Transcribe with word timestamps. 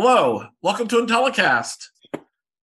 Hello, 0.00 0.46
welcome 0.62 0.86
to 0.86 1.04
Intellicast. 1.04 1.86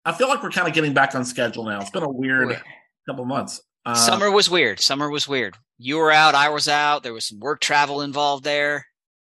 I 0.04 0.10
feel 0.10 0.26
like 0.26 0.42
we're 0.42 0.50
kind 0.50 0.66
of 0.66 0.74
getting 0.74 0.92
back 0.92 1.14
on 1.14 1.24
schedule 1.24 1.64
now. 1.64 1.80
It's 1.80 1.88
been 1.88 2.02
a 2.02 2.10
weird 2.10 2.60
couple 3.08 3.24
months. 3.24 3.62
Uh, 3.86 3.94
Summer 3.94 4.32
was 4.32 4.50
weird. 4.50 4.80
Summer 4.80 5.08
was 5.08 5.28
weird. 5.28 5.56
You 5.78 5.98
were 5.98 6.10
out, 6.10 6.34
I 6.34 6.48
was 6.48 6.66
out. 6.66 7.04
There 7.04 7.12
was 7.12 7.26
some 7.26 7.38
work 7.38 7.60
travel 7.60 8.02
involved 8.02 8.42
there. 8.42 8.84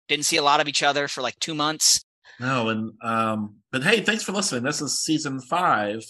Didn't 0.08 0.24
see 0.24 0.38
a 0.38 0.42
lot 0.42 0.62
of 0.62 0.70
each 0.70 0.82
other 0.82 1.10
for 1.10 1.22
like 1.22 1.38
two 1.42 1.54
months. 1.54 2.06
No, 2.40 2.70
and 2.70 2.94
um, 3.04 3.58
but 3.70 3.84
hey, 3.84 4.00
thanks 4.00 4.24
for 4.24 4.32
listening. 4.32 4.64
This 4.64 4.80
is 4.80 5.02
season 5.02 5.42
five, 5.42 6.02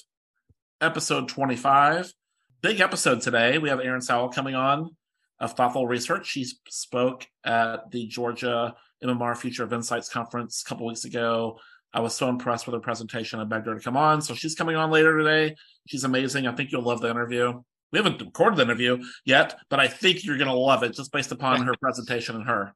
episode 0.81 1.28
twenty-five. 1.28 2.14
Big 2.62 2.81
episode 2.81 3.22
today. 3.22 3.58
We 3.58 3.70
have 3.70 3.80
Erin 3.80 4.02
Sowell 4.02 4.30
coming 4.30 4.53
on 4.53 4.96
of 5.40 5.53
Thoughtful 5.53 5.88
Research. 5.88 6.28
She 6.28 6.46
spoke 6.68 7.26
at 7.44 7.90
the 7.90 8.06
Georgia 8.06 8.76
MMR 9.03 9.36
Future 9.36 9.64
of 9.64 9.74
Insights 9.74 10.08
conference 10.08 10.62
a 10.64 10.70
couple 10.70 10.86
weeks 10.86 11.06
ago. 11.06 11.58
I 11.94 12.02
was 12.02 12.14
so 12.14 12.30
impressed 12.30 12.68
with 12.68 12.76
her 12.76 12.80
presentation. 12.80 13.40
I 13.40 13.45
begged 13.45 13.68
her 13.68 13.76
to 13.76 13.82
come 13.82 13.98
on, 13.98 14.22
so 14.22 14.36
she's 14.36 14.56
coming 14.56 14.76
on 14.76 14.92
later 14.92 15.18
today. 15.18 15.56
She's 15.88 16.04
amazing. 16.04 16.46
I 16.46 16.54
think 16.54 16.72
you'll 16.72 16.84
love 16.84 17.02
the 17.02 17.09
interview. 17.09 17.62
We 17.92 17.98
haven't 17.98 18.22
recorded 18.22 18.58
the 18.58 18.64
interview 18.64 19.04
yet, 19.26 19.56
but 19.70 19.80
I 19.80 19.88
think 19.88 20.23
you're 20.23 20.38
going 20.38 20.50
to 20.50 20.54
love 20.54 20.84
it 20.84 20.94
just 20.94 21.12
based 21.12 21.31
upon 21.31 21.62
her 21.64 21.73
presentation 21.81 22.36
and 22.36 22.46
her. 22.46 22.73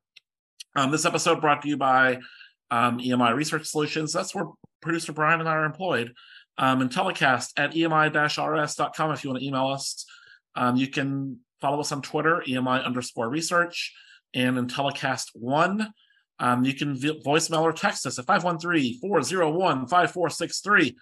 Um, 0.76 0.90
this 0.90 1.06
episode 1.06 1.40
brought 1.40 1.62
to 1.62 1.70
you 1.70 1.78
by 1.78 2.20
um, 2.72 3.00
EMI 3.00 3.36
Research 3.36 3.68
Solutions. 3.68 4.12
That's 4.12 4.34
where 4.34 4.46
producer 4.82 5.14
Brian 5.14 5.40
and 5.40 5.48
I 5.48 5.54
are 5.54 5.66
employed. 5.66 6.14
Um, 6.58 6.88
intellicast 6.88 7.52
at 7.58 7.74
emi-rs.com 7.74 9.12
if 9.12 9.24
you 9.24 9.30
want 9.30 9.42
to 9.42 9.48
email 9.48 9.68
us. 9.68 10.06
Um, 10.56 10.76
you 10.76 10.88
can 10.88 11.40
follow 11.62 11.80
us 11.80 11.92
on 11.92 12.02
Twitter, 12.02 12.44
EMI 12.48 12.84
underscore 12.84 13.30
research, 13.30 13.94
and 14.34 14.58
Intellicast 14.58 15.28
one. 15.34 15.94
Um, 16.40 16.66
you 16.66 16.74
can 16.74 16.96
voicemail 16.96 17.62
or 17.62 17.72
text 17.72 18.06
us 18.06 18.20
at 18.20 18.26
513-401-5463. 18.26 20.96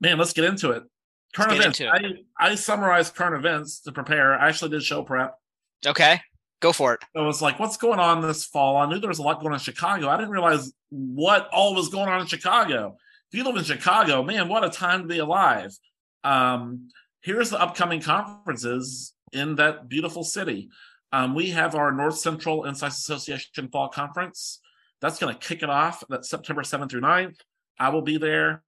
Man, 0.00 0.18
let's 0.18 0.32
get 0.32 0.44
into 0.44 0.70
it. 0.70 0.82
Current 1.34 1.52
get 1.52 1.60
events. 1.60 1.80
I, 1.80 2.14
I 2.38 2.56
summarized 2.56 3.14
current 3.14 3.36
events 3.36 3.80
to 3.82 3.92
prepare. 3.92 4.34
I 4.34 4.48
actually 4.48 4.70
did 4.70 4.82
show 4.82 5.02
prep. 5.02 5.36
Okay, 5.86 6.20
go 6.60 6.72
for 6.72 6.94
it. 6.94 7.04
I 7.14 7.20
was 7.22 7.40
like, 7.40 7.60
what's 7.60 7.76
going 7.76 8.00
on 8.00 8.20
this 8.20 8.44
fall? 8.44 8.76
I 8.76 8.86
knew 8.86 8.98
there 8.98 9.08
was 9.08 9.20
a 9.20 9.22
lot 9.22 9.40
going 9.40 9.52
on 9.52 9.54
in 9.54 9.60
Chicago. 9.60 10.08
I 10.08 10.16
didn't 10.16 10.32
realize 10.32 10.72
what 10.90 11.48
all 11.52 11.74
was 11.74 11.88
going 11.88 12.08
on 12.08 12.20
in 12.20 12.26
Chicago. 12.26 12.96
If 13.30 13.38
you 13.38 13.44
live 13.44 13.56
in 13.56 13.64
Chicago, 13.64 14.24
man, 14.24 14.48
what 14.48 14.64
a 14.64 14.70
time 14.70 15.02
to 15.02 15.08
be 15.08 15.18
alive. 15.18 15.70
Um, 16.24 16.88
here's 17.22 17.50
the 17.50 17.60
upcoming 17.60 18.00
conferences 18.00 19.12
in 19.32 19.56
that 19.56 19.88
beautiful 19.88 20.24
city. 20.24 20.70
Um, 21.12 21.34
we 21.34 21.50
have 21.50 21.74
our 21.74 21.92
North 21.92 22.18
Central 22.18 22.64
Insights 22.64 22.98
Association 22.98 23.68
Fall 23.68 23.88
Conference. 23.88 24.60
That's 25.00 25.18
going 25.18 25.34
to 25.34 25.38
kick 25.38 25.62
it 25.62 25.70
off. 25.70 26.04
That's 26.08 26.28
September 26.28 26.62
7th 26.62 26.90
through 26.90 27.00
9th. 27.00 27.36
I 27.78 27.88
will 27.88 28.02
be 28.02 28.18
there. 28.18 28.62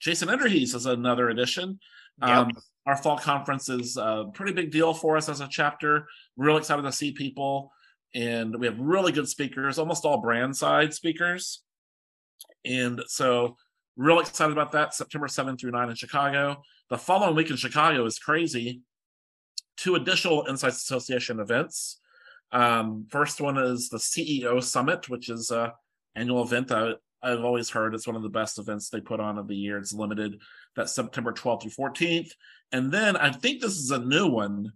Jason 0.00 0.28
Enderhees 0.28 0.74
is 0.74 0.86
another 0.86 1.30
edition. 1.30 1.78
Um, 2.22 2.50
our 2.86 2.96
fall 2.96 3.18
conference 3.18 3.68
is 3.68 3.96
a 3.96 4.26
pretty 4.34 4.52
big 4.52 4.70
deal 4.70 4.92
for 4.92 5.16
us 5.16 5.28
as 5.28 5.40
a 5.40 5.48
chapter. 5.48 6.06
Real 6.36 6.56
excited 6.56 6.82
to 6.82 6.92
see 6.92 7.12
people, 7.12 7.72
and 8.14 8.58
we 8.58 8.66
have 8.66 8.78
really 8.78 9.12
good 9.12 9.28
speakers, 9.28 9.78
almost 9.78 10.04
all 10.04 10.20
brand 10.20 10.56
side 10.56 10.92
speakers. 10.92 11.62
And 12.64 13.00
so, 13.06 13.56
real 13.96 14.20
excited 14.20 14.52
about 14.52 14.72
that. 14.72 14.94
September 14.94 15.28
7 15.28 15.56
through 15.56 15.70
9 15.70 15.90
in 15.90 15.94
Chicago. 15.94 16.62
The 16.90 16.98
following 16.98 17.36
week 17.36 17.50
in 17.50 17.56
Chicago 17.56 18.04
is 18.04 18.18
crazy. 18.18 18.82
Two 19.76 19.94
additional 19.94 20.44
Insights 20.48 20.76
Association 20.78 21.40
events. 21.40 21.99
Um, 22.52 23.06
first 23.10 23.40
one 23.40 23.58
is 23.58 23.88
the 23.88 23.98
CEO 23.98 24.62
Summit, 24.62 25.08
which 25.08 25.28
is 25.28 25.50
a 25.50 25.74
annual 26.14 26.42
event 26.42 26.68
that 26.68 26.98
I've 27.22 27.44
always 27.44 27.70
heard 27.70 27.94
it's 27.94 28.06
one 28.06 28.16
of 28.16 28.22
the 28.22 28.28
best 28.28 28.58
events 28.58 28.88
they 28.88 29.00
put 29.00 29.20
on 29.20 29.38
of 29.38 29.46
the 29.46 29.56
year. 29.56 29.78
It's 29.78 29.92
limited. 29.92 30.40
That's 30.74 30.94
September 30.94 31.32
12th 31.32 31.62
through 31.62 31.90
14th. 31.90 32.32
And 32.72 32.90
then 32.90 33.16
I 33.16 33.30
think 33.30 33.60
this 33.60 33.76
is 33.76 33.90
a 33.90 33.98
new 33.98 34.26
one, 34.26 34.72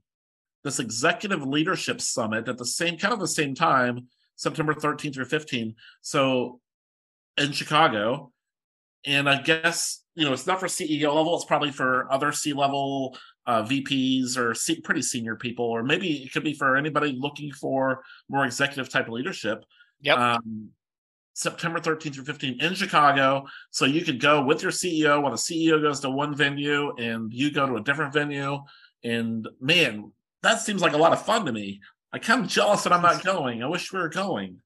this 0.62 0.78
Executive 0.78 1.46
Leadership 1.46 2.00
Summit 2.00 2.48
at 2.48 2.58
the 2.58 2.66
same 2.66 2.98
kind 2.98 3.14
of 3.14 3.20
the 3.20 3.28
same 3.28 3.54
time, 3.54 4.08
September 4.36 4.74
13th 4.74 5.14
through 5.14 5.24
15th. 5.24 5.74
So 6.02 6.60
in 7.36 7.52
Chicago. 7.52 8.32
And 9.06 9.28
I 9.28 9.40
guess, 9.42 10.02
you 10.14 10.24
know, 10.24 10.32
it's 10.32 10.46
not 10.46 10.60
for 10.60 10.66
CEO 10.66 11.14
level, 11.14 11.34
it's 11.34 11.44
probably 11.44 11.70
for 11.70 12.10
other 12.10 12.32
C 12.32 12.52
level 12.52 13.16
uh, 13.46 13.62
VPs 13.62 14.36
or 14.36 14.54
C- 14.54 14.80
pretty 14.80 15.02
senior 15.02 15.36
people, 15.36 15.66
or 15.66 15.82
maybe 15.82 16.22
it 16.22 16.32
could 16.32 16.44
be 16.44 16.54
for 16.54 16.76
anybody 16.76 17.16
looking 17.18 17.52
for 17.52 18.02
more 18.28 18.44
executive 18.44 18.88
type 18.88 19.06
of 19.06 19.12
leadership. 19.12 19.64
Yep. 20.00 20.18
Um, 20.18 20.70
September 21.34 21.80
13th 21.80 22.14
through 22.14 22.24
15th 22.24 22.62
in 22.62 22.74
Chicago. 22.74 23.44
So 23.70 23.84
you 23.84 24.04
could 24.04 24.20
go 24.20 24.42
with 24.44 24.62
your 24.62 24.70
CEO 24.70 25.20
while 25.20 25.32
the 25.32 25.36
CEO 25.36 25.82
goes 25.82 26.00
to 26.00 26.10
one 26.10 26.34
venue 26.34 26.94
and 26.96 27.32
you 27.32 27.50
go 27.50 27.66
to 27.66 27.76
a 27.76 27.82
different 27.82 28.12
venue. 28.12 28.60
And 29.02 29.46
man, 29.60 30.12
that 30.42 30.60
seems 30.60 30.80
like 30.80 30.92
a 30.92 30.98
lot 30.98 31.12
of 31.12 31.24
fun 31.24 31.44
to 31.46 31.52
me. 31.52 31.80
I'm 32.12 32.20
kind 32.20 32.44
of 32.44 32.48
jealous 32.48 32.84
that 32.84 32.92
I'm 32.92 33.02
not 33.02 33.24
going. 33.24 33.62
I 33.62 33.66
wish 33.66 33.92
we 33.92 33.98
were 33.98 34.08
going. 34.08 34.58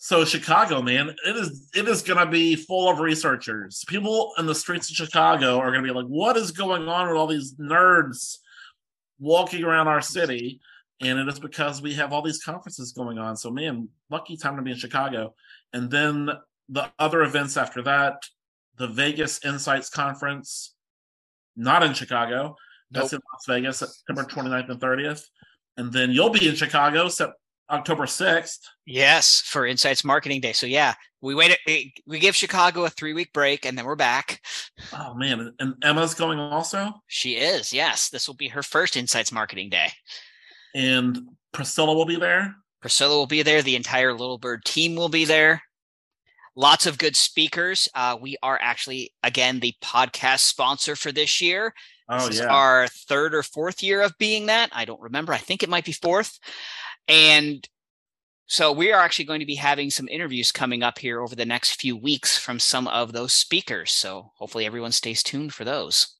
So 0.00 0.24
Chicago, 0.24 0.80
man, 0.80 1.14
it 1.26 1.36
is 1.36 1.68
it 1.74 1.88
is 1.88 2.02
going 2.02 2.24
to 2.24 2.30
be 2.30 2.54
full 2.54 2.88
of 2.88 3.00
researchers. 3.00 3.84
People 3.88 4.32
in 4.38 4.46
the 4.46 4.54
streets 4.54 4.88
of 4.88 4.96
Chicago 4.96 5.58
are 5.58 5.72
going 5.72 5.82
to 5.82 5.88
be 5.88 5.94
like, 5.94 6.06
"What 6.06 6.36
is 6.36 6.52
going 6.52 6.86
on 6.88 7.08
with 7.08 7.16
all 7.16 7.26
these 7.26 7.54
nerds 7.56 8.38
walking 9.18 9.64
around 9.64 9.88
our 9.88 10.00
city?" 10.00 10.60
And 11.00 11.18
it 11.18 11.26
is 11.26 11.40
because 11.40 11.82
we 11.82 11.94
have 11.94 12.12
all 12.12 12.22
these 12.22 12.42
conferences 12.42 12.92
going 12.92 13.18
on. 13.18 13.36
So, 13.36 13.50
man, 13.50 13.88
lucky 14.08 14.36
time 14.36 14.56
to 14.56 14.62
be 14.62 14.70
in 14.70 14.76
Chicago. 14.76 15.34
And 15.72 15.90
then 15.90 16.30
the 16.68 16.90
other 16.98 17.22
events 17.22 17.56
after 17.56 17.82
that, 17.82 18.22
the 18.76 18.86
Vegas 18.86 19.44
Insights 19.44 19.90
Conference, 19.90 20.74
not 21.56 21.82
in 21.82 21.92
Chicago. 21.92 22.56
That's 22.90 23.12
in 23.12 23.20
Las 23.32 23.44
Vegas, 23.46 23.78
September 23.78 24.22
29th 24.22 24.70
and 24.70 24.80
30th. 24.80 25.24
And 25.76 25.92
then 25.92 26.10
you'll 26.10 26.30
be 26.30 26.48
in 26.48 26.54
Chicago, 26.54 27.08
Sep- 27.08 27.34
October 27.70 28.06
6th. 28.06 28.60
Yes, 28.86 29.42
for 29.44 29.66
Insights 29.66 30.04
Marketing 30.04 30.40
Day. 30.40 30.52
So 30.52 30.66
yeah, 30.66 30.94
we 31.20 31.34
wait. 31.34 31.56
We 32.06 32.18
give 32.18 32.36
Chicago 32.36 32.84
a 32.84 32.90
three 32.90 33.12
week 33.12 33.32
break, 33.32 33.66
and 33.66 33.76
then 33.76 33.84
we're 33.84 33.96
back. 33.96 34.40
Oh, 34.92 35.14
man. 35.14 35.52
And 35.58 35.74
Emma's 35.82 36.14
going 36.14 36.38
also. 36.38 36.92
She 37.06 37.36
is. 37.36 37.72
Yes, 37.72 38.08
this 38.08 38.28
will 38.28 38.36
be 38.36 38.48
her 38.48 38.62
first 38.62 38.96
Insights 38.96 39.32
Marketing 39.32 39.68
Day. 39.68 39.88
And 40.74 41.18
Priscilla 41.52 41.94
will 41.94 42.04
be 42.04 42.16
there. 42.16 42.54
Priscilla 42.80 43.16
will 43.16 43.26
be 43.26 43.42
there. 43.42 43.62
The 43.62 43.76
entire 43.76 44.12
Little 44.12 44.38
Bird 44.38 44.64
team 44.64 44.94
will 44.94 45.08
be 45.08 45.24
there. 45.24 45.62
Lots 46.54 46.86
of 46.86 46.98
good 46.98 47.16
speakers. 47.16 47.88
Uh, 47.94 48.16
we 48.20 48.36
are 48.42 48.58
actually 48.60 49.12
again 49.22 49.60
the 49.60 49.74
podcast 49.82 50.40
sponsor 50.40 50.96
for 50.96 51.12
this 51.12 51.40
year. 51.40 51.72
Oh, 52.08 52.26
this 52.26 52.36
is 52.36 52.40
yeah. 52.40 52.48
our 52.48 52.88
third 52.88 53.34
or 53.34 53.42
fourth 53.42 53.82
year 53.82 54.02
of 54.02 54.16
being 54.18 54.46
that. 54.46 54.70
I 54.72 54.84
don't 54.84 55.00
remember. 55.00 55.32
I 55.32 55.38
think 55.38 55.62
it 55.62 55.68
might 55.68 55.84
be 55.84 55.92
fourth. 55.92 56.38
And 57.08 57.66
so 58.46 58.72
we 58.72 58.92
are 58.92 59.00
actually 59.00 59.26
going 59.26 59.40
to 59.40 59.46
be 59.46 59.54
having 59.54 59.90
some 59.90 60.08
interviews 60.08 60.52
coming 60.52 60.82
up 60.82 60.98
here 60.98 61.20
over 61.20 61.34
the 61.34 61.44
next 61.44 61.80
few 61.80 61.96
weeks 61.96 62.38
from 62.38 62.58
some 62.58 62.88
of 62.88 63.12
those 63.12 63.34
speakers. 63.34 63.92
So 63.92 64.32
hopefully 64.36 64.64
everyone 64.66 64.92
stays 64.92 65.22
tuned 65.22 65.52
for 65.52 65.64
those. 65.64 66.16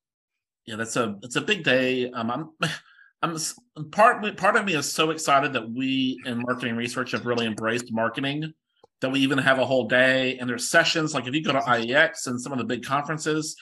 yeah, 0.66 0.76
that's 0.76 0.96
a 0.96 1.18
it's 1.22 1.36
a 1.36 1.40
big 1.40 1.64
day. 1.64 2.10
Um, 2.10 2.30
I'm 2.30 2.50
I'm 3.22 3.90
part 3.90 4.36
part 4.36 4.56
of 4.56 4.64
me 4.66 4.74
is 4.74 4.92
so 4.92 5.10
excited 5.10 5.54
that 5.54 5.70
we 5.70 6.20
in 6.26 6.42
marketing 6.42 6.76
research 6.76 7.12
have 7.12 7.26
really 7.26 7.46
embraced 7.46 7.92
marketing. 7.92 8.52
That 9.00 9.10
we 9.10 9.20
even 9.20 9.38
have 9.38 9.58
a 9.58 9.64
whole 9.64 9.86
day 9.86 10.38
and 10.38 10.50
there's 10.50 10.68
sessions 10.68 11.14
like 11.14 11.26
if 11.26 11.34
you 11.34 11.42
go 11.42 11.52
to 11.52 11.60
IIEX 11.60 12.26
and 12.26 12.40
some 12.40 12.52
of 12.52 12.58
the 12.58 12.64
big 12.64 12.84
conferences, 12.84 13.56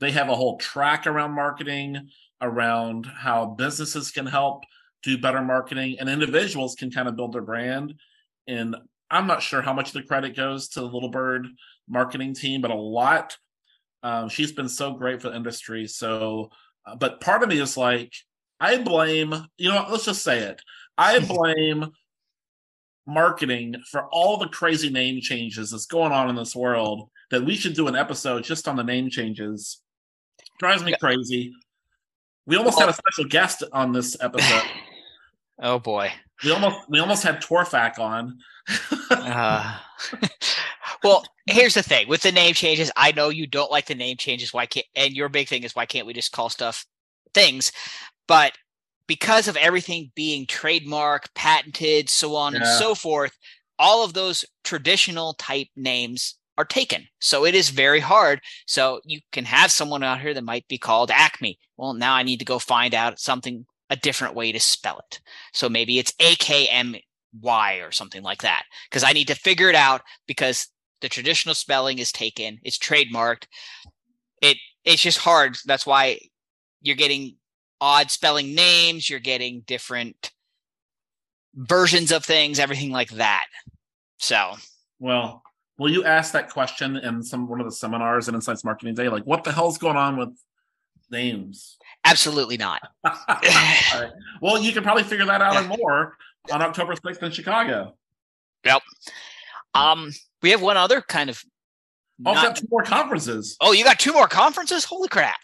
they 0.00 0.12
have 0.12 0.28
a 0.28 0.36
whole 0.36 0.58
track 0.58 1.06
around 1.06 1.32
marketing, 1.32 2.08
around 2.42 3.06
how 3.06 3.46
businesses 3.46 4.10
can 4.10 4.26
help 4.26 4.64
do 5.02 5.18
better 5.18 5.42
marketing 5.42 5.96
and 5.98 6.08
individuals 6.08 6.74
can 6.74 6.90
kind 6.90 7.08
of 7.08 7.16
build 7.16 7.32
their 7.32 7.42
brand. 7.42 7.94
And 8.46 8.76
I'm 9.10 9.26
not 9.26 9.42
sure 9.42 9.62
how 9.62 9.72
much 9.72 9.88
of 9.88 9.94
the 9.94 10.02
credit 10.02 10.36
goes 10.36 10.68
to 10.70 10.80
the 10.80 10.86
Little 10.86 11.10
Bird 11.10 11.48
marketing 11.88 12.34
team, 12.34 12.60
but 12.60 12.70
a 12.70 12.74
lot. 12.74 13.36
Um, 14.02 14.28
she's 14.28 14.52
been 14.52 14.68
so 14.68 14.92
great 14.94 15.20
for 15.20 15.30
the 15.30 15.36
industry. 15.36 15.86
So, 15.86 16.50
uh, 16.86 16.96
but 16.96 17.20
part 17.20 17.42
of 17.42 17.48
me 17.48 17.60
is 17.60 17.76
like, 17.76 18.12
I 18.58 18.78
blame, 18.78 19.34
you 19.58 19.68
know, 19.68 19.86
let's 19.90 20.04
just 20.04 20.22
say 20.22 20.40
it. 20.40 20.62
I 20.96 21.18
blame 21.20 21.90
marketing 23.06 23.76
for 23.90 24.06
all 24.12 24.36
the 24.38 24.48
crazy 24.48 24.88
name 24.88 25.20
changes 25.20 25.70
that's 25.70 25.86
going 25.86 26.12
on 26.12 26.30
in 26.30 26.36
this 26.36 26.54
world 26.54 27.10
that 27.30 27.44
we 27.44 27.56
should 27.56 27.74
do 27.74 27.88
an 27.88 27.96
episode 27.96 28.44
just 28.44 28.68
on 28.68 28.76
the 28.76 28.84
name 28.84 29.10
changes. 29.10 29.80
Drives 30.58 30.84
me 30.84 30.94
crazy. 31.00 31.52
We 32.46 32.56
almost 32.56 32.78
had 32.78 32.88
a 32.88 32.92
special 32.92 33.24
guest 33.24 33.62
on 33.72 33.92
this 33.92 34.16
episode. 34.20 34.62
oh 35.62 35.78
boy. 35.78 36.12
We 36.44 36.50
almost 36.50 36.76
we 36.88 36.98
almost 36.98 37.22
had 37.22 37.42
Torfak 37.42 37.98
on. 37.98 38.38
uh, 39.10 39.78
well, 41.04 41.24
here's 41.46 41.74
the 41.74 41.82
thing 41.82 42.08
with 42.08 42.22
the 42.22 42.32
name 42.32 42.54
changes. 42.54 42.90
I 42.96 43.12
know 43.12 43.28
you 43.28 43.46
don't 43.46 43.70
like 43.70 43.86
the 43.86 43.94
name 43.94 44.16
changes. 44.16 44.52
Why 44.52 44.66
can't? 44.66 44.86
And 44.94 45.14
your 45.14 45.28
big 45.28 45.48
thing 45.48 45.62
is 45.62 45.74
why 45.74 45.86
can't 45.86 46.06
we 46.06 46.12
just 46.12 46.32
call 46.32 46.48
stuff 46.50 46.84
things? 47.32 47.72
But 48.26 48.52
because 49.06 49.48
of 49.48 49.56
everything 49.56 50.10
being 50.14 50.46
trademark, 50.46 51.32
patented, 51.34 52.08
so 52.08 52.36
on 52.36 52.54
and 52.54 52.66
so 52.66 52.94
forth, 52.94 53.36
all 53.78 54.04
of 54.04 54.14
those 54.14 54.44
traditional 54.64 55.34
type 55.34 55.68
names 55.76 56.36
are 56.58 56.64
taken. 56.64 57.06
So 57.20 57.44
it 57.44 57.54
is 57.54 57.70
very 57.70 58.00
hard. 58.00 58.40
So 58.66 59.00
you 59.04 59.20
can 59.32 59.44
have 59.44 59.70
someone 59.70 60.02
out 60.02 60.20
here 60.20 60.34
that 60.34 60.44
might 60.44 60.66
be 60.68 60.78
called 60.78 61.10
Acme. 61.10 61.58
Well, 61.76 61.94
now 61.94 62.14
I 62.14 62.22
need 62.22 62.38
to 62.38 62.44
go 62.44 62.58
find 62.58 62.94
out 62.94 63.18
something 63.18 63.66
a 63.92 63.96
different 63.96 64.34
way 64.34 64.50
to 64.50 64.58
spell 64.58 65.00
it. 65.10 65.20
So 65.52 65.68
maybe 65.68 65.98
it's 65.98 66.12
AKMY 66.12 67.02
or 67.86 67.92
something 67.92 68.22
like 68.22 68.40
that 68.40 68.64
because 68.90 69.04
I 69.04 69.12
need 69.12 69.28
to 69.28 69.34
figure 69.34 69.68
it 69.68 69.74
out 69.74 70.00
because 70.26 70.68
the 71.02 71.10
traditional 71.10 71.54
spelling 71.54 71.98
is 71.98 72.10
taken, 72.10 72.58
it's 72.62 72.78
trademarked. 72.78 73.44
It 74.40 74.56
it's 74.84 75.02
just 75.02 75.18
hard. 75.18 75.58
That's 75.66 75.86
why 75.86 76.20
you're 76.80 76.96
getting 76.96 77.36
odd 77.82 78.10
spelling 78.10 78.54
names, 78.54 79.10
you're 79.10 79.20
getting 79.20 79.60
different 79.66 80.30
versions 81.54 82.12
of 82.12 82.24
things, 82.24 82.58
everything 82.58 82.92
like 82.92 83.10
that. 83.10 83.44
So, 84.18 84.54
Well, 85.00 85.42
will 85.76 85.90
you 85.90 86.04
ask 86.04 86.32
that 86.32 86.48
question 86.48 86.96
in 86.96 87.22
some 87.22 87.46
one 87.46 87.60
of 87.60 87.66
the 87.66 87.72
seminars 87.72 88.28
in 88.28 88.34
Insights 88.34 88.64
Marketing 88.64 88.94
Day? 88.94 89.10
Like, 89.10 89.24
what 89.24 89.44
the 89.44 89.52
hell's 89.52 89.76
going 89.76 89.98
on 89.98 90.16
with 90.16 90.30
names? 91.10 91.76
Absolutely 92.04 92.56
not. 92.56 92.82
Right. 93.28 94.10
Well, 94.40 94.60
you 94.62 94.72
can 94.72 94.82
probably 94.82 95.02
figure 95.04 95.26
that 95.26 95.42
out 95.42 95.56
and 95.56 95.68
more 95.68 96.16
on 96.50 96.62
October 96.62 96.94
6th 96.94 97.22
in 97.22 97.30
Chicago. 97.30 97.94
Yep. 98.64 98.82
Um, 99.74 100.10
we 100.42 100.50
have 100.50 100.62
one 100.62 100.76
other 100.76 101.00
kind 101.02 101.28
of. 101.30 101.42
Oh, 102.24 102.32
not- 102.32 102.44
got 102.44 102.56
two 102.56 102.66
more 102.70 102.82
conferences. 102.82 103.56
oh, 103.60 103.72
you 103.72 103.84
got 103.84 103.98
two 103.98 104.12
more 104.12 104.28
conferences? 104.28 104.84
Holy 104.84 105.08
crap! 105.08 105.40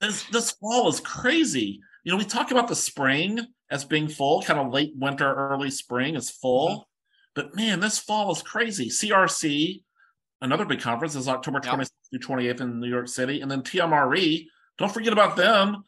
This 0.00 0.24
this 0.24 0.50
fall 0.52 0.88
is 0.88 1.00
crazy. 1.00 1.80
You 2.04 2.12
know, 2.12 2.18
we 2.18 2.24
talk 2.24 2.50
about 2.50 2.68
the 2.68 2.76
spring 2.76 3.40
as 3.70 3.84
being 3.84 4.08
full, 4.08 4.42
kind 4.42 4.58
of 4.58 4.72
late 4.72 4.92
winter, 4.96 5.32
early 5.32 5.70
spring 5.70 6.16
is 6.16 6.30
full. 6.30 6.68
Mm-hmm. 6.68 6.82
But 7.34 7.54
man, 7.54 7.80
this 7.80 7.98
fall 7.98 8.30
is 8.32 8.42
crazy. 8.42 8.88
CRC, 8.88 9.82
another 10.40 10.64
big 10.64 10.80
conference, 10.80 11.14
is 11.14 11.28
October 11.28 11.60
Yep. 11.62 11.86
through 12.10 12.18
28th 12.18 12.60
in 12.60 12.80
New 12.80 12.88
York 12.88 13.08
City. 13.08 13.40
And 13.40 13.50
then 13.50 13.62
TMRE, 13.62 14.46
don't 14.80 14.92
forget 14.92 15.12
about 15.12 15.36
them, 15.36 15.84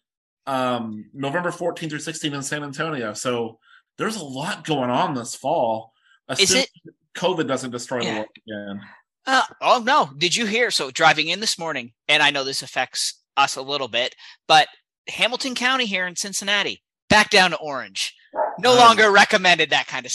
um, 0.46 1.06
November 1.12 1.50
14th 1.50 1.88
through 1.90 1.98
16th 1.98 2.34
in 2.34 2.42
San 2.42 2.62
Antonio. 2.62 3.12
So 3.14 3.58
there's 3.98 4.16
a 4.16 4.24
lot 4.24 4.64
going 4.64 4.90
on 4.90 5.14
this 5.14 5.34
fall. 5.34 5.92
Is 6.30 6.42
Assuming 6.42 6.66
it? 6.86 6.94
COVID 7.16 7.48
doesn't 7.48 7.70
destroy 7.72 8.00
the 8.00 8.06
world 8.12 8.26
again. 8.46 8.80
Uh, 9.26 9.42
oh 9.60 9.82
no! 9.84 10.10
Did 10.18 10.34
you 10.36 10.46
hear? 10.46 10.70
So 10.70 10.90
driving 10.90 11.28
in 11.28 11.40
this 11.40 11.58
morning, 11.58 11.92
and 12.08 12.22
I 12.22 12.30
know 12.30 12.42
this 12.44 12.62
affects 12.62 13.20
us 13.36 13.56
a 13.56 13.62
little 13.62 13.88
bit, 13.88 14.14
but 14.48 14.68
Hamilton 15.08 15.54
County 15.54 15.86
here 15.86 16.06
in 16.06 16.16
Cincinnati 16.16 16.82
back 17.08 17.30
down 17.30 17.50
to 17.50 17.56
orange. 17.58 18.14
No 18.58 18.72
Um, 18.72 18.78
longer 18.78 19.10
recommended 19.10 19.70
that 19.70 19.86
kind 19.86 20.06
of. 20.06 20.12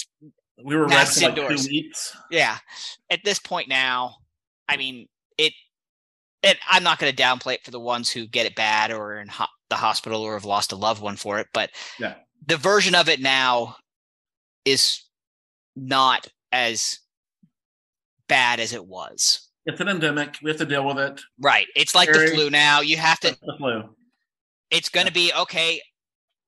We 0.64 0.76
were 0.76 0.90
for 0.90 0.96
like 0.96 1.22
indoors. 1.22 1.66
two 1.68 1.72
weeks. 1.72 2.16
Yeah, 2.32 2.58
at 3.10 3.20
this 3.24 3.40
point 3.40 3.70
now, 3.70 4.16
I 4.68 4.76
mean 4.78 5.08
it. 5.38 5.54
It. 6.44 6.58
I'm 6.70 6.84
not 6.84 7.00
going 7.00 7.14
to 7.14 7.24
downplay 7.24 7.56
it 7.56 7.66
for 7.66 7.72
the 7.72 7.80
ones 7.80 8.10
who 8.10 8.28
get 8.28 8.46
it 8.46 8.56
bad 8.56 8.92
or 8.92 9.14
are 9.16 9.20
in 9.22 9.28
ho- 9.28 9.46
the 9.70 9.76
hospital 9.76 10.22
or 10.22 10.34
have 10.34 10.46
lost 10.46 10.72
a 10.72 10.76
loved 10.76 11.02
one 11.02 11.16
for 11.16 11.40
it, 11.40 11.48
but 11.54 11.72
Yeah. 12.00 12.16
the 12.46 12.58
version 12.58 12.96
of 12.96 13.10
it 13.10 13.20
now 13.20 13.76
is 14.66 15.04
not 15.76 16.28
as 16.52 17.00
bad 18.28 18.60
as 18.60 18.74
it 18.74 18.86
was. 18.86 19.50
It's 19.66 19.82
an 19.82 19.90
endemic. 19.90 20.38
We 20.42 20.50
have 20.52 20.60
to 20.60 20.66
deal 20.66 20.86
with 20.86 20.98
it. 21.00 21.20
Right. 21.40 21.68
It's 21.76 21.94
like 21.96 22.12
the 22.12 22.28
flu 22.34 22.50
now. 22.50 22.82
You 22.82 22.98
have 22.98 23.20
to, 23.22 23.30
It's 23.30 23.40
the 23.42 23.56
flu. 23.58 23.84
it's 24.72 24.90
going 24.90 25.08
to 25.08 25.14
be 25.14 25.32
okay. 25.34 25.82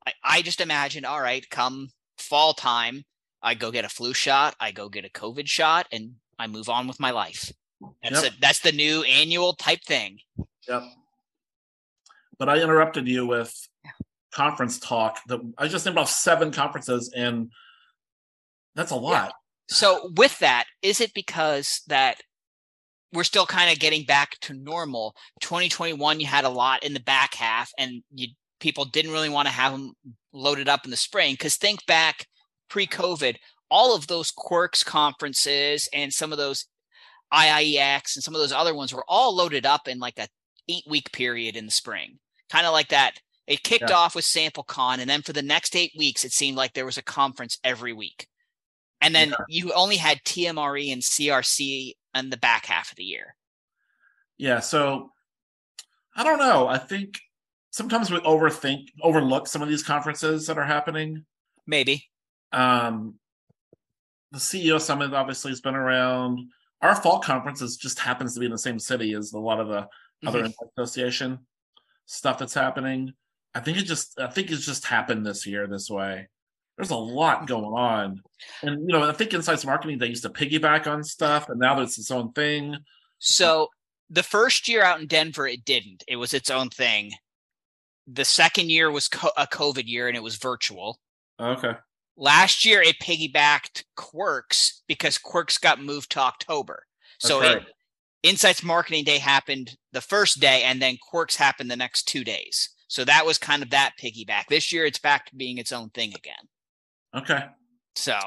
I, 0.07 0.13
I 0.23 0.41
just 0.41 0.61
imagine, 0.61 1.03
all 1.03 1.19
right, 1.21 1.47
come 1.49 1.89
fall 2.17 2.53
time, 2.53 3.03
I 3.41 3.55
go 3.55 3.71
get 3.71 3.85
a 3.85 3.89
flu 3.89 4.13
shot, 4.13 4.55
I 4.59 4.71
go 4.71 4.87
get 4.89 5.03
a 5.05 5.09
COVID 5.09 5.47
shot, 5.47 5.87
and 5.91 6.13
I 6.37 6.47
move 6.47 6.69
on 6.69 6.87
with 6.87 6.99
my 6.99 7.11
life. 7.11 7.51
That's 8.03 8.23
Yep. 8.23 8.33
a, 8.33 8.39
that's 8.39 8.59
the 8.59 8.71
new 8.71 9.03
annual 9.03 9.53
type 9.53 9.83
thing. 9.83 10.19
Yep. 10.67 10.83
But 12.37 12.49
I 12.49 12.59
interrupted 12.61 13.07
you 13.07 13.25
with 13.27 13.53
conference 14.31 14.79
talk. 14.79 15.19
That 15.27 15.39
I 15.57 15.67
just 15.67 15.85
named 15.85 15.97
off 15.97 16.09
seven 16.09 16.51
conferences, 16.51 17.11
and 17.15 17.51
that's 18.75 18.91
a 18.91 18.95
lot. 18.95 19.33
So 19.67 20.11
with 20.15 20.37
that, 20.39 20.65
is 20.81 21.01
it 21.01 21.13
because 21.13 21.81
that 21.87 22.21
we're 23.13 23.23
still 23.23 23.45
kind 23.45 23.71
of 23.71 23.79
getting 23.79 24.05
back 24.05 24.39
to 24.41 24.53
normal? 24.53 25.15
2021, 25.41 26.19
you 26.19 26.27
had 26.27 26.45
a 26.45 26.49
lot 26.49 26.83
in 26.83 26.93
the 26.93 26.99
back 26.99 27.33
half, 27.33 27.71
and 27.77 28.03
you 28.13 28.29
people 28.59 28.85
didn't 28.85 29.11
really 29.11 29.29
want 29.29 29.47
to 29.47 29.53
have 29.53 29.71
them 29.71 29.93
loaded 30.33 30.67
up 30.69 30.85
in 30.85 30.91
the 30.91 30.97
spring. 30.97 31.33
Because 31.33 31.55
think 31.55 31.85
back 31.85 32.27
pre-COVID, 32.69 33.35
all 33.71 33.95
of 33.95 34.07
those 34.07 34.31
Quirks 34.31 34.83
conferences 34.83 35.89
and 35.93 36.13
some 36.13 36.31
of 36.31 36.37
those 36.37 36.65
IIEX 37.33 38.15
and 38.15 38.23
some 38.23 38.33
of 38.35 38.41
those 38.41 38.51
other 38.51 38.73
ones 38.73 38.93
were 38.93 39.05
all 39.07 39.35
loaded 39.35 39.65
up 39.65 39.87
in 39.87 39.99
like 39.99 40.17
a 40.19 40.27
eight 40.67 40.83
week 40.87 41.11
period 41.11 41.55
in 41.55 41.65
the 41.65 41.71
spring, 41.71 42.19
kind 42.49 42.65
of 42.65 42.73
like 42.73 42.89
that. 42.89 43.19
It 43.47 43.63
kicked 43.63 43.89
Yeah. 43.89 43.95
off 43.95 44.15
with 44.15 44.25
SampleCon, 44.25 44.99
and 44.99 45.09
then 45.09 45.23
for 45.23 45.33
the 45.33 45.41
next 45.41 45.75
eight 45.75 45.91
weeks, 45.97 46.23
it 46.23 46.31
seemed 46.31 46.57
like 46.57 46.73
there 46.73 46.85
was 46.85 46.97
a 46.99 47.03
conference 47.03 47.57
every 47.63 47.93
week. 47.93 48.27
And 49.01 49.15
then 49.15 49.29
Yeah. 49.29 49.35
you 49.47 49.73
only 49.73 49.95
had 49.97 50.23
TMRE 50.23 50.91
and 50.91 51.01
CRC 51.03 51.95
in 52.13 52.29
the 52.29 52.37
back 52.37 52.65
half 52.67 52.91
of 52.91 52.97
the 52.97 53.03
year. 53.03 53.35
Yeah. 54.37 54.59
So 54.59 55.11
I 56.15 56.23
don't 56.23 56.39
know. 56.39 56.67
I 56.67 56.77
think 56.77 57.19
sometimes 57.71 58.11
we 58.11 58.19
overthink, 58.19 58.89
overlook 59.01 59.47
some 59.47 59.61
of 59.61 59.69
these 59.69 59.83
conferences 59.83 60.47
that 60.47 60.57
are 60.57 60.65
happening. 60.65 61.25
Maybe. 61.65 62.09
Um, 62.51 63.19
the 64.31 64.39
CEO 64.39 64.79
Summit 64.81 65.13
obviously 65.13 65.51
has 65.51 65.61
been 65.61 65.75
around. 65.75 66.51
Our 66.81 66.95
fall 66.95 67.19
conference 67.19 67.61
is 67.61 67.77
just 67.77 67.99
happens 67.99 68.33
to 68.33 68.39
be 68.39 68.45
in 68.45 68.51
the 68.51 68.57
same 68.57 68.79
city 68.79 69.13
as 69.13 69.33
a 69.33 69.39
lot 69.39 69.59
of 69.59 69.67
the 69.67 69.87
other 70.27 70.41
Mhm. 70.41 70.45
Insight 70.45 70.67
association 70.77 71.39
stuff 72.05 72.39
that's 72.39 72.53
happening. 72.53 73.13
I 73.53 73.59
think 73.59 73.77
it 73.77 73.83
just 73.83 74.19
I 74.19 74.27
think 74.27 74.51
it's 74.51 74.65
just 74.65 74.85
happened 74.85 75.25
this 75.25 75.45
year 75.45 75.67
this 75.67 75.89
way. 75.89 76.27
There's 76.77 76.91
a 76.91 76.95
lot 76.95 77.47
going 77.47 77.65
on. 77.65 78.21
And 78.61 78.81
you 78.81 78.97
know, 78.97 79.09
I 79.09 79.11
think 79.11 79.33
Insights 79.33 79.65
Marketing 79.65 79.97
they 79.97 80.07
used 80.07 80.23
to 80.23 80.29
piggyback 80.29 80.87
on 80.87 81.03
stuff 81.03 81.49
and 81.49 81.59
now 81.59 81.79
it's 81.81 81.97
its 81.99 82.11
own 82.11 82.31
thing. 82.31 82.77
So 83.17 83.69
the 84.09 84.23
first 84.23 84.67
year 84.67 84.81
out 84.83 85.01
in 85.01 85.07
Denver, 85.07 85.45
it 85.47 85.65
didn't. 85.65 86.03
It 86.07 86.15
was 86.15 86.33
its 86.33 86.49
own 86.49 86.69
thing. 86.69 87.11
The 88.07 88.25
second 88.25 88.71
year 88.71 88.89
was 88.89 89.07
co- 89.07 89.31
a 89.37 89.45
COVID 89.45 89.87
year 89.87 90.07
and 90.07 90.15
it 90.17 90.23
was 90.23 90.37
virtual. 90.37 90.99
Okay. 91.39 91.73
Last 92.19 92.65
year, 92.65 92.81
it 92.81 92.99
piggybacked 92.99 93.85
Quirks 93.95 94.83
because 94.87 95.17
Quirks 95.17 95.57
got 95.57 95.81
moved 95.81 96.11
to 96.11 96.19
October. 96.19 96.83
So 97.17 97.41
it, 97.41 97.63
Insights 98.23 98.61
Marketing 98.61 99.05
Day 99.05 99.19
happened 99.19 99.77
the 99.93 100.01
first 100.01 100.41
day, 100.41 100.63
and 100.63 100.81
then 100.81 100.97
Quirks 101.01 101.37
happened 101.37 101.71
the 101.71 101.77
next 101.77 102.03
two 102.09 102.25
days. 102.25 102.69
So 102.89 103.05
that 103.05 103.25
was 103.25 103.37
kind 103.37 103.63
of 103.63 103.69
that 103.69 103.93
piggyback. 104.01 104.47
This 104.49 104.73
year, 104.73 104.85
it's 104.85 104.99
back 104.99 105.27
to 105.27 105.35
being 105.35 105.59
its 105.59 105.71
own 105.71 105.91
thing 105.91 106.13
again. 106.13 106.35
Okay. 107.15 107.45
So 107.95 108.17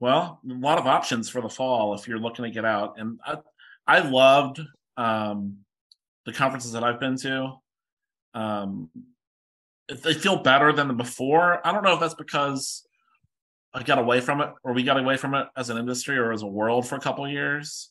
Well, 0.00 0.40
a 0.48 0.54
lot 0.54 0.78
of 0.78 0.86
options 0.86 1.28
for 1.28 1.42
the 1.42 1.48
fall 1.50 1.94
if 1.94 2.08
you're 2.08 2.18
looking 2.18 2.44
to 2.44 2.50
get 2.50 2.64
out. 2.64 2.94
And 2.98 3.18
I 3.26 3.36
I 3.86 3.98
loved 4.08 4.60
um 4.96 5.58
the 6.24 6.32
conferences 6.32 6.72
that 6.72 6.82
I've 6.82 7.00
been 7.00 7.16
to. 7.18 7.52
Um 8.32 8.88
they 9.88 10.14
feel 10.14 10.36
better 10.36 10.72
than 10.72 10.88
the 10.88 10.94
before. 10.94 11.66
I 11.66 11.72
don't 11.72 11.82
know 11.82 11.94
if 11.94 12.00
that's 12.00 12.14
because 12.14 12.86
I 13.78 13.82
got 13.84 13.98
away 13.98 14.20
from 14.20 14.40
it 14.40 14.50
or 14.64 14.72
we 14.72 14.82
got 14.82 14.98
away 14.98 15.16
from 15.16 15.34
it 15.34 15.46
as 15.56 15.70
an 15.70 15.78
industry 15.78 16.16
or 16.18 16.32
as 16.32 16.42
a 16.42 16.46
world 16.46 16.86
for 16.88 16.96
a 16.96 17.00
couple 17.00 17.24
of 17.24 17.30
years. 17.30 17.90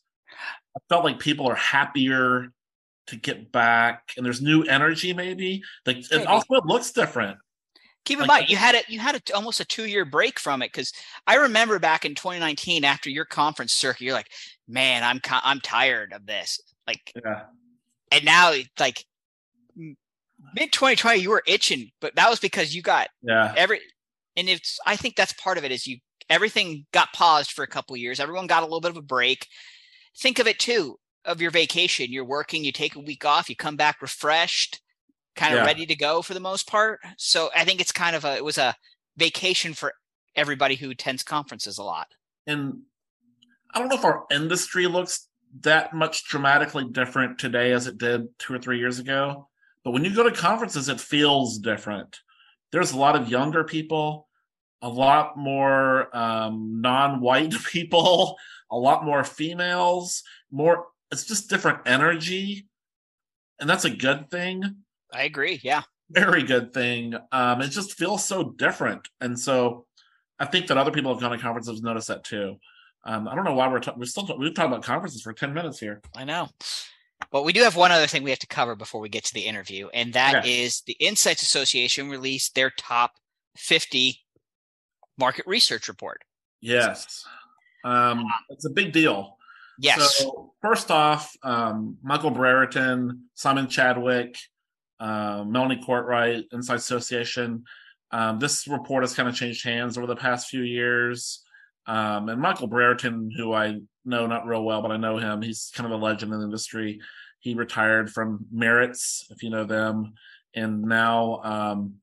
I 0.75 0.79
felt 0.89 1.03
like 1.05 1.19
people 1.19 1.47
are 1.47 1.55
happier 1.55 2.47
to 3.07 3.15
get 3.15 3.51
back 3.51 4.11
and 4.17 4.25
there's 4.25 4.41
new 4.41 4.63
energy 4.63 5.13
maybe. 5.13 5.63
Like 5.85 5.97
Maybe. 6.11 6.23
it 6.23 6.27
also 6.27 6.61
looks 6.65 6.91
different. 6.91 7.37
keep 8.03 8.19
in 8.19 8.27
Like- 8.27 8.41
mind, 8.41 8.49
you 8.49 8.57
had 8.57 8.75
a 8.75 8.81
you 8.89 8.99
had 8.99 9.15
a, 9.15 9.33
almost 9.35 9.59
a 9.61 9.65
two 9.65 9.85
year 9.85 10.03
break 10.05 10.39
from 10.39 10.61
it 10.61 10.71
because 10.73 10.91
I 11.25 11.35
remember 11.35 11.79
back 11.79 12.03
in 12.05 12.15
2019 12.15 12.83
after 12.83 13.09
your 13.09 13.25
conference 13.25 13.73
circuit, 13.73 14.01
you're 14.03 14.13
like, 14.13 14.31
man, 14.67 15.03
I'm 15.03 15.21
I'm 15.43 15.61
tired 15.61 16.11
of 16.13 16.25
this. 16.25 16.59
Like, 16.85 17.13
Yeah. 17.23 17.43
and 18.11 18.25
now 18.25 18.51
it's 18.51 18.69
like 18.79 19.05
mid 20.53 20.71
2020, 20.71 21.19
you 21.19 21.29
were 21.29 21.43
itching, 21.47 21.91
but 22.01 22.15
that 22.15 22.29
was 22.29 22.39
because 22.39 22.75
you 22.75 22.81
got 22.81 23.09
Yeah. 23.23 23.53
every, 23.57 23.79
and 24.37 24.47
it's 24.47 24.79
I 24.85 24.95
think 24.95 25.15
that's 25.15 25.33
part 25.33 25.57
of 25.57 25.65
it 25.65 25.71
is 25.71 25.85
you 25.87 25.97
everything 26.29 26.85
got 26.93 27.11
paused 27.13 27.51
for 27.51 27.63
a 27.63 27.67
couple 27.67 27.97
years. 27.97 28.19
Everyone 28.19 28.47
got 28.47 28.61
a 28.63 28.65
little 28.65 28.81
bit 28.81 28.91
of 28.91 28.97
a 28.97 29.01
break. 29.01 29.47
Think 30.17 30.39
of 30.39 30.47
it 30.47 30.59
too 30.59 30.97
of 31.25 31.41
your 31.41 31.51
vacation. 31.51 32.11
You're 32.11 32.25
working, 32.25 32.63
you 32.63 32.71
take 32.71 32.95
a 32.95 32.99
week 32.99 33.25
off, 33.25 33.49
you 33.49 33.55
come 33.55 33.75
back 33.75 34.01
refreshed, 34.01 34.81
kind 35.35 35.53
of 35.53 35.59
Yeah. 35.59 35.65
ready 35.65 35.85
to 35.85 35.95
go 35.95 36.21
for 36.21 36.33
the 36.33 36.39
most 36.39 36.67
part. 36.67 36.99
So 37.17 37.49
I 37.55 37.65
think 37.65 37.81
it's 37.81 37.91
kind 37.91 38.15
of 38.15 38.23
a 38.23 38.35
it 38.35 38.45
was 38.45 38.57
a 38.57 38.75
vacation 39.17 39.73
for 39.73 39.93
everybody 40.35 40.75
who 40.75 40.91
attends 40.91 41.23
conferences 41.23 41.77
a 41.77 41.83
lot. 41.83 42.07
and 42.45 42.83
I 43.73 43.79
don't 43.79 43.89
know 43.89 43.95
if 43.97 44.05
our 44.05 44.25
industry 44.31 44.87
looks 44.87 45.27
that 45.61 45.93
much 45.93 46.25
dramatically 46.25 46.85
different 46.85 47.37
today 47.39 47.71
as 47.73 47.85
it 47.87 47.97
did 47.97 48.27
two 48.39 48.53
or 48.53 48.59
three 48.59 48.79
years 48.79 48.99
ago. 48.99 49.49
But 49.83 49.91
when 49.91 50.05
you 50.05 50.13
go 50.15 50.23
to 50.23 50.31
conferences, 50.31 50.87
it 50.89 50.99
feels 51.01 51.57
different. 51.59 52.19
There's 52.71 52.91
a 52.91 52.97
lot 52.97 53.15
of 53.15 53.29
younger 53.29 53.63
people, 53.63 54.26
a 54.81 54.89
lot 54.89 55.37
more 55.37 56.15
um, 56.15 56.81
non-white 56.81 57.53
people, 57.71 58.37
a 58.71 58.77
lot 58.77 59.05
more 59.05 59.23
females, 59.23 60.23
more. 60.51 60.87
It's 61.11 61.23
just 61.25 61.49
different 61.49 61.79
energy, 61.85 62.67
and 63.59 63.69
that's 63.69 63.85
a 63.85 63.89
good 63.89 64.29
thing 64.29 64.83
I 65.13 65.23
agree. 65.23 65.59
Yeah. 65.63 65.83
very 66.09 66.43
good 66.43 66.73
thing. 66.73 67.15
Um, 67.31 67.61
it 67.61 67.69
just 67.69 67.93
feels 67.93 68.25
so 68.25 68.51
different, 68.51 69.07
and 69.21 69.39
so 69.39 69.85
I 70.39 70.45
think 70.45 70.67
that 70.67 70.77
other 70.77 70.91
people 70.91 71.13
have 71.13 71.21
gone 71.21 71.31
to 71.31 71.37
conferences 71.37 71.81
noticed 71.81 72.09
that 72.09 72.23
too. 72.23 72.57
Um, 73.05 73.27
I 73.27 73.35
don't 73.35 73.45
know 73.45 73.53
why 73.53 73.67
we're 73.69 73.79
ta- 73.79 73.95
we're 73.95 74.05
still 74.05 74.27
we've 74.37 74.53
talked 74.53 74.67
about 74.67 74.83
conferences 74.83 75.21
for 75.21 75.33
ten 75.33 75.53
minutes 75.53 75.79
here. 75.79 76.01
I 76.15 76.25
know. 76.25 76.49
But 77.31 77.45
we 77.45 77.53
do 77.53 77.61
have 77.61 77.75
one 77.75 77.91
other 77.91 78.05
thing 78.05 78.21
we 78.23 78.29
have 78.29 78.39
to 78.39 78.47
cover 78.47 78.75
before 78.75 79.01
we 79.01 79.09
get 79.09 79.23
to 79.25 79.33
the 79.33 79.45
interview, 79.45 79.87
and 79.93 80.13
that 80.13 80.45
is 80.45 80.81
the 80.81 80.93
Insights 80.99 81.41
Association 81.41 82.09
released 82.09 82.53
their 82.53 82.69
top 82.69 83.13
50 83.55 84.19
market 85.17 85.45
research 85.47 85.87
report. 85.87 86.23
Yes, 86.61 87.25
um, 87.83 88.25
it's 88.49 88.65
a 88.65 88.69
big 88.69 88.91
deal. 88.91 89.37
Yes. 89.79 90.17
So 90.17 90.53
first 90.61 90.89
off, 90.91 91.35
um, 91.43 91.97
Michael 92.01 92.31
Brereton, 92.31 93.25
Simon 93.35 93.67
Chadwick, 93.67 94.37
uh, 94.99 95.43
Melanie 95.45 95.81
Courtright, 95.85 96.45
Insights 96.51 96.83
Association. 96.83 97.63
Um, 98.11 98.39
this 98.39 98.67
report 98.67 99.03
has 99.03 99.13
kind 99.13 99.29
of 99.29 99.35
changed 99.35 99.63
hands 99.63 99.97
over 99.97 100.07
the 100.07 100.15
past 100.15 100.47
few 100.47 100.61
years. 100.61 101.43
Um, 101.85 102.29
and 102.29 102.41
Michael 102.41 102.67
Brereton, 102.67 103.31
who 103.35 103.53
I 103.53 103.79
know 104.03 104.27
not 104.27 104.47
real 104.47 104.63
well, 104.63 104.81
but 104.81 104.91
I 104.91 104.97
know 104.97 105.17
him, 105.17 105.41
he's 105.41 105.71
kind 105.73 105.91
of 105.91 105.99
a 105.99 106.03
legend 106.03 106.33
in 106.33 106.39
the 106.39 106.45
industry. 106.45 106.99
He 107.39 107.53
retired 107.53 108.11
from 108.11 108.45
Maritz, 108.51 109.27
if 109.29 109.43
you 109.43 109.49
know 109.49 109.63
them, 109.63 110.13
and 110.55 110.81
now 110.83 111.41
um, 111.43 111.95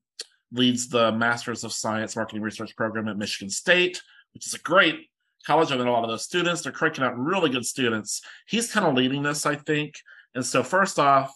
leads 0.55 0.87
the 0.87 1.11
Masters 1.11 1.63
of 1.63 1.73
Science 1.73 2.15
Marketing 2.15 2.41
Research 2.41 2.75
program 2.75 3.07
at 3.07 3.17
Michigan 3.17 3.49
State, 3.49 4.01
which 4.33 4.47
is 4.47 4.53
a 4.53 4.59
great 4.59 5.07
college. 5.45 5.71
I 5.71 5.77
mean, 5.77 5.87
a 5.87 5.91
lot 5.91 6.03
of 6.03 6.09
those 6.09 6.23
students, 6.23 6.61
they're 6.61 6.71
cranking 6.71 7.03
out 7.03 7.17
really 7.17 7.49
good 7.49 7.65
students. 7.65 8.21
He's 8.47 8.71
kind 8.71 8.85
of 8.85 8.95
leading 8.95 9.23
this, 9.23 9.45
I 9.45 9.55
think. 9.55 9.95
And 10.33 10.45
so, 10.45 10.63
first 10.63 10.97
off, 10.99 11.33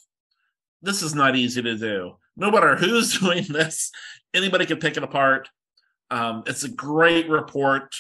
this 0.82 1.02
is 1.02 1.14
not 1.14 1.36
easy 1.36 1.62
to 1.62 1.78
do. 1.78 2.16
No 2.36 2.52
matter 2.52 2.76
who's 2.76 3.20
doing 3.20 3.44
this, 3.50 3.92
anybody 4.34 4.66
can 4.66 4.78
pick 4.78 4.98
it 4.98 5.04
apart. 5.04 5.50
Um, 6.10 6.44
it's 6.48 6.64
a 6.64 6.70
great 6.70 7.30
report. 7.30 7.96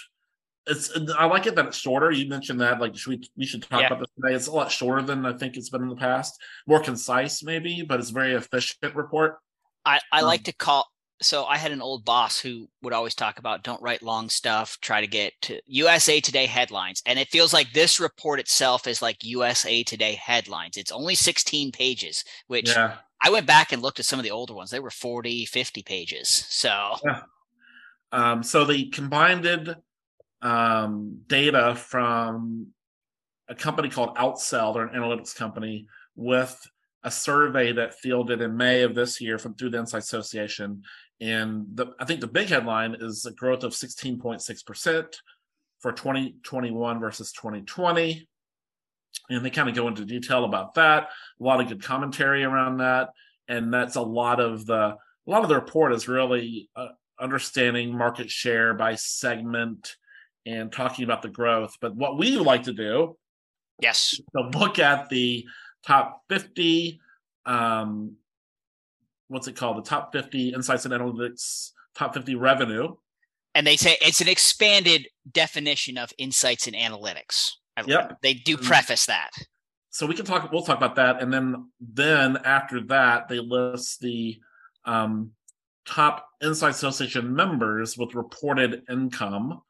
It's 0.68 0.92
I 1.18 1.26
like 1.26 1.48
it 1.48 1.56
that 1.56 1.66
it's 1.68 1.78
shorter. 1.78 2.12
You 2.12 2.30
mentioned 2.30 2.62
that, 2.62 2.80
like, 2.80 2.96
should 2.96 3.10
we 3.10 3.30
we 3.38 3.46
should 3.46 3.64
talk 3.64 3.82
Yeah. 3.82 3.88
about 3.88 4.00
this 4.00 4.10
today. 4.16 4.36
It's 4.36 4.48
a 4.48 4.52
lot 4.52 4.72
shorter 4.72 5.02
than 5.02 5.26
I 5.26 5.34
think 5.34 5.58
it's 5.58 5.70
been 5.70 5.82
in 5.82 5.90
the 5.90 5.96
past. 5.96 6.40
More 6.68 6.80
concise, 6.80 7.44
maybe, 7.44 7.82
but 7.82 8.00
it's 8.00 8.12
a 8.12 8.14
very 8.14 8.34
efficient 8.34 8.96
report. 8.96 9.38
I, 9.86 10.00
I 10.12 10.22
like 10.22 10.42
um, 10.42 10.44
to 10.46 10.54
call 10.54 10.88
so 11.22 11.46
I 11.46 11.58
had 11.58 11.72
an 11.72 11.82
old 11.82 12.06
boss 12.06 12.40
who 12.40 12.70
would 12.82 12.94
always 12.94 13.16
talk 13.16 13.40
about 13.40 13.64
don't 13.64 13.82
write 13.82 14.02
long 14.02 14.30
stuff, 14.30 14.78
try 14.82 15.02
to 15.02 15.08
get 15.08 15.34
to 15.44 15.60
USA 15.68 16.20
Today 16.20 16.46
headlines. 16.46 17.02
And 17.06 17.20
it 17.20 17.30
feels 17.30 17.54
like 17.54 17.74
this 17.74 18.00
report 18.00 18.40
itself 18.40 18.88
is 18.88 19.02
like 19.02 19.24
USA 19.24 19.84
Today 19.84 20.14
headlines. 20.14 20.78
It's 20.78 20.92
only 20.92 21.16
16 21.16 21.72
pages, 21.72 22.24
which 22.48 22.70
Yeah. 22.70 22.98
I 23.22 23.30
went 23.30 23.46
back 23.46 23.74
and 23.74 23.82
looked 23.82 24.00
at 24.00 24.06
some 24.06 24.20
of 24.20 24.24
the 24.24 24.32
older 24.32 24.54
ones. 24.54 24.72
They 24.72 24.80
were 24.80 24.90
40, 24.90 25.46
50 25.46 25.84
pages. 25.84 26.30
So 26.50 26.96
Um, 28.12 28.42
so 28.42 28.66
they 28.66 28.86
combined 28.86 29.76
um, 30.42 31.22
data 31.28 31.76
from 31.76 32.68
a 33.48 33.56
company 33.56 33.90
called 33.90 34.16
Outsell, 34.16 34.74
they're 34.74 34.88
an 34.88 35.00
analytics 35.00 35.36
company, 35.36 35.88
with 36.16 36.60
a 37.04 37.12
survey 37.12 37.72
that 37.74 37.96
fielded 37.96 38.42
in 38.42 38.58
May 38.58 38.84
of 38.84 38.94
this 38.94 39.22
year 39.22 39.38
from 39.38 39.56
through 39.56 39.72
the 39.72 39.80
Insight 39.80 40.04
Association. 40.04 40.84
And 41.22 41.66
the, 41.74 41.88
I 42.00 42.06
think 42.06 42.22
the 42.22 42.28
big 42.28 42.48
headline 42.48 42.96
is 43.00 43.26
a 43.26 43.32
growth 43.32 43.64
of 43.64 43.74
16.6% 43.74 45.16
for 45.80 45.92
2021 45.92 47.00
versus 47.00 47.32
2020. 47.34 48.28
And 49.30 49.46
they 49.46 49.50
kind 49.50 49.70
of 49.70 49.76
go 49.76 49.88
into 49.88 50.06
detail 50.06 50.46
about 50.46 50.76
that. 50.76 51.10
A 51.40 51.44
lot 51.44 51.62
of 51.62 51.68
good 51.68 51.84
commentary 51.84 52.44
around 52.44 52.78
that. 52.78 53.10
And 53.48 53.74
that's 53.74 53.96
a 53.96 54.02
lot 54.02 54.40
of 54.40 54.66
the 54.66 54.96
a 55.28 55.32
lot 55.32 55.44
of 55.44 55.50
the 55.50 55.56
report 55.56 55.94
is 55.94 56.08
really 56.08 56.70
uh, 56.76 56.88
understanding 57.20 57.96
market 57.96 58.32
share 58.32 58.74
by 58.74 58.96
segment 58.96 59.96
and 60.46 60.72
talking 60.72 61.04
about 61.04 61.22
the 61.22 61.30
growth. 61.30 61.76
But 61.82 61.96
what 61.96 62.18
we 62.18 62.38
like 62.38 62.64
to 62.64 62.74
do 62.74 63.18
yes, 63.80 64.20
to 64.36 64.50
look 64.58 64.80
at 64.80 65.10
the 65.10 65.46
top 65.86 66.24
50, 66.30 67.00
um, 67.46 68.16
what's 69.30 69.48
it 69.48 69.56
called? 69.56 69.78
The 69.78 69.90
top 69.90 70.12
50 70.12 70.50
insights 70.54 70.86
and 70.86 70.94
analytics, 70.94 71.70
top 71.96 72.14
50 72.14 72.36
revenue. 72.36 72.96
and 73.56 73.66
they 73.66 73.76
say 73.76 73.98
it's 74.00 74.22
an 74.22 74.28
expanded 74.28 75.08
definition 75.32 75.98
of 75.98 76.14
insights 76.20 76.68
and 76.68 76.76
analytics. 76.76 77.54
I- 77.76 77.82
Yep. 77.88 78.20
They 78.22 78.36
do 78.36 78.58
Mm. 78.58 78.64
preface 78.64 79.08
that. 79.08 79.32
So 79.90 80.06
we 80.06 80.14
can 80.14 80.24
talk. 80.24 80.52
We'll 80.52 80.62
talk 80.62 80.78
about 80.78 80.96
that, 80.98 81.20
and 81.22 81.34
then 81.34 81.72
then 81.80 82.38
after 82.46 82.80
that, 82.82 83.28
they 83.28 83.40
list 83.40 84.02
the 84.02 84.40
um, 84.86 85.32
top 85.86 86.30
Insight 86.44 86.72
Association 86.76 87.34
members 87.36 87.98
with 87.98 88.14
reported 88.14 88.84
income, 88.90 89.62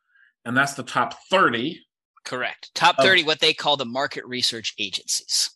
and 0.45 0.55
that's 0.57 0.73
the 0.73 0.83
top 0.83 1.15
30. 1.29 1.79
Correct. 2.25 2.71
Top 2.75 2.95
Oh. 2.99 3.03
30, 3.03 3.23
what 3.23 3.39
they 3.39 3.53
call 3.53 3.77
the 3.77 3.85
market 3.85 4.25
research 4.25 4.73
agencies. 4.77 5.49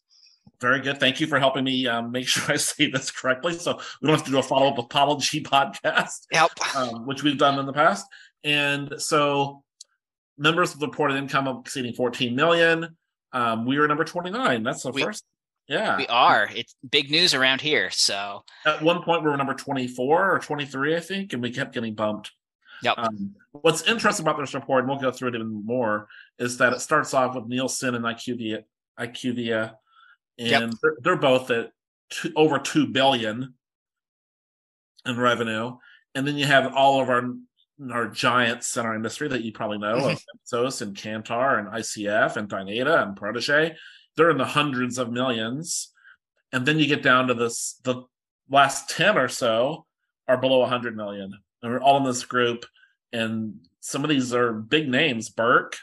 Very 0.63 0.79
good. 0.79 0.97
Thank 0.97 1.19
you 1.19 1.27
for 1.27 1.39
helping 1.39 1.65
me 1.65 1.87
um, 1.87 2.09
make 2.09 2.25
sure 2.33 2.53
I 2.53 2.57
say 2.57 2.89
this 2.89 3.11
correctly. 3.11 3.53
So 3.53 3.79
we 4.01 4.07
don't 4.07 4.15
have 4.15 4.25
to 4.25 4.31
do 4.31 4.37
a 4.39 4.43
follow 4.43 4.69
up 4.69 4.77
apology 4.77 5.43
podcast, 5.43 6.21
Yep. 6.31 6.51
um, 6.77 7.05
which 7.05 7.21
we've 7.21 7.37
done 7.37 7.59
in 7.59 7.65
the 7.65 7.73
past. 7.73 8.07
And 8.45 8.93
so 8.97 9.61
members 10.37 10.73
with 10.73 10.81
reported 10.81 11.17
income 11.17 11.49
of 11.49 11.59
exceeding 11.59 11.93
14 11.93 12.33
million. 12.33 12.95
Um, 13.33 13.65
we 13.65 13.77
are 13.77 13.87
number 13.89 14.05
29. 14.05 14.63
That's 14.63 14.83
the 14.83 14.91
We- 14.91 15.03
first. 15.03 15.25
Yeah. 15.67 15.97
We 15.97 16.07
are. 16.07 16.49
It's 16.55 16.75
big 16.89 17.11
news 17.11 17.33
around 17.33 17.59
here. 17.59 17.89
So 17.91 18.43
At 18.65 18.81
one 18.81 19.01
point, 19.03 19.23
we 19.23 19.29
were 19.29 19.37
number 19.37 19.53
24 19.53 20.31
or 20.35 20.39
23, 20.39 20.95
I 20.95 20.99
think, 21.01 21.33
and 21.33 21.41
we 21.41 21.51
kept 21.51 21.73
getting 21.73 21.93
bumped. 21.93 22.31
Yep. 22.83 22.97
Um, 22.97 23.35
what's 23.51 23.81
interesting 23.83 24.25
about 24.25 24.37
this 24.39 24.53
report, 24.53 24.79
and 24.83 24.89
we'll 24.89 24.99
go 24.99 25.11
through 25.11 25.29
it 25.29 25.35
even 25.35 25.65
more, 25.65 26.07
is 26.39 26.57
that 26.57 26.71
it 26.73 26.79
starts 26.79 27.13
off 27.13 27.35
with 27.35 27.47
Nielsen 27.47 27.95
and 27.95 28.03
IQVIA, 28.05 28.63
IQVIA 28.99 29.73
and 30.39 30.49
Yep. 30.49 30.71
they're, 30.81 30.97
they're 31.01 31.15
both 31.15 31.51
at 31.51 31.71
two, 32.09 32.31
over 32.35 32.59
two 32.59 32.87
billion 32.87 33.53
in 35.05 35.17
revenue, 35.19 35.77
and 36.15 36.25
then 36.27 36.37
you 36.37 36.45
have 36.45 36.73
all 36.73 37.01
of 37.01 37.09
our 37.09 37.33
our 37.91 38.07
giants 38.07 38.77
in 38.77 38.85
our 38.85 38.95
industry 38.95 39.27
that 39.27 39.41
you 39.43 39.51
probably 39.51 39.77
know, 39.79 40.09
of 40.09 40.23
Ipsos 40.35 40.81
and 40.81 40.95
Kantar 40.95 41.59
and 41.59 41.67
ICF 41.69 42.37
and 42.37 42.47
Dynata 42.47 43.01
and 43.03 43.15
Protege. 43.15 43.75
They're 44.15 44.29
in 44.29 44.37
the 44.37 44.45
hundreds 44.45 44.97
of 44.99 45.11
millions, 45.11 45.91
and 46.51 46.65
then 46.65 46.79
you 46.79 46.85
get 46.87 47.01
down 47.03 47.27
to 47.27 47.33
this 47.33 47.79
the 47.83 48.03
last 48.49 48.89
10 48.91 49.17
or 49.17 49.27
so 49.27 49.85
are 50.27 50.37
below 50.37 50.59
100 50.59 50.95
million 50.95 51.33
and 51.61 51.71
we're 51.71 51.79
all 51.81 51.97
in 51.97 52.03
this 52.03 52.23
group 52.25 52.65
and 53.11 53.55
some 53.79 54.03
of 54.03 54.09
these 54.09 54.33
are 54.33 54.53
big 54.53 54.87
names 54.89 55.29
burke 55.29 55.77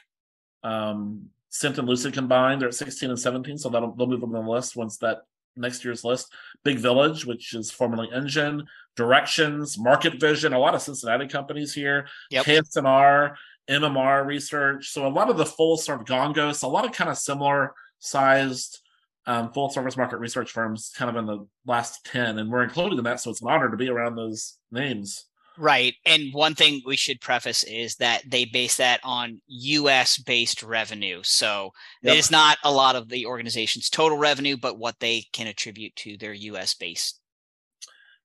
um 0.62 1.30
Cint 1.50 1.78
and 1.78 1.88
lucid 1.88 2.14
combined 2.14 2.60
they're 2.60 2.68
at 2.68 2.74
16 2.74 3.10
and 3.10 3.18
17 3.18 3.58
so 3.58 3.68
that'll 3.68 3.92
they'll 3.96 4.06
move 4.06 4.22
up 4.22 4.34
on 4.34 4.44
the 4.44 4.50
list 4.50 4.76
once 4.76 4.96
that 4.98 5.22
next 5.56 5.84
year's 5.84 6.04
list. 6.04 6.32
Big 6.64 6.78
village 6.78 7.26
which 7.26 7.54
is 7.54 7.70
formerly 7.70 8.08
engine 8.12 8.66
directions 8.96 9.78
market 9.78 10.20
vision 10.20 10.52
a 10.52 10.58
lot 10.58 10.74
of 10.74 10.82
cincinnati 10.82 11.26
companies 11.26 11.74
here. 11.74 12.06
Yep. 12.30 12.44
KS&R 12.44 13.36
mmr 13.68 14.26
research 14.26 14.90
so 14.90 15.06
a 15.06 15.08
lot 15.08 15.30
of 15.30 15.36
the 15.36 15.46
full 15.46 15.76
sort 15.76 16.00
of 16.00 16.06
gongos 16.06 16.62
a 16.62 16.66
lot 16.66 16.84
of 16.84 16.92
kind 16.92 17.10
of 17.10 17.16
similar 17.16 17.72
sized 17.98 18.80
um, 19.26 19.52
full 19.52 19.68
service 19.70 19.96
market 19.96 20.16
research 20.16 20.50
firms 20.50 20.92
kind 20.96 21.10
of 21.10 21.16
in 21.16 21.26
the 21.26 21.46
last 21.66 22.04
10 22.06 22.38
and 22.38 22.50
we're 22.50 22.64
included 22.64 22.98
in 22.98 23.04
that 23.04 23.20
so 23.20 23.30
it's 23.30 23.42
an 23.42 23.48
honor 23.48 23.70
to 23.70 23.76
be 23.76 23.88
around 23.88 24.16
those 24.16 24.56
names 24.72 25.26
Right. 25.58 25.94
And 26.06 26.32
one 26.32 26.54
thing 26.54 26.80
we 26.86 26.96
should 26.96 27.20
preface 27.20 27.64
is 27.64 27.96
that 27.96 28.22
they 28.26 28.44
base 28.44 28.76
that 28.76 29.00
on 29.04 29.40
US 29.46 30.16
based 30.18 30.62
revenue. 30.62 31.20
So 31.22 31.72
Yep. 32.02 32.14
it 32.14 32.18
is 32.18 32.30
not 32.30 32.58
a 32.64 32.72
lot 32.72 32.96
of 32.96 33.08
the 33.08 33.26
organization's 33.26 33.90
total 33.90 34.16
revenue, 34.16 34.56
but 34.56 34.78
what 34.78 34.98
they 35.00 35.26
can 35.32 35.46
attribute 35.46 35.94
to 35.96 36.16
their 36.16 36.32
US 36.32 36.74
based. 36.74 37.20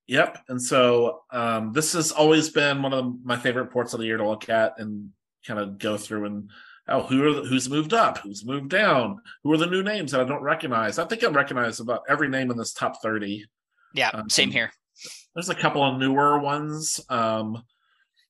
Yep. 0.08 0.44
And 0.50 0.62
so 0.62 1.24
um, 1.32 1.74
this 1.74 1.94
has 1.94 2.12
always 2.12 2.50
been 2.50 2.82
one 2.82 2.94
of 2.94 3.16
my 3.24 3.38
favorite 3.38 3.64
reports 3.64 3.94
of 3.94 4.00
the 4.00 4.06
year 4.06 4.18
to 4.18 4.28
look 4.28 4.50
at 4.50 4.80
and 4.80 5.10
kind 5.46 5.60
of 5.60 5.78
go 5.78 5.98
through 5.98 6.26
and 6.26 6.50
oh, 6.88 7.02
who 7.04 7.26
are 7.28 7.34
the, 7.34 7.42
who's 7.50 7.70
moved 7.70 7.94
up, 7.94 8.20
who's 8.20 8.46
moved 8.46 8.70
down, 8.70 9.18
who 9.44 9.52
are 9.52 9.58
the 9.58 9.66
new 9.66 9.82
names 9.84 10.12
that 10.12 10.22
I 10.22 10.26
don't 10.26 10.44
recognize. 10.44 11.00
I 11.00 11.06
think 11.06 11.24
I 11.24 11.28
recognize 11.28 11.80
about 11.80 12.04
every 12.08 12.30
name 12.30 12.52
in 12.52 12.58
this 12.58 12.74
top 12.74 13.02
thirty. 13.02 13.46
Yeah, 13.94 14.10
Um, 14.10 14.30
same 14.30 14.52
here. 14.52 14.72
There's 15.34 15.50
a 15.50 15.56
couple 15.56 15.84
of 15.84 16.00
newer 16.00 16.40
ones. 16.40 17.02
Um, 17.10 17.64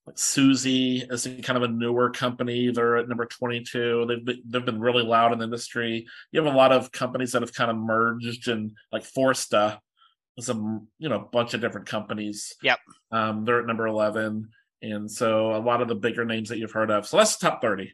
like 0.06 0.18
Suzy 0.20 1.00
is 1.10 1.28
kind 1.44 1.58
of 1.58 1.64
a 1.64 1.68
newer 1.68 2.12
company. 2.12 2.72
They're 2.72 2.98
at 2.98 3.10
number 3.10 3.26
22. 3.26 4.06
They've 4.08 4.24
been, 4.24 4.42
they've 4.48 4.66
been 4.66 4.80
really 4.80 5.04
loud 5.04 5.34
in 5.34 5.40
the 5.40 5.46
industry. 5.46 6.08
You 6.32 6.44
have 6.44 6.54
a 6.54 6.56
lot 6.56 6.72
of 6.72 6.92
companies 6.92 7.32
that 7.32 7.42
have 7.42 7.54
kind 7.54 7.72
of 7.72 7.78
merged 7.78 8.48
and 8.48 8.72
like 8.92 9.04
Forsta 9.04 9.80
is 10.38 10.50
a 10.50 10.54
you 10.54 11.10
know 11.10 11.28
bunch 11.32 11.54
of 11.54 11.62
different 11.62 11.88
companies. 11.88 12.54
Yep. 12.62 12.80
Um, 13.12 13.46
they're 13.46 13.62
at 13.62 13.66
number 13.66 13.88
11, 13.88 14.50
and 14.82 15.10
so 15.10 15.56
a 15.56 15.58
lot 15.58 15.82
of 15.82 15.88
the 15.88 15.96
bigger 15.96 16.26
names 16.26 16.50
that 16.50 16.58
you've 16.58 16.72
heard 16.72 16.92
of. 16.92 17.08
So 17.08 17.18
that's 17.18 17.38
the 17.38 17.50
top 17.50 17.62
30. 17.62 17.94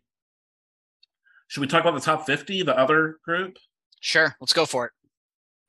Should 1.47 1.61
we 1.61 1.67
talk 1.67 1.81
about 1.81 1.95
the 1.95 2.01
top 2.01 2.25
50, 2.25 2.63
the 2.63 2.77
other 2.77 3.17
group? 3.25 3.57
Sure. 3.99 4.35
Let's 4.39 4.53
go 4.53 4.65
for 4.65 4.85
it. 4.85 4.91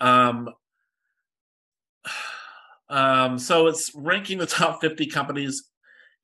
Um, 0.04 0.48
um, 2.92 3.38
so 3.38 3.68
it's 3.68 3.90
ranking 3.94 4.36
the 4.36 4.46
top 4.46 4.82
50 4.82 5.06
companies 5.06 5.64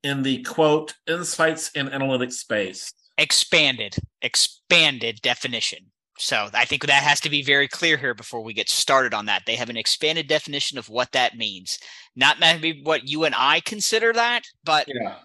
in 0.03 0.21
the 0.21 0.43
quote 0.43 0.93
insights 1.07 1.71
and 1.75 1.89
analytics 1.89 2.33
space. 2.33 2.93
Expanded, 3.17 3.95
expanded 4.21 5.19
definition. 5.21 5.87
So 6.19 6.47
I 6.53 6.65
think 6.65 6.85
that 6.85 7.03
has 7.03 7.19
to 7.21 7.29
be 7.29 7.41
very 7.41 7.67
clear 7.67 7.97
here 7.97 8.13
before 8.13 8.43
we 8.43 8.53
get 8.53 8.69
started 8.69 9.15
on 9.15 9.25
that. 9.25 9.43
They 9.47 9.55
have 9.55 9.69
an 9.69 9.77
expanded 9.77 10.27
definition 10.27 10.77
of 10.77 10.89
what 10.89 11.11
that 11.13 11.37
means. 11.37 11.79
Not 12.15 12.39
maybe 12.39 12.81
what 12.83 13.07
you 13.07 13.23
and 13.23 13.33
I 13.35 13.61
consider 13.61 14.13
that, 14.13 14.43
but 14.63 14.87
Yeah. 14.87 15.15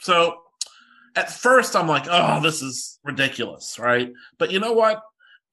So 0.00 0.38
at 1.14 1.30
first 1.30 1.76
I'm 1.76 1.88
like, 1.88 2.06
oh, 2.08 2.40
this 2.40 2.62
is 2.62 2.98
ridiculous, 3.04 3.78
right? 3.78 4.10
But 4.38 4.50
you 4.50 4.60
know 4.60 4.72
what? 4.72 5.02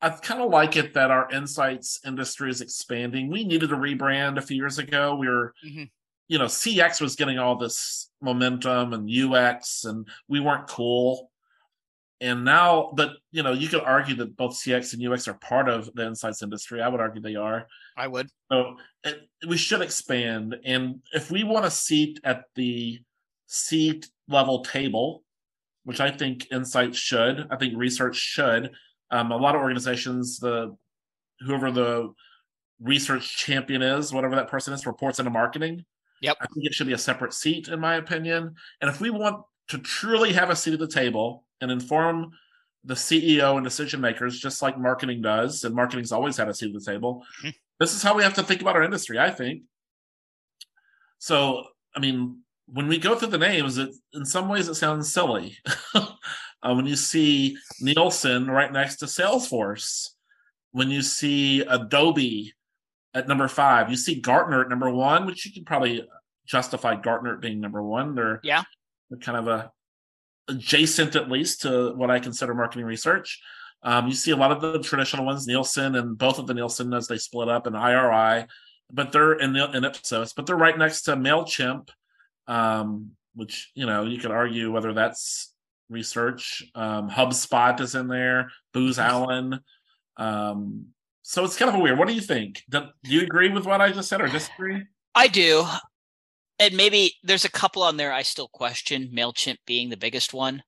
I 0.01 0.10
kind 0.10 0.41
of 0.41 0.50
like 0.50 0.75
it 0.75 0.93
that 0.96 1.12
our 1.12 1.29
insights 1.31 2.00
industry 2.05 2.50
is 2.50 2.62
expanding. 2.62 3.29
We 3.29 3.43
needed 3.43 3.72
a 3.72 3.75
rebrand 3.75 4.38
a 4.38 4.41
few 4.41 4.58
years 4.58 4.79
ago. 4.79 5.15
We 5.15 5.27
were, 5.27 5.53
Mhm. 5.63 5.91
you 6.27 6.38
know, 6.39 6.48
CX 6.48 7.00
was 7.00 7.15
getting 7.15 7.38
all 7.38 7.55
this 7.55 8.10
momentum 8.20 8.93
and 8.93 9.08
UX, 9.10 9.84
and 9.86 10.08
we 10.27 10.39
weren't 10.39 10.67
cool. 10.67 11.29
And 12.20 12.43
now, 12.46 12.91
but 12.96 13.17
you 13.31 13.41
know, 13.43 13.51
you 13.51 13.67
could 13.67 13.81
argue 13.81 14.15
that 14.15 14.36
both 14.38 14.55
CX 14.55 14.93
and 14.93 15.01
UX 15.01 15.27
are 15.27 15.34
part 15.36 15.67
of 15.70 15.91
the 15.96 16.05
insights 16.05 16.41
industry. 16.43 16.81
I 16.81 16.88
would 16.88 17.00
argue 17.01 17.22
they 17.22 17.36
are. 17.36 17.67
I 17.98 18.08
would. 18.08 18.29
So 18.51 18.77
it, 19.03 19.27
we 19.48 19.58
should 19.58 19.81
expand. 19.81 20.55
And 20.63 21.01
if 21.13 21.31
we 21.31 21.43
want 21.43 21.65
a 21.65 21.72
seat 21.72 22.20
at 22.24 22.43
the 22.55 23.00
seat 23.48 24.10
level 24.27 24.63
table, 24.63 25.24
which 25.84 26.00
I 26.00 26.12
think 26.12 26.51
insights 26.51 26.98
should, 26.98 27.48
I 27.50 27.55
think 27.55 27.74
research 27.75 28.15
should. 28.15 28.72
Um, 29.12 29.32
a 29.32 29.38
lot 29.38 29.56
of 29.56 29.62
organizations, 29.62 30.39
the 30.39 30.75
whoever 31.41 31.72
the 31.72 32.13
research 32.80 33.38
champion 33.38 33.82
is, 33.82 34.13
whatever 34.13 34.36
that 34.36 34.48
person 34.48 34.74
is, 34.74 34.86
reports 34.86 35.20
into 35.20 35.32
marketing. 35.32 35.86
Yep. 36.22 36.38
I 36.39 36.46
think 36.53 36.65
it 36.65 36.74
should 36.74 36.88
be 36.88 36.94
a 36.94 36.98
separate 36.98 37.34
seat, 37.34 37.68
in 37.68 37.80
my 37.80 37.96
opinion. 37.96 38.56
And 38.80 38.89
if 38.89 39.01
we 39.01 39.10
want 39.10 39.44
to 39.70 39.77
truly 39.80 40.34
have 40.34 40.50
a 40.50 40.56
seat 40.56 40.74
at 40.74 40.80
the 40.80 40.88
table 40.88 41.46
and 41.62 41.72
inform 41.72 42.32
the 42.84 42.94
CEO 42.94 43.56
and 43.56 43.63
decision 43.63 44.01
makers, 44.01 44.39
just 44.39 44.62
like 44.62 44.77
marketing 44.80 45.22
does, 45.22 45.63
and 45.63 45.75
marketing's 45.75 46.12
always 46.12 46.38
had 46.38 46.48
a 46.48 46.53
seat 46.53 46.74
at 46.75 46.82
the 46.82 46.91
table, 46.91 47.24
Mhm. 47.44 47.53
this 47.80 47.94
is 47.94 48.01
how 48.03 48.15
we 48.15 48.24
have 48.24 48.34
to 48.36 48.44
think 48.44 48.62
about 48.62 48.75
our 48.75 48.84
industry, 48.84 49.20
I 49.20 49.30
think. 49.32 49.63
So, 51.19 51.67
I 51.95 52.00
mean, 52.00 52.41
when 52.67 52.88
we 52.88 52.97
go 52.97 53.15
through 53.15 53.30
the 53.30 53.38
names, 53.38 53.78
it 53.78 53.91
in 54.13 54.26
some 54.26 54.47
ways 54.47 54.67
it 54.67 54.76
sounds 54.76 55.12
silly. 55.12 55.58
uh, 56.63 56.74
when 56.74 56.86
you 56.86 56.95
see 56.95 57.58
Nielsen 57.80 58.47
right 58.47 58.71
next 58.71 58.97
to 58.97 59.06
Salesforce, 59.06 60.10
when 60.71 60.89
you 60.89 61.02
see 61.02 61.62
Adobe 61.62 62.54
at 63.13 63.28
number 63.28 63.47
five, 63.47 63.89
you 63.89 63.97
see 63.97 64.21
Gartner 64.21 64.62
at 64.62 64.69
number 64.69 64.89
one, 64.89 65.26
which 65.26 65.45
you 65.45 65.52
can 65.52 65.65
probably 65.65 66.08
justify 66.45 66.95
Gartner 66.95 67.38
being 67.38 67.60
number 67.60 67.82
one. 67.84 68.15
They're 68.15 68.39
Yeah. 68.43 68.63
they're 69.10 69.19
kind 69.19 69.38
of 69.38 69.47
a 69.47 69.71
adjacent 70.47 71.15
at 71.15 71.30
least 71.30 71.62
to 71.62 71.93
what 71.95 72.10
I 72.12 72.19
consider 72.19 72.54
marketing 72.54 72.86
research. 72.86 73.41
Um, 73.84 74.08
you 74.08 74.13
see 74.13 74.32
a 74.32 74.36
lot 74.36 74.52
of 74.52 74.62
the 74.62 74.80
traditional 74.80 75.26
ones, 75.26 75.47
Nielsen 75.47 75.95
and 75.95 76.17
both 76.17 76.39
of 76.39 76.47
the 76.47 76.54
Nielsen 76.54 76.93
as 76.93 77.08
they 77.08 77.17
split 77.17 77.50
up 77.50 77.67
and 77.67 77.76
IRI, 77.76 78.47
but 78.91 79.12
they're 79.12 79.34
in, 79.34 79.56
in 79.56 79.84
Ipsos, 79.84 80.34
but 80.34 80.45
they're 80.45 80.56
right 80.56 80.78
next 80.78 81.04
to 81.04 81.15
Mailchimp, 81.15 81.89
um, 82.47 83.12
which 83.34 83.71
you 83.74 83.86
know 83.86 84.04
you 84.04 84.19
could 84.19 84.32
argue 84.32 84.71
whether 84.71 84.93
that's 84.93 85.50
research. 85.91 86.63
Um, 86.73 87.10
HubSpot 87.10 87.80
is 87.80 87.95
in 87.95 88.08
there, 88.08 88.49
Booz 88.73 88.97
Allen. 88.97 89.60
Um, 90.17 90.88
so 91.21 91.45
it's 91.45 91.58
kind 91.58 91.69
of 91.69 91.75
a 91.75 91.80
weird. 91.80 91.99
What 91.99 92.08
do 92.08 92.13
you 92.13 92.21
think? 92.21 92.63
Do, 92.69 92.88
you 93.04 93.21
agree 93.21 93.49
with 93.49 93.65
what 93.65 93.82
I 93.82 93.91
just 93.91 94.10
said 94.10 94.21
or 94.21 94.27
disagree? 94.27 94.84
I 95.13 95.27
do. 95.27 95.65
And 96.60 96.75
maybe 96.75 97.15
there's 97.23 97.45
a 97.45 97.51
couple 97.51 97.84
on 97.84 97.97
there 97.97 98.13
I 98.13 98.21
still 98.21 98.47
question, 98.47 99.12
MailChimp 99.15 99.58
being 99.65 99.89
the 99.89 99.97
biggest 99.97 100.34
one. 100.34 100.63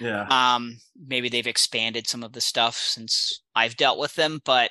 Yeah. 0.00 0.26
Um, 0.28 0.78
maybe 1.06 1.28
they've 1.28 1.46
expanded 1.46 2.06
some 2.06 2.22
of 2.22 2.32
the 2.32 2.40
stuff 2.40 2.76
since 2.76 3.42
I've 3.54 3.76
dealt 3.76 3.98
with 3.98 4.14
them, 4.14 4.40
but 4.44 4.70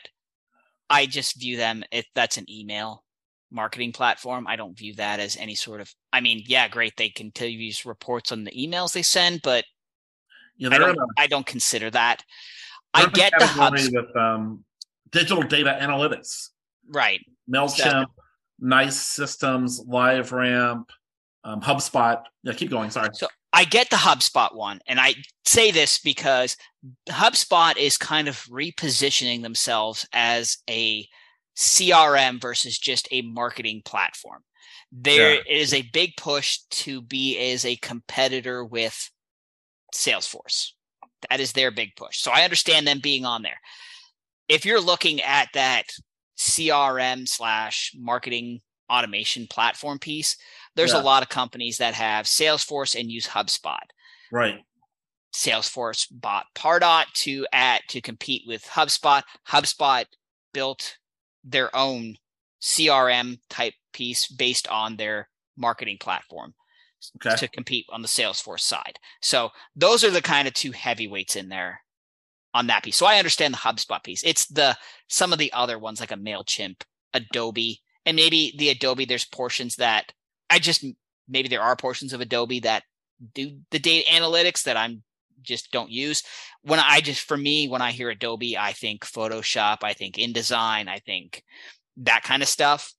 I 0.89 1.05
just 1.05 1.39
view 1.39 1.57
them 1.57 1.83
if 1.91 2.05
that's 2.15 2.37
an 2.37 2.49
email 2.49 3.03
marketing 3.51 3.91
platform. 3.91 4.47
I 4.47 4.55
don't 4.55 4.77
view 4.77 4.95
that 4.95 5.19
as 5.19 5.37
any 5.37 5.55
sort 5.55 5.79
of 5.79 5.93
I 6.11 6.21
mean, 6.21 6.43
yeah, 6.45 6.67
great, 6.67 6.93
they 6.97 7.09
can 7.09 7.31
tell 7.31 7.47
you 7.47 7.73
reports 7.85 8.31
on 8.31 8.43
the 8.43 8.51
emails 8.51 8.93
they 8.93 9.01
send, 9.01 9.41
but 9.43 9.63
Yeah, 10.57 10.69
I 10.71 10.77
don't 10.77 10.97
a- 10.97 11.07
I 11.17 11.27
don't 11.27 11.45
consider 11.45 11.89
that. 11.91 12.23
I 12.93 13.07
get 13.09 13.33
the 13.37 13.47
hubs 13.47 13.89
with 13.91 14.15
um, 14.15 14.63
digital 15.11 15.43
data 15.43 15.77
analytics. 15.81 16.49
right. 16.87 17.19
Mailchimp, 17.51 18.05
Nice 18.59 18.95
Systems, 18.95 19.81
LiveRamp, 19.85 20.85
um, 21.43 21.59
HubSpot. 21.61 22.23
Yeah, 22.43 22.53
keep 22.53 22.69
going. 22.69 22.89
Sorry. 22.91 23.09
So 23.13 23.27
I 23.51 23.65
get 23.65 23.89
the 23.89 23.97
HubSpot 23.97 24.55
one, 24.55 24.79
and 24.87 24.99
I 24.99 25.15
say 25.45 25.71
this 25.71 25.99
because 25.99 26.55
HubSpot 27.09 27.75
is 27.77 27.97
kind 27.97 28.27
of 28.27 28.37
repositioning 28.45 29.41
themselves 29.41 30.07
as 30.13 30.57
a 30.69 31.07
CRM 31.57 32.39
versus 32.41 32.77
just 32.79 33.07
a 33.11 33.21
marketing 33.23 33.81
platform. 33.83 34.43
There 34.91 35.35
Yeah. 35.35 35.41
is 35.49 35.73
a 35.73 35.81
big 35.81 36.15
push 36.17 36.59
to 36.71 37.01
be 37.01 37.37
as 37.51 37.65
a 37.65 37.75
competitor 37.77 38.63
with 38.63 39.09
Salesforce. 39.93 40.71
That 41.29 41.39
is 41.39 41.53
their 41.53 41.71
big 41.71 41.95
push. 41.95 42.19
So 42.19 42.31
I 42.31 42.43
understand 42.43 42.85
them 42.87 42.99
being 42.99 43.25
on 43.25 43.41
there. 43.43 43.59
If 44.49 44.65
you're 44.65 44.81
looking 44.81 45.21
at 45.21 45.49
that 45.53 45.83
CRM 46.37 47.27
slash 47.27 47.91
marketing 47.95 48.59
automation 48.91 49.47
platform 49.47 49.99
piece, 49.99 50.35
there's 50.75 50.91
Yeah. 50.91 50.99
a 50.99 51.03
lot 51.03 51.23
of 51.23 51.29
companies 51.29 51.77
that 51.77 51.93
have 51.93 52.25
Salesforce 52.25 52.99
and 52.99 53.09
use 53.11 53.27
HubSpot. 53.27 53.79
Right. 54.31 54.63
Salesforce 55.33 56.07
bought 56.11 56.47
Pardot 56.53 57.05
to 57.13 57.47
at 57.51 57.87
to 57.89 58.01
compete 58.01 58.43
with 58.45 58.63
HubSpot. 58.65 59.23
HubSpot 59.47 60.05
built 60.53 60.97
their 61.43 61.75
own 61.75 62.17
CRM 62.61 63.39
type 63.49 63.73
piece 63.93 64.27
based 64.27 64.67
on 64.67 64.97
their 64.97 65.29
marketing 65.57 65.97
platform 65.99 66.53
Okay. 67.23 67.35
to 67.35 67.47
compete 67.47 67.85
on 67.89 68.01
the 68.01 68.07
Salesforce 68.07 68.61
side. 68.61 68.99
So 69.21 69.49
those 69.75 70.03
are 70.03 70.11
the 70.11 70.21
kind 70.21 70.47
of 70.47 70.53
two 70.53 70.71
heavyweights 70.71 71.35
in 71.35 71.49
there 71.49 71.81
on 72.53 72.67
that 72.67 72.83
piece. 72.83 72.97
So 72.97 73.05
I 73.05 73.17
understand 73.17 73.53
the 73.53 73.59
HubSpot 73.59 74.03
piece. 74.03 74.23
It's 74.23 74.45
the 74.47 74.77
some 75.07 75.33
of 75.33 75.39
the 75.39 75.51
other 75.53 75.79
ones 75.79 75.99
like 75.99 76.11
a 76.11 76.15
Mailchimp, 76.15 76.83
Adobe, 77.13 77.81
and 78.05 78.15
maybe 78.15 78.53
the 78.57 78.69
Adobe. 78.69 79.05
There's 79.05 79.25
portions 79.25 79.75
that 79.77 80.11
I 80.49 80.59
just 80.59 80.85
maybe 81.27 81.49
there 81.49 81.61
are 81.61 81.75
portions 81.75 82.13
of 82.13 82.21
Adobe 82.21 82.59
that 82.61 82.83
do 83.33 83.59
the 83.71 83.79
data 83.79 84.09
analytics 84.09 84.63
that 84.63 84.77
I'm 84.77 85.03
just 85.41 85.71
don't 85.71 85.89
use. 85.89 86.23
When 86.61 86.79
I 86.79 87.01
just 87.01 87.21
for 87.21 87.37
me 87.37 87.67
when 87.67 87.81
I 87.81 87.91
hear 87.91 88.09
Adobe, 88.09 88.57
I 88.57 88.73
think 88.73 89.05
Photoshop, 89.05 89.77
I 89.83 89.93
think 89.93 90.15
InDesign, 90.15 90.87
I 90.87 90.99
think 90.99 91.43
that 91.97 92.23
kind 92.23 92.41
of 92.41 92.49
stuff 92.49 92.93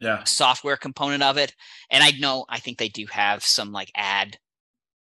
Yeah. 0.00 0.22
software 0.24 0.76
component 0.76 1.22
of 1.22 1.36
it. 1.38 1.54
And 1.90 2.02
I 2.04 2.12
know 2.12 2.44
I 2.48 2.58
think 2.60 2.78
they 2.78 2.88
do 2.88 3.06
have 3.10 3.44
some 3.44 3.72
like 3.72 3.90
ad 3.94 4.38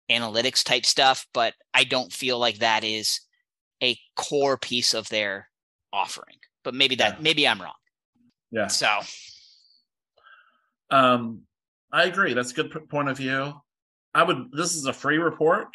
analytics 0.09 0.63
type 0.63 0.85
stuff, 0.85 1.27
but 1.33 1.53
I 1.73 1.83
don't 1.83 2.11
feel 2.11 2.39
like 2.39 2.59
that 2.59 2.83
is 2.83 3.21
a 3.83 3.97
core 4.15 4.57
piece 4.57 4.93
of 4.93 5.07
their 5.09 5.49
offering. 5.93 6.37
But 6.63 6.73
maybe 6.73 6.95
that 6.95 7.15
Yeah. 7.15 7.21
maybe 7.21 7.47
I'm 7.47 7.61
wrong. 7.61 7.73
Yeah. 8.51 8.67
So 8.67 8.99
Um, 10.89 11.41
I 11.91 12.03
agree. 12.05 12.33
That's 12.33 12.51
a 12.51 12.53
good 12.55 12.89
point 12.89 13.09
of 13.09 13.17
view. 13.17 13.53
I 14.13 14.23
would. 14.23 14.51
This 14.51 14.75
is 14.75 14.85
a 14.85 14.93
free 14.93 15.17
report. 15.17 15.67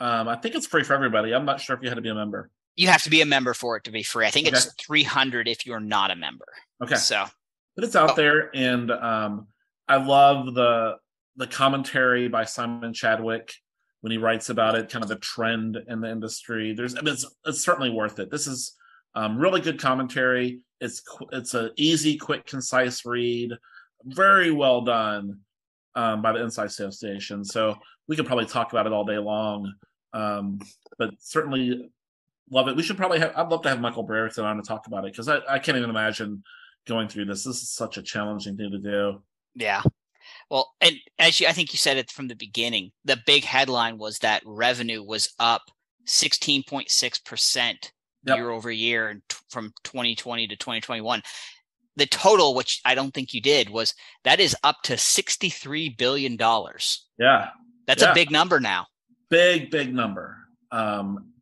Um, 0.00 0.28
I 0.28 0.36
think 0.36 0.54
it's 0.54 0.66
free 0.66 0.84
for 0.84 0.94
everybody. 0.94 1.32
I'm 1.34 1.44
not 1.44 1.60
sure 1.60 1.76
if 1.76 1.82
you 1.82 1.88
had 1.88 1.94
to 1.96 2.02
be 2.02 2.08
a 2.10 2.14
member. 2.14 2.50
You 2.76 2.88
have 2.88 3.02
to 3.04 3.10
be 3.10 3.20
a 3.22 3.26
member 3.26 3.54
for 3.54 3.76
it 3.76 3.84
to 3.84 3.90
be 3.90 4.02
free. 4.02 4.26
I 4.26 4.30
think 4.30 4.48
it's 4.48 4.72
300 4.74 5.46
if 5.48 5.64
you're 5.64 5.80
not 5.80 6.10
a 6.10 6.16
member. 6.16 6.46
Okay, 6.82 6.96
So 6.96 7.26
but 7.74 7.84
it's 7.84 7.96
out 7.96 8.12
Oh. 8.12 8.14
there, 8.14 8.50
and 8.54 8.90
um, 8.90 9.48
I 9.88 9.96
love 9.96 10.54
the 10.54 10.96
the 11.36 11.46
commentary 11.46 12.28
by 12.28 12.44
Simon 12.44 12.92
Chadwick 12.92 13.52
when 14.02 14.12
he 14.12 14.18
writes 14.18 14.50
about 14.50 14.74
it, 14.76 14.88
kind 14.90 15.02
of 15.02 15.08
the 15.08 15.16
trend 15.16 15.78
in 15.88 16.00
the 16.00 16.10
industry. 16.10 16.74
There's, 16.74 16.94
I 16.96 17.00
mean, 17.00 17.14
it's 17.14 17.26
it's 17.46 17.62
certainly 17.64 17.90
worth 17.90 18.18
it. 18.18 18.30
This 18.30 18.46
is 18.46 18.76
um, 19.14 19.38
really 19.38 19.60
good 19.60 19.80
commentary. 19.80 20.60
It's 20.80 21.02
it's 21.32 21.54
a 21.54 21.70
easy, 21.76 22.16
quick, 22.16 22.46
concise 22.46 23.04
read. 23.04 23.52
Very 24.04 24.50
well 24.50 24.82
done 24.82 25.40
um, 25.94 26.20
by 26.22 26.32
the 26.32 26.42
Insights 26.42 26.78
Association. 26.78 27.44
So 27.44 27.76
we 28.06 28.16
could 28.16 28.26
probably 28.26 28.46
talk 28.46 28.72
about 28.72 28.86
it 28.86 28.92
all 28.92 29.04
day 29.04 29.16
long, 29.18 29.72
um, 30.12 30.60
but 30.98 31.10
certainly 31.18 31.90
love 32.50 32.68
it. 32.68 32.76
We 32.76 32.82
should 32.82 32.98
probably 32.98 33.18
have. 33.20 33.32
I'd 33.34 33.48
love 33.48 33.62
to 33.62 33.70
have 33.70 33.80
Michael 33.80 34.02
Brereton 34.02 34.44
on 34.44 34.56
to 34.58 34.62
talk 34.62 34.86
about 34.86 35.04
it 35.06 35.12
because 35.12 35.28
I, 35.28 35.38
I 35.48 35.58
can't 35.58 35.78
even 35.78 35.90
imagine 35.90 36.42
going 36.86 37.08
through 37.08 37.26
this. 37.26 37.44
This 37.44 37.62
is 37.62 37.70
such 37.70 37.96
a 37.96 38.02
challenging 38.02 38.56
thing 38.56 38.70
to 38.70 38.78
do. 38.78 39.22
Yeah. 39.54 39.82
Well, 40.50 40.72
and 40.80 40.96
as 41.18 41.40
you, 41.40 41.46
I 41.46 41.52
think 41.52 41.72
you 41.72 41.78
said 41.78 41.96
it 41.96 42.10
from 42.10 42.28
the 42.28 42.34
beginning, 42.34 42.92
the 43.04 43.18
big 43.26 43.44
headline 43.44 43.98
was 43.98 44.18
that 44.20 44.42
revenue 44.46 45.02
was 45.02 45.32
up 45.38 45.62
16.6% 46.06 47.90
Yep. 48.26 48.36
year 48.38 48.48
over 48.50 48.70
year 48.70 49.08
and 49.10 49.20
t- 49.28 49.36
from 49.50 49.74
2020 49.84 50.46
to 50.48 50.56
2021. 50.56 51.20
The 51.96 52.06
total, 52.06 52.54
which 52.54 52.80
I 52.86 52.94
don't 52.94 53.12
think 53.12 53.34
you 53.34 53.42
did, 53.42 53.68
was 53.68 53.92
that 54.24 54.40
is 54.40 54.56
up 54.64 54.76
to 54.84 54.94
$63 54.94 55.94
billion. 55.98 56.36
That's 56.38 57.02
Yeah, 57.18 57.50
Yeah. 57.86 58.10
a 58.10 58.14
big 58.14 58.30
number 58.30 58.60
now. 58.60 58.86
big 59.28 59.70
big 59.70 59.92
number. 59.94 60.38
Um, 60.70 61.32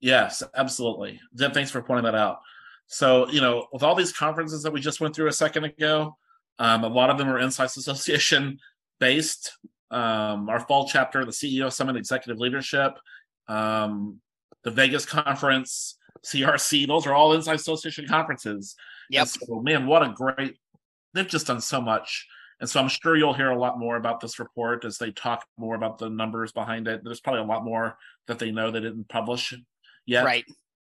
yes, 0.00 0.42
absolutely. 0.54 1.20
Thanks 1.36 1.72
for 1.72 1.82
pointing 1.82 2.04
that 2.04 2.14
out. 2.14 2.38
So 2.88 3.28
you 3.30 3.40
know, 3.40 3.68
with 3.72 3.82
all 3.82 3.94
these 3.94 4.12
conferences 4.12 4.62
that 4.62 4.72
we 4.72 4.80
just 4.80 5.00
went 5.00 5.14
through 5.14 5.28
a 5.28 5.32
second 5.32 5.64
ago, 5.64 6.16
um, 6.58 6.84
a 6.84 6.88
lot 6.88 7.10
of 7.10 7.18
them 7.18 7.28
are 7.28 7.38
Insights 7.38 7.76
Association 7.76 8.58
based. 8.98 9.56
Um, 9.90 10.48
our 10.48 10.60
fall 10.60 10.86
chapter, 10.86 11.24
the 11.24 11.30
CEO 11.30 11.72
Summit 11.72 11.96
Executive 11.96 12.38
Leadership, 12.38 12.98
um, 13.46 14.20
the 14.64 14.70
Vegas 14.70 15.06
conference, 15.06 15.96
CRC, 16.24 16.86
those 16.86 17.06
are 17.06 17.14
all 17.14 17.32
Insights 17.32 17.62
Association 17.62 18.06
conferences. 18.06 18.74
Yep. 19.10 19.28
So, 19.28 19.60
man, 19.60 19.86
what 19.86 20.02
a 20.02 20.12
great! 20.14 20.56
They've 21.14 21.28
just 21.28 21.46
done 21.46 21.60
so 21.60 21.80
much, 21.80 22.26
and 22.60 22.68
so 22.68 22.80
I'm 22.80 22.88
sure 22.88 23.16
you'll 23.16 23.34
hear 23.34 23.50
a 23.50 23.58
lot 23.58 23.78
more 23.78 23.96
about 23.96 24.20
this 24.20 24.38
report 24.38 24.84
as 24.84 24.98
they 24.98 25.10
talk 25.10 25.46
more 25.56 25.74
about 25.74 25.98
the 25.98 26.10
numbers 26.10 26.52
behind 26.52 26.88
it. 26.88 27.02
There's 27.02 27.20
probably 27.20 27.42
a 27.42 27.44
lot 27.44 27.64
more 27.64 27.96
that 28.26 28.38
they 28.38 28.50
know 28.50 28.70
they 28.70 28.80
didn't 28.80 29.08
publish 29.08 29.54
yet. 30.04 30.24
Right. 30.24 30.44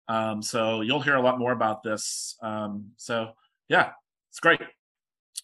Um, 0.08 0.42
so 0.42 0.80
you'll 0.80 1.00
hear 1.00 1.16
a 1.16 1.22
lot 1.22 1.38
more 1.38 1.52
about 1.52 1.82
this. 1.82 2.36
Um, 2.42 2.90
so 2.96 3.32
yeah, 3.68 3.90
it's 4.30 4.40
great. 4.40 4.60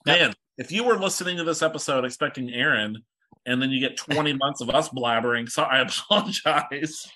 Man, 0.07 0.35
if 0.57 0.73
you 0.73 0.85
were 0.85 0.99
listening 0.99 1.37
to 1.37 1.45
this 1.45 1.63
episode 1.63 2.05
expecting 2.05 2.53
Erin, 2.53 3.03
and 3.47 3.63
then 3.63 3.71
you 3.71 3.81
get 3.81 3.97
20 3.97 4.33
months 4.35 4.61
of 4.61 4.71
us 4.71 4.89
blabbering, 4.89 5.51
so 5.51 5.63
I 5.63 5.81
apologize. 5.81 7.09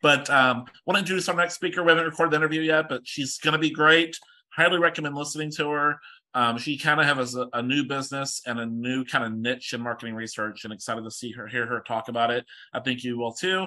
But 0.00 0.28
um, 0.30 0.64
want 0.86 0.96
to 0.96 1.00
introduce 1.00 1.28
our 1.28 1.36
next 1.36 1.54
speaker. 1.54 1.82
We 1.82 1.90
haven't 1.90 2.04
recorded 2.04 2.32
the 2.32 2.36
interview 2.36 2.60
yet, 2.60 2.88
but 2.88 3.02
she's 3.04 3.38
going 3.38 3.52
to 3.52 3.58
be 3.58 3.70
great. 3.70 4.18
Highly 4.50 4.78
recommend 4.78 5.14
listening 5.14 5.50
to 5.52 5.70
her. 5.70 6.00
Um, 6.34 6.58
she 6.58 6.78
kind 6.78 7.00
of 7.00 7.06
has 7.06 7.34
a, 7.34 7.46
a 7.52 7.62
new 7.62 7.84
business 7.84 8.42
and 8.46 8.58
a 8.58 8.66
new 8.66 9.04
kind 9.04 9.24
of 9.24 9.32
niche 9.32 9.74
in 9.74 9.80
marketing 9.80 10.14
research, 10.14 10.64
and 10.64 10.72
excited 10.72 11.04
to 11.04 11.10
see 11.10 11.30
her, 11.32 11.46
hear 11.46 11.66
her 11.66 11.80
talk 11.80 12.08
about 12.08 12.30
it. 12.30 12.44
I 12.72 12.80
think 12.80 13.04
you 13.04 13.18
will 13.18 13.32
too. 13.32 13.66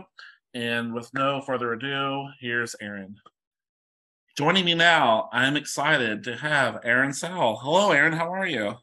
And 0.56 0.94
with 0.94 1.14
no 1.14 1.42
further 1.42 1.74
ado, 1.74 2.30
here's 2.40 2.78
Erin. 2.82 3.18
Joining 4.38 4.64
me 4.64 4.74
now, 4.74 5.28
I'm 5.34 5.58
excited 5.58 6.24
to 6.24 6.38
have 6.38 6.80
Erin 6.86 7.12
Sowell. 7.12 7.58
Hello, 7.58 7.92
Erin. 7.92 8.14
How 8.14 8.34
are 8.34 8.48
you? 8.48 8.76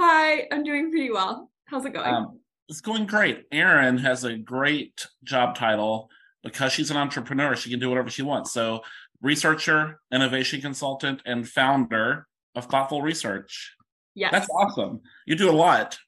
Hi, 0.00 0.48
I'm 0.50 0.64
doing 0.64 0.90
pretty 0.90 1.10
well. 1.10 1.50
How's 1.66 1.84
it 1.84 1.92
going? 1.92 2.14
Um, 2.14 2.40
it's 2.70 2.80
going 2.80 3.04
great. 3.04 3.44
Erin 3.52 3.98
has 3.98 4.24
a 4.24 4.38
great 4.38 5.06
job 5.22 5.54
title 5.54 6.08
because 6.42 6.72
she's 6.72 6.90
an 6.90 6.96
entrepreneur. 6.96 7.54
She 7.54 7.68
can 7.68 7.78
do 7.78 7.90
whatever 7.90 8.08
she 8.08 8.22
wants. 8.22 8.50
So, 8.52 8.80
researcher, 9.20 10.00
innovation 10.10 10.62
consultant, 10.62 11.20
and 11.26 11.46
founder 11.46 12.26
of 12.54 12.66
Thoughtful 12.66 13.02
Research. 13.02 13.74
yes. 14.14 14.32
That's 14.32 14.48
awesome. 14.48 15.02
You 15.26 15.36
do 15.36 15.50
a 15.50 15.52
lot. 15.52 15.98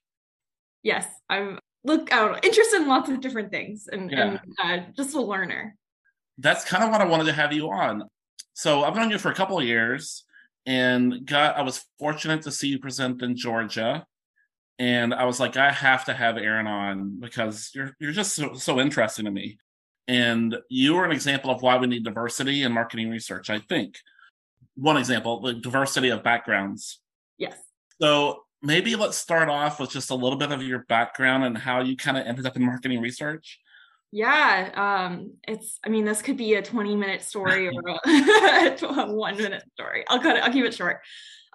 Yes. 0.81 1.05
I'm 1.29 1.59
look 1.83 2.09
don't 2.09 2.43
interested 2.43 2.81
in 2.81 2.87
lots 2.87 3.09
of 3.09 3.21
different 3.21 3.51
things 3.51 3.87
and, 3.91 4.11
Yeah. 4.11 4.37
and 4.59 4.81
uh, 4.81 4.85
just 4.95 5.15
a 5.15 5.21
learner. 5.21 5.75
That's 6.37 6.63
kind 6.65 6.83
of 6.83 6.89
what 6.91 7.01
I 7.01 7.05
wanted 7.05 7.25
to 7.25 7.33
have 7.33 7.53
you 7.53 7.69
on. 7.69 8.03
So, 8.53 8.83
I've 8.83 8.95
known 8.95 9.11
you 9.11 9.17
for 9.17 9.31
a 9.31 9.35
couple 9.35 9.57
of 9.59 9.65
years 9.65 10.23
and 10.65 11.25
got 11.25 11.57
I 11.57 11.61
was 11.61 11.83
fortunate 11.99 12.43
to 12.43 12.51
see 12.51 12.67
you 12.67 12.79
present 12.79 13.21
in 13.21 13.35
Georgia. 13.35 14.05
And 14.79 15.13
I 15.13 15.25
was 15.25 15.39
like, 15.39 15.57
I 15.57 15.71
have 15.71 16.05
to 16.05 16.13
have 16.13 16.37
Erin 16.37 16.67
on 16.67 17.19
because 17.19 17.71
you're 17.73 17.95
you're 17.99 18.11
just 18.11 18.35
so, 18.35 18.53
so 18.53 18.79
interesting 18.79 19.25
to 19.25 19.31
me. 19.31 19.57
And 20.07 20.57
you 20.69 20.97
are 20.97 21.05
an 21.05 21.11
example 21.11 21.51
of 21.51 21.61
why 21.61 21.77
we 21.77 21.87
need 21.87 22.03
diversity 22.03 22.63
in 22.63 22.71
marketing 22.71 23.09
research, 23.09 23.49
I 23.49 23.59
think. 23.59 23.97
One 24.75 24.97
example, 24.97 25.41
the 25.41 25.53
diversity 25.53 26.09
of 26.09 26.23
backgrounds. 26.23 26.99
Yes. 27.37 27.55
So 28.01 28.43
maybe 28.61 28.95
let's 28.95 29.17
start 29.17 29.49
off 29.49 29.79
with 29.79 29.89
just 29.91 30.09
a 30.09 30.15
little 30.15 30.37
bit 30.37 30.51
of 30.51 30.61
your 30.63 30.79
background 30.79 31.43
and 31.43 31.57
how 31.57 31.81
you 31.81 31.95
kind 31.97 32.17
of 32.17 32.25
ended 32.25 32.45
up 32.45 32.55
in 32.55 32.63
marketing 32.63 33.01
research. 33.01 33.59
Yeah. 34.11 34.71
Um, 34.75 35.33
it's 35.47 35.79
I 35.85 35.89
mean, 35.89 36.05
this 36.05 36.21
could 36.21 36.37
be 36.37 36.53
a 36.55 36.61
20 36.61 36.95
minute 36.95 37.21
story 37.21 37.67
or 37.73 37.81
a, 38.05 38.77
a 38.81 39.13
one 39.13 39.37
minute 39.37 39.63
story. 39.73 40.03
I'll 40.09 40.19
cut 40.19 40.37
it, 40.37 40.43
I'll 40.43 40.51
keep 40.51 40.65
it 40.65 40.73
short. 40.73 40.99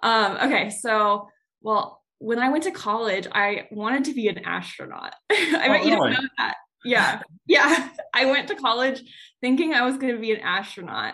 Um, 0.03 0.37
okay, 0.37 0.69
so 0.69 1.29
well, 1.61 2.03
when 2.19 2.39
I 2.39 2.49
went 2.49 2.63
to 2.63 2.71
college, 2.71 3.27
I 3.31 3.67
wanted 3.71 4.05
to 4.05 4.13
be 4.13 4.27
an 4.27 4.39
astronaut. 4.39 5.13
I 5.31 5.65
Oh, 5.67 5.73
bet 5.73 5.85
you 5.85 5.91
don't 5.91 6.13
know 6.13 6.27
that. 6.39 6.55
Yeah. 6.83 7.21
Yeah. 7.45 7.89
I 8.13 8.25
went 8.25 8.47
to 8.47 8.55
college 8.55 9.01
thinking 9.41 9.73
I 9.73 9.83
was 9.85 9.97
gonna 9.97 10.17
be 10.17 10.31
an 10.31 10.41
astronaut. 10.41 11.13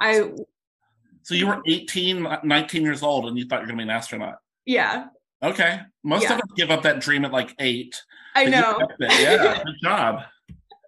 I 0.00 0.30
So 1.22 1.34
you 1.34 1.48
were 1.48 1.60
18, 1.66 2.26
19 2.44 2.82
years 2.82 3.02
old 3.02 3.26
and 3.26 3.38
you 3.38 3.44
thought 3.46 3.56
you 3.56 3.60
were 3.62 3.66
going 3.66 3.78
to 3.78 3.84
be 3.84 3.90
an 3.90 3.96
astronaut. 3.96 4.36
yeah, 4.64 5.06
Okay. 5.42 5.80
Most 6.02 6.24
Yeah. 6.24 6.34
of 6.34 6.40
us 6.40 6.48
give 6.56 6.70
up 6.70 6.82
that 6.82 7.00
dream 7.00 7.24
at 7.24 7.32
like 7.32 7.54
eight. 7.60 8.00
I 8.34 8.46
know. 8.46 8.78
Yeah. 8.98 9.62
Good 9.64 9.74
job. 9.82 10.20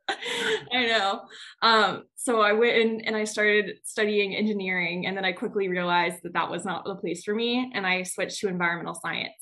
I 0.72 0.86
know. 0.86 1.22
Um, 1.62 2.04
so 2.16 2.40
I 2.40 2.52
went 2.52 2.76
in 2.76 3.00
and 3.02 3.16
I 3.16 3.24
started 3.24 3.78
studying 3.84 4.34
engineering, 4.34 5.06
and 5.06 5.16
then 5.16 5.24
I 5.24 5.32
quickly 5.32 5.68
realized 5.68 6.18
that 6.24 6.32
that 6.32 6.50
was 6.50 6.64
not 6.64 6.84
the 6.84 6.96
place 6.96 7.22
for 7.22 7.34
me, 7.34 7.70
and 7.74 7.86
I 7.86 8.02
switched 8.02 8.40
to 8.40 8.48
environmental 8.48 8.94
science 8.94 9.32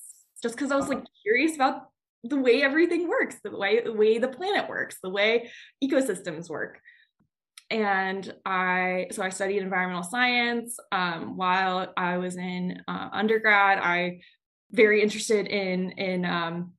just 0.42 0.54
because 0.56 0.70
I 0.70 0.76
was 0.76 0.88
like 0.88 1.02
curious 1.22 1.54
about 1.54 1.88
the 2.24 2.36
way 2.36 2.62
everything 2.62 3.08
works, 3.08 3.36
the 3.42 3.56
way 3.56 3.80
the 3.82 3.92
way 3.92 4.18
the 4.18 4.28
planet 4.28 4.68
works, 4.68 4.98
the 5.02 5.10
way 5.10 5.50
ecosystems 5.82 6.48
work. 6.50 6.78
And 7.70 8.34
I 8.44 9.08
so 9.10 9.22
I 9.22 9.30
studied 9.30 9.62
environmental 9.62 10.02
science 10.02 10.78
um, 10.92 11.36
while 11.36 11.92
I 11.96 12.18
was 12.18 12.36
in 12.36 12.82
uh, 12.88 13.08
undergrad. 13.12 13.78
I 13.78 14.20
very 14.72 15.02
interested 15.02 15.46
in 15.46 15.92
in 15.92 16.24
um, 16.24 16.72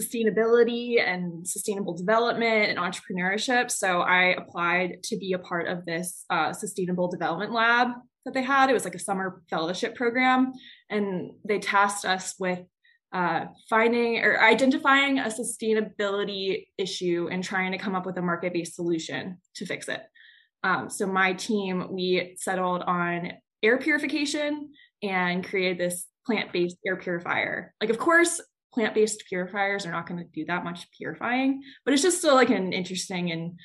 sustainability 0.00 1.00
and 1.00 1.46
sustainable 1.46 1.96
development 1.96 2.68
and 2.70 2.78
entrepreneurship. 2.78 3.70
So 3.70 4.00
I 4.00 4.34
applied 4.36 5.02
to 5.04 5.16
be 5.16 5.32
a 5.32 5.38
part 5.38 5.68
of 5.68 5.84
this 5.86 6.24
uh, 6.28 6.52
sustainable 6.52 7.08
development 7.08 7.52
lab 7.52 7.88
that 8.24 8.34
they 8.34 8.42
had. 8.42 8.68
It 8.68 8.74
was 8.74 8.84
like 8.84 8.94
a 8.94 8.98
summer 8.98 9.42
fellowship 9.48 9.94
program, 9.94 10.52
and 10.90 11.30
they 11.48 11.58
tasked 11.58 12.04
us 12.04 12.34
with 12.38 12.60
uh, 13.14 13.46
finding 13.70 14.18
or 14.18 14.42
identifying 14.42 15.18
a 15.18 15.30
sustainability 15.30 16.66
issue 16.76 17.28
and 17.30 17.42
trying 17.42 17.72
to 17.72 17.78
come 17.78 17.94
up 17.94 18.04
with 18.04 18.18
a 18.18 18.22
market-based 18.22 18.74
solution 18.74 19.38
to 19.54 19.64
fix 19.64 19.88
it. 19.88 20.02
Um, 20.64 20.90
so 20.90 21.06
my 21.06 21.32
team, 21.32 21.86
we 21.92 22.36
settled 22.38 22.82
on 22.82 23.32
air 23.62 23.78
purification 23.78 24.70
and 25.02 25.46
created 25.46 25.78
this 25.78 26.06
plant-based 26.26 26.76
air 26.86 26.96
purifier. 26.96 27.72
Like, 27.80 27.90
of 27.90 27.98
course, 27.98 28.40
plant-based 28.74 29.24
purifiers 29.28 29.86
are 29.86 29.92
not 29.92 30.06
going 30.06 30.18
to 30.22 30.30
do 30.30 30.44
that 30.46 30.64
much 30.64 30.90
purifying, 30.90 31.62
but 31.84 31.94
it's 31.94 32.02
just 32.02 32.18
still 32.18 32.34
like 32.34 32.50
an 32.50 32.72
interesting 32.72 33.30
and 33.32 33.58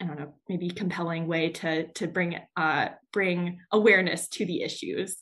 I 0.00 0.06
don't 0.06 0.18
know, 0.18 0.34
maybe 0.48 0.70
compelling 0.70 1.26
way 1.28 1.50
to 1.50 1.86
to 1.92 2.06
bring 2.08 2.38
uh 2.56 2.88
bring 3.12 3.60
awareness 3.70 4.28
to 4.28 4.44
the 4.44 4.62
issues. 4.62 5.16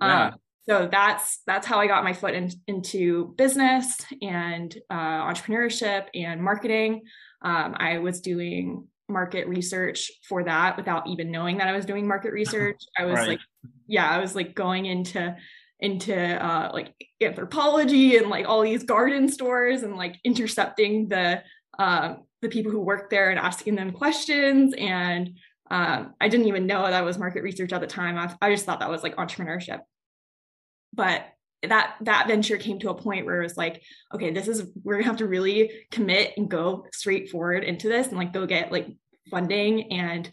Yeah. 0.00 0.26
Um, 0.26 0.34
so 0.68 0.86
that's 0.90 1.40
that's 1.46 1.66
how 1.66 1.78
I 1.80 1.86
got 1.86 2.04
my 2.04 2.12
foot 2.12 2.34
in, 2.34 2.50
into 2.66 3.34
business 3.38 3.96
and 4.20 4.76
uh, 4.90 5.24
entrepreneurship 5.24 6.06
and 6.14 6.42
marketing. 6.42 7.04
Um, 7.40 7.74
I 7.78 7.98
was 7.98 8.20
doing 8.20 8.86
market 9.08 9.48
research 9.48 10.10
for 10.28 10.44
that 10.44 10.76
without 10.76 11.08
even 11.08 11.30
knowing 11.30 11.56
that 11.58 11.68
I 11.68 11.72
was 11.72 11.86
doing 11.86 12.06
market 12.06 12.32
research. 12.42 12.76
I 12.98 13.06
was 13.06 13.14
Right. 13.14 13.28
like, 13.28 13.40
yeah, 13.86 14.08
I 14.10 14.18
was 14.18 14.34
like 14.34 14.54
going 14.54 14.84
into 14.84 15.34
into 15.80 16.14
uh, 16.14 16.70
like 16.72 16.94
Anthropologie 17.22 18.18
and 18.18 18.28
like 18.28 18.48
all 18.48 18.62
these 18.62 18.84
garden 18.84 19.28
stores 19.28 19.82
and 19.82 19.96
like 19.96 20.16
intercepting 20.24 21.08
the 21.08 21.42
uh, 21.78 22.14
the 22.42 22.48
people 22.48 22.72
who 22.72 22.80
work 22.80 23.10
there 23.10 23.30
and 23.30 23.38
asking 23.38 23.74
them 23.74 23.92
questions 23.92 24.74
and 24.76 25.38
um, 25.70 26.14
I 26.20 26.28
didn't 26.28 26.46
even 26.46 26.66
know 26.66 26.82
that 26.82 27.04
was 27.04 27.18
market 27.18 27.42
research 27.42 27.72
at 27.72 27.80
the 27.80 27.86
time. 27.86 28.16
I, 28.16 28.34
I 28.40 28.50
just 28.50 28.64
thought 28.64 28.80
that 28.80 28.90
was 28.90 29.02
like 29.02 29.16
entrepreneurship. 29.16 29.80
But 30.94 31.26
that 31.62 31.96
that 32.02 32.28
venture 32.28 32.56
came 32.56 32.78
to 32.78 32.90
a 32.90 32.94
point 32.94 33.26
where 33.26 33.40
it 33.40 33.44
was 33.44 33.56
like, 33.56 33.82
okay, 34.14 34.30
this 34.30 34.48
is 34.48 34.70
we're 34.82 34.94
gonna 34.94 35.06
have 35.06 35.18
to 35.18 35.26
really 35.26 35.70
commit 35.90 36.34
and 36.36 36.48
go 36.48 36.86
straight 36.92 37.30
forward 37.30 37.64
into 37.64 37.88
this 37.88 38.08
and 38.08 38.16
like 38.16 38.32
go 38.32 38.46
get 38.46 38.72
like 38.72 38.88
funding 39.30 39.92
and 39.92 40.30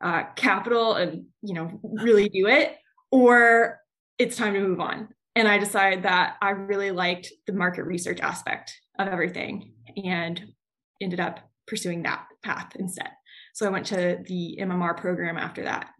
uh, 0.00 0.24
capital 0.36 0.94
and 0.94 1.26
you 1.42 1.54
know 1.54 1.80
really 1.82 2.28
do 2.28 2.46
it, 2.46 2.76
or 3.10 3.80
it's 4.18 4.36
time 4.36 4.54
to 4.54 4.60
move 4.60 4.80
on. 4.80 5.08
And 5.36 5.46
I 5.46 5.58
decided 5.58 6.02
that 6.02 6.36
I 6.42 6.50
really 6.50 6.90
liked 6.90 7.32
the 7.46 7.52
market 7.52 7.84
research 7.84 8.20
aspect 8.20 8.74
of 8.98 9.08
everything 9.08 9.72
and 10.04 10.52
ended 11.00 11.20
up 11.20 11.40
pursuing 11.66 12.02
that 12.02 12.26
path 12.42 12.74
instead. 12.76 13.10
So 13.54 13.66
I 13.66 13.70
went 13.70 13.86
to 13.86 14.18
the 14.24 14.58
MMR 14.60 14.96
program 14.96 15.36
after 15.36 15.64
that. 15.64 15.90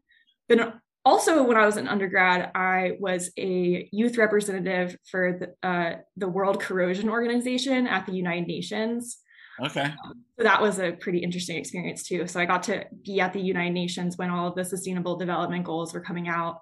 Then 0.49 0.73
also, 1.05 1.43
when 1.45 1.57
I 1.57 1.67
was 1.67 1.77
an 1.77 1.89
undergrad, 1.89 2.51
I 2.55 2.97
was 2.99 3.31
a 3.39 3.89
youth 3.93 4.19
representative 4.19 4.97
for 5.11 5.39
the, 5.41 5.69
uh, 5.69 5.99
the 6.17 6.29
World 6.29 6.61
Corrosion 6.61 7.09
Organization 7.09 7.87
at 7.87 8.07
the 8.07 8.13
United 8.13 8.47
Nations. 8.47 9.19
Okay. 9.65 9.83
Um, 9.83 10.25
so 10.37 10.45
that 10.45 10.61
was 10.61 10.79
a 10.79 10.93
pretty 10.93 11.19
interesting 11.19 11.57
experience 11.57 12.07
too. 12.07 12.27
So 12.27 12.41
I 12.41 12.47
got 12.47 12.63
to 12.65 12.85
be 13.05 13.21
at 13.21 13.33
the 13.33 13.41
United 13.41 13.73
Nations 13.73 14.17
when 14.17 14.31
all 14.31 14.49
of 14.49 14.55
the 14.55 14.65
Sustainable 14.65 15.17
Development 15.17 15.65
Goals 15.65 15.95
were 15.95 16.01
coming 16.01 16.29
out, 16.29 16.61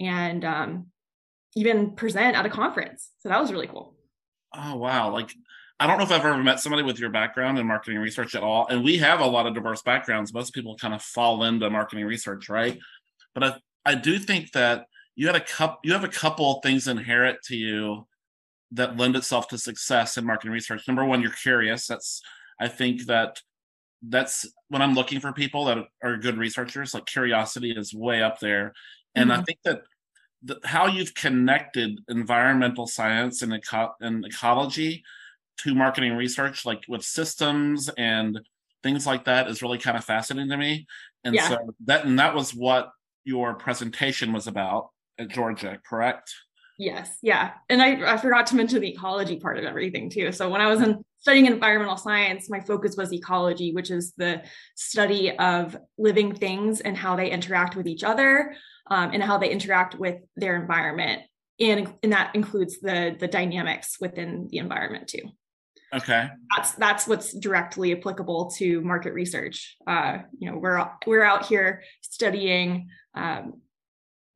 and 0.00 0.44
um, 0.44 0.86
even 1.56 1.92
present 1.92 2.36
at 2.36 2.46
a 2.46 2.50
conference. 2.50 3.10
So 3.18 3.28
that 3.28 3.40
was 3.40 3.52
really 3.52 3.66
cool. 3.66 3.94
Oh 4.54 4.76
wow! 4.76 5.12
Like 5.12 5.30
I 5.80 5.86
don't 5.86 5.98
know 5.98 6.04
if 6.04 6.10
I've 6.10 6.24
ever 6.24 6.42
met 6.42 6.60
somebody 6.60 6.82
with 6.82 6.98
your 6.98 7.10
background 7.10 7.58
in 7.58 7.66
marketing 7.66 8.00
research 8.00 8.34
at 8.34 8.42
all. 8.42 8.66
And 8.68 8.82
we 8.82 8.98
have 8.98 9.20
a 9.20 9.26
lot 9.26 9.46
of 9.46 9.54
diverse 9.54 9.82
backgrounds. 9.82 10.34
Most 10.34 10.52
people 10.52 10.76
kind 10.76 10.92
of 10.92 11.02
fall 11.02 11.44
into 11.44 11.70
marketing 11.70 12.04
research, 12.04 12.48
right? 12.48 12.78
But 13.34 13.44
I, 13.44 13.56
I 13.84 13.94
do 13.94 14.18
think 14.18 14.52
that 14.52 14.86
you 15.14 15.26
had 15.26 15.36
a 15.36 15.40
cup 15.40 15.80
you 15.84 15.92
have 15.92 16.04
a 16.04 16.08
couple 16.08 16.60
things 16.60 16.88
inherent 16.88 17.38
to 17.44 17.56
you 17.56 18.06
that 18.72 18.96
lend 18.96 19.16
itself 19.16 19.48
to 19.48 19.58
success 19.58 20.16
in 20.16 20.26
marketing 20.26 20.52
research. 20.52 20.86
Number 20.86 21.04
one, 21.04 21.22
you're 21.22 21.30
curious. 21.30 21.86
That's 21.86 22.22
I 22.60 22.68
think 22.68 23.06
that 23.06 23.40
that's 24.02 24.46
when 24.68 24.82
I'm 24.82 24.94
looking 24.94 25.20
for 25.20 25.32
people 25.32 25.64
that 25.66 25.78
are 26.02 26.16
good 26.16 26.38
researchers, 26.38 26.94
like 26.94 27.06
curiosity 27.06 27.72
is 27.72 27.94
way 27.94 28.22
up 28.22 28.40
there. 28.40 28.72
And 29.14 29.30
mm-hmm. 29.30 29.40
I 29.40 29.44
think 29.44 29.58
that 29.64 29.82
the, 30.42 30.58
how 30.64 30.86
you've 30.86 31.14
connected 31.14 32.00
environmental 32.08 32.86
science 32.86 33.42
and, 33.42 33.52
eco- 33.54 33.94
and 34.00 34.24
ecology 34.24 35.02
to 35.58 35.74
marketing 35.74 36.14
research, 36.14 36.64
like 36.64 36.82
with 36.88 37.02
systems 37.02 37.90
and 37.98 38.40
things 38.82 39.06
like 39.06 39.24
that, 39.24 39.48
is 39.48 39.62
really 39.62 39.78
kind 39.78 39.96
of 39.96 40.04
fascinating 40.04 40.50
to 40.50 40.56
me. 40.56 40.86
And 41.24 41.34
yeah. 41.34 41.48
so 41.48 41.74
that 41.86 42.04
and 42.04 42.18
that 42.18 42.34
was 42.34 42.54
what 42.54 42.90
your 43.24 43.54
presentation 43.54 44.32
was 44.32 44.46
about 44.46 44.90
at 45.18 45.28
Georgia, 45.28 45.78
correct? 45.88 46.32
Yes, 46.78 47.18
yeah. 47.22 47.54
And 47.68 47.82
I, 47.82 48.14
I 48.14 48.16
forgot 48.18 48.46
to 48.48 48.56
mention 48.56 48.80
the 48.80 48.90
ecology 48.90 49.40
part 49.40 49.58
of 49.58 49.64
everything 49.64 50.08
too. 50.08 50.30
So 50.30 50.48
when 50.48 50.60
I 50.60 50.68
was 50.68 50.80
in 50.80 51.04
studying 51.18 51.46
environmental 51.46 51.96
science, 51.96 52.48
my 52.48 52.60
focus 52.60 52.96
was 52.96 53.12
ecology, 53.12 53.72
which 53.72 53.90
is 53.90 54.12
the 54.16 54.42
study 54.76 55.36
of 55.38 55.76
living 55.98 56.32
things 56.32 56.80
and 56.80 56.96
how 56.96 57.16
they 57.16 57.32
interact 57.32 57.74
with 57.74 57.88
each 57.88 58.04
other 58.04 58.54
um, 58.90 59.10
and 59.12 59.22
how 59.22 59.38
they 59.38 59.50
interact 59.50 59.94
with 59.98 60.16
their 60.36 60.56
environment. 60.56 61.22
And, 61.60 61.92
and 62.02 62.12
that 62.12 62.34
includes 62.34 62.78
the 62.80 63.16
the 63.18 63.26
dynamics 63.26 63.96
within 64.00 64.48
the 64.50 64.58
environment 64.58 65.08
too. 65.08 65.32
Okay. 65.94 66.28
That's 66.54 66.72
that's 66.72 67.06
what's 67.06 67.32
directly 67.32 67.96
applicable 67.96 68.50
to 68.58 68.80
market 68.82 69.14
research. 69.14 69.76
Uh, 69.86 70.18
you 70.38 70.50
know, 70.50 70.58
we're 70.58 70.86
we're 71.06 71.24
out 71.24 71.46
here 71.46 71.82
studying 72.02 72.90
um, 73.14 73.60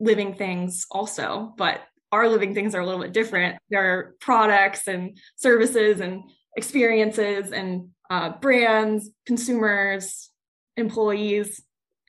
living 0.00 0.34
things 0.34 0.86
also, 0.90 1.54
but 1.56 1.82
our 2.10 2.28
living 2.28 2.54
things 2.54 2.74
are 2.74 2.80
a 2.80 2.86
little 2.86 3.00
bit 3.00 3.12
different. 3.12 3.58
There 3.70 3.84
are 3.84 4.14
products 4.20 4.88
and 4.88 5.18
services 5.36 6.00
and 6.00 6.22
experiences 6.56 7.52
and 7.52 7.88
uh, 8.10 8.30
brands, 8.40 9.10
consumers, 9.26 10.30
employees. 10.76 11.62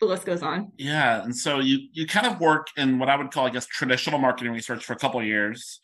The 0.04 0.10
list 0.10 0.26
goes 0.26 0.44
on. 0.44 0.72
Yeah, 0.78 1.24
and 1.24 1.36
so 1.36 1.60
you 1.60 1.88
you 1.94 2.06
kind 2.06 2.28
of 2.28 2.40
work 2.40 2.68
in 2.76 3.00
what 3.00 3.10
I 3.10 3.16
would 3.16 3.32
call, 3.32 3.48
I 3.48 3.50
guess, 3.50 3.66
traditional 3.66 4.20
marketing 4.20 4.52
research 4.52 4.84
for 4.84 4.94
a 4.94 4.98
couple 4.98 5.20
of 5.20 5.26
years, 5.26 5.80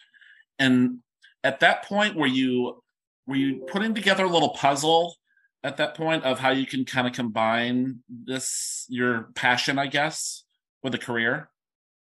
and 0.58 1.00
at 1.44 1.62
that 1.62 1.86
point, 1.86 2.16
were 2.16 2.28
you 2.28 2.84
were 3.28 3.36
you 3.36 3.66
putting 3.68 3.94
together 3.94 4.26
a 4.26 4.30
little 4.30 4.50
puzzle 4.50 5.16
at 5.64 5.78
that 5.78 5.96
point 5.96 6.24
of 6.24 6.40
how 6.40 6.50
you 6.50 6.66
can 6.66 6.84
kind 6.84 7.08
of 7.08 7.14
combine 7.14 8.00
this 8.10 8.86
your 8.90 9.30
passion 9.36 9.78
i 9.78 9.88
guess 9.88 10.44
with 10.84 10.94
a 10.96 10.98
career? 10.98 11.50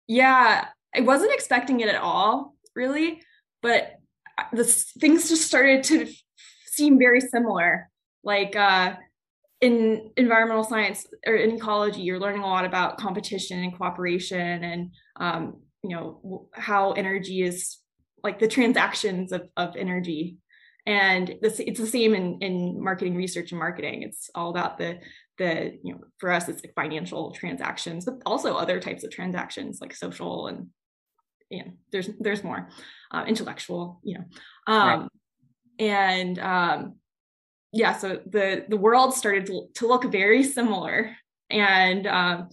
Yeah 0.07 0.67
i 0.95 1.01
wasn't 1.01 1.33
expecting 1.33 1.81
it 1.81 1.89
at 1.89 2.01
all 2.01 2.55
really 2.75 3.21
but 3.63 4.01
the 4.53 4.65
things 4.65 5.29
just 5.29 5.47
started 5.47 5.85
to 5.85 6.11
seem 6.67 6.99
very 6.99 7.21
similar. 7.21 7.89
Like 8.23 8.57
uh 8.57 8.95
in 9.61 10.11
environmental 10.17 10.65
science 10.65 11.07
or 11.27 11.35
in 11.35 11.57
ecology 11.57 12.01
you're 12.01 12.19
learning 12.19 12.43
a 12.43 12.47
lot 12.47 12.65
about 12.65 12.97
competition 12.99 13.63
and 13.63 13.77
cooperation 13.77 14.65
and 14.65 14.91
um 15.17 15.61
you 15.83 15.91
know 15.91 16.49
how 16.53 16.93
energy 16.93 17.43
is 17.43 17.79
like 18.23 18.39
the 18.39 18.49
transactions 18.49 19.33
of, 19.33 19.49
of 19.57 19.77
energy. 19.77 20.39
And 20.87 21.37
this 21.43 21.61
it's 21.61 21.79
the 21.79 21.87
same 21.87 22.15
in 22.15 22.39
in 22.41 22.83
marketing 22.83 23.15
research 23.15 23.53
and 23.53 23.59
marketing. 23.59 24.03
It's 24.03 24.31
all 24.35 24.51
about 24.51 24.79
the 24.79 24.99
the 25.39 25.79
you 25.83 25.95
know 25.95 26.01
for 26.19 26.31
us 26.31 26.49
it's 26.49 26.63
like 26.63 26.75
financial 26.75 27.33
transactions 27.33 28.05
but 28.05 28.17
also 28.27 28.57
other 28.57 28.79
types 28.79 29.05
of 29.05 29.11
transactions 29.11 29.81
like 29.81 29.95
social 29.95 30.49
and 30.49 30.67
know 31.51 31.73
there's 31.93 32.11
there's 32.19 32.45
more 32.45 32.69
uh, 33.11 33.25
intellectual 33.27 34.01
you 34.03 34.19
know. 34.19 34.25
Um 34.67 35.01
right. 35.01 35.09
and 35.79 36.39
um 36.39 36.95
yeah 37.73 37.97
so 37.97 38.21
the 38.27 38.65
the 38.69 38.77
world 38.77 39.15
started 39.15 39.47
to, 39.47 39.67
to 39.75 39.87
look 39.87 40.05
very 40.05 40.43
similar. 40.43 41.17
And 41.51 42.07
um 42.07 42.49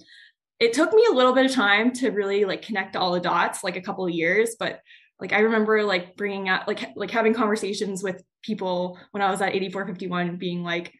it 0.59 0.73
took 0.73 0.91
me 0.91 1.05
a 1.09 1.13
little 1.13 1.33
bit 1.33 1.45
of 1.45 1.51
time 1.51 1.91
to 1.93 2.09
really 2.09 2.43
like 2.45 2.63
connect 2.63 2.95
all 2.95 3.11
the 3.11 3.19
dots 3.19 3.63
like 3.63 3.75
a 3.75 3.81
couple 3.81 4.05
of 4.05 4.11
years. 4.11 4.55
But 4.59 4.81
like 5.19 5.33
i 5.33 5.39
remember 5.39 5.83
like 5.83 6.15
bringing 6.15 6.49
up 6.49 6.67
like 6.67 6.91
like 6.95 7.11
having 7.11 7.33
conversations 7.33 8.03
with 8.03 8.23
people 8.43 8.97
when 9.11 9.23
i 9.23 9.31
was 9.31 9.41
at 9.41 9.55
8451 9.55 10.37
being 10.37 10.63
like 10.63 10.93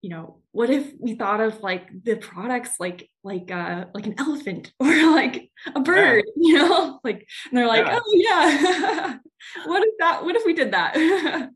you 0.00 0.10
know 0.10 0.38
what 0.52 0.70
if 0.70 0.92
we 1.00 1.14
thought 1.14 1.40
of 1.40 1.60
like 1.60 1.88
the 2.04 2.16
products 2.16 2.76
like 2.78 3.10
like 3.24 3.50
uh 3.50 3.86
like 3.94 4.06
an 4.06 4.14
elephant 4.18 4.72
or 4.80 4.86
like 4.86 5.50
a 5.74 5.80
bird 5.80 6.24
yeah. 6.36 6.48
you 6.48 6.58
know? 6.58 7.00
Like 7.02 7.26
and 7.50 7.58
they're 7.58 7.66
like 7.66 7.86
yeah. 7.86 7.98
oh 8.00 8.12
yeah. 8.14 9.16
What 9.66 9.82
if 9.82 9.94
that 9.98 10.24
what 10.24 10.36
if 10.36 10.44
we 10.44 10.52
did 10.52 10.72
that 10.72 11.50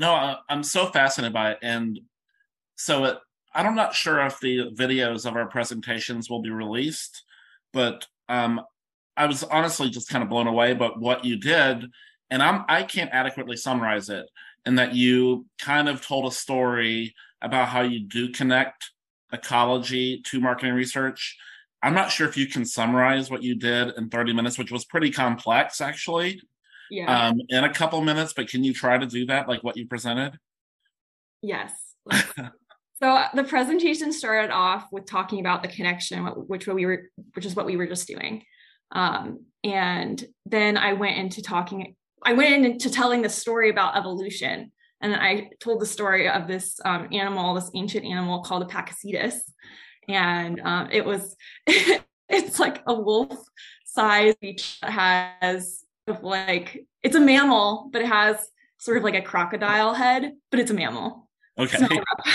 no 0.00 0.36
i'm 0.48 0.64
so 0.64 0.86
fascinated 0.86 1.32
by 1.32 1.52
it 1.52 1.58
and 1.62 2.00
so 2.76 3.04
it, 3.04 3.18
i'm 3.54 3.76
not 3.76 3.94
sure 3.94 4.20
if 4.26 4.40
the 4.40 4.70
videos 4.74 5.24
of 5.26 5.36
our 5.36 5.46
presentations 5.46 6.28
will 6.28 6.42
be 6.42 6.50
released 6.50 7.22
but 7.72 8.06
um 8.28 8.60
I 9.20 9.26
was 9.26 9.44
honestly 9.44 9.90
just 9.90 10.08
kind 10.08 10.22
of 10.24 10.30
blown 10.30 10.46
away 10.46 10.72
by 10.72 10.88
what 10.96 11.26
you 11.26 11.36
did, 11.36 11.84
and 12.30 12.42
I'm 12.42 12.64
I 12.68 12.84
can't 12.84 13.10
adequately 13.12 13.56
summarize 13.56 14.08
it. 14.08 14.26
In 14.64 14.76
that 14.76 14.94
you 14.94 15.46
kind 15.58 15.90
of 15.90 16.04
told 16.04 16.30
a 16.30 16.34
story 16.34 17.14
about 17.42 17.68
how 17.68 17.82
you 17.82 18.00
do 18.00 18.30
connect 18.30 18.90
ecology 19.30 20.22
to 20.26 20.40
marketing 20.40 20.74
research. 20.74 21.36
I'm 21.82 21.94
not 21.94 22.10
sure 22.10 22.28
if 22.28 22.36
you 22.36 22.46
can 22.46 22.64
summarize 22.64 23.30
what 23.30 23.42
you 23.42 23.54
did 23.54 23.94
in 23.96 24.08
30 24.08 24.32
minutes, 24.32 24.58
which 24.58 24.72
was 24.72 24.86
pretty 24.86 25.10
complex 25.10 25.82
actually. 25.82 26.40
Yeah. 26.90 27.28
Um, 27.28 27.40
in 27.48 27.64
a 27.64 27.72
couple 27.72 28.00
minutes, 28.00 28.32
but 28.32 28.48
can 28.48 28.64
you 28.64 28.74
try 28.74 28.98
to 28.98 29.06
do 29.06 29.26
that, 29.26 29.48
like 29.48 29.62
what 29.62 29.76
you 29.76 29.86
presented? 29.86 30.38
Yes. 31.42 31.72
so 33.02 33.24
the 33.34 33.44
presentation 33.44 34.12
started 34.12 34.50
off 34.50 34.88
with 34.90 35.06
talking 35.06 35.40
about 35.40 35.62
the 35.62 35.68
connection, 35.68 36.24
which 36.24 36.66
we 36.66 36.86
were, 36.86 37.10
which 37.34 37.46
is 37.46 37.54
what 37.54 37.66
we 37.66 37.76
were 37.76 37.86
just 37.86 38.08
doing. 38.08 38.42
Um, 38.92 39.44
and 39.62 40.22
then 40.46 40.76
I 40.76 40.94
went 40.94 41.18
into 41.18 41.42
talking, 41.42 41.94
I 42.24 42.32
went 42.32 42.64
into 42.64 42.90
telling 42.90 43.22
the 43.22 43.28
story 43.28 43.70
about 43.70 43.96
evolution. 43.96 44.72
And 45.00 45.12
then 45.12 45.20
I 45.20 45.50
told 45.60 45.80
the 45.80 45.86
story 45.86 46.28
of 46.28 46.46
this 46.46 46.78
um, 46.84 47.08
animal, 47.12 47.54
this 47.54 47.70
ancient 47.74 48.04
animal 48.04 48.42
called 48.42 48.62
a 48.62 48.66
Pakicetus. 48.66 49.38
And 50.08 50.60
um, 50.60 50.88
it 50.90 51.04
was, 51.04 51.36
it's 51.66 52.58
like 52.58 52.82
a 52.86 52.94
wolf 52.94 53.38
size 53.86 54.34
that 54.42 54.76
has 54.82 55.84
like, 56.22 56.86
it's 57.02 57.16
a 57.16 57.20
mammal, 57.20 57.88
but 57.92 58.02
it 58.02 58.08
has 58.08 58.36
sort 58.78 58.96
of 58.96 59.04
like 59.04 59.14
a 59.14 59.22
crocodile 59.22 59.94
head, 59.94 60.32
but 60.50 60.60
it's 60.60 60.70
a 60.70 60.74
mammal. 60.74 61.28
Okay. 61.58 61.86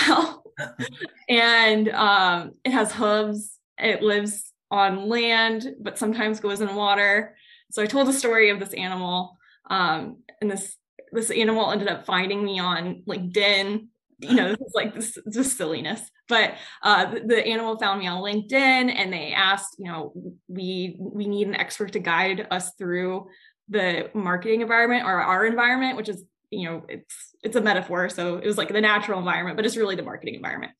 and 1.28 1.88
um, 1.90 2.52
it 2.64 2.72
has 2.72 2.92
hooves. 2.92 3.58
It 3.78 4.02
lives 4.02 4.52
on 4.70 5.08
land, 5.08 5.74
but 5.80 5.98
sometimes 5.98 6.40
goes 6.40 6.60
in 6.60 6.74
water. 6.74 7.36
So 7.70 7.82
I 7.82 7.86
told 7.86 8.08
the 8.08 8.12
story 8.12 8.50
of 8.50 8.60
this 8.60 8.72
animal, 8.74 9.36
um, 9.68 10.18
and 10.40 10.50
this 10.50 10.76
this 11.12 11.30
animal 11.30 11.70
ended 11.70 11.88
up 11.88 12.04
finding 12.04 12.44
me 12.44 12.58
on 12.58 13.02
LinkedIn. 13.06 13.86
You 14.18 14.34
know, 14.34 14.48
this 14.50 14.60
is 14.60 14.72
like 14.74 14.94
this 14.94 15.18
just 15.32 15.58
silliness. 15.58 16.00
But 16.28 16.54
uh, 16.82 17.12
the, 17.12 17.20
the 17.20 17.46
animal 17.46 17.78
found 17.78 18.00
me 18.00 18.06
on 18.06 18.22
LinkedIn, 18.22 18.52
and 18.94 19.12
they 19.12 19.32
asked, 19.32 19.76
you 19.78 19.86
know, 19.86 20.12
we 20.48 20.96
we 20.98 21.26
need 21.26 21.48
an 21.48 21.54
expert 21.54 21.92
to 21.92 21.98
guide 21.98 22.46
us 22.50 22.72
through 22.74 23.28
the 23.68 24.10
marketing 24.14 24.60
environment 24.60 25.04
or 25.04 25.20
our 25.20 25.44
environment, 25.46 25.96
which 25.96 26.08
is 26.08 26.24
you 26.50 26.68
know 26.68 26.84
it's 26.88 27.14
it's 27.42 27.56
a 27.56 27.60
metaphor. 27.60 28.08
So 28.08 28.38
it 28.38 28.46
was 28.46 28.58
like 28.58 28.68
the 28.68 28.80
natural 28.80 29.18
environment 29.18 29.56
but 29.56 29.66
it's 29.66 29.76
really 29.76 29.96
the 29.96 30.02
marketing 30.02 30.34
environment. 30.34 30.72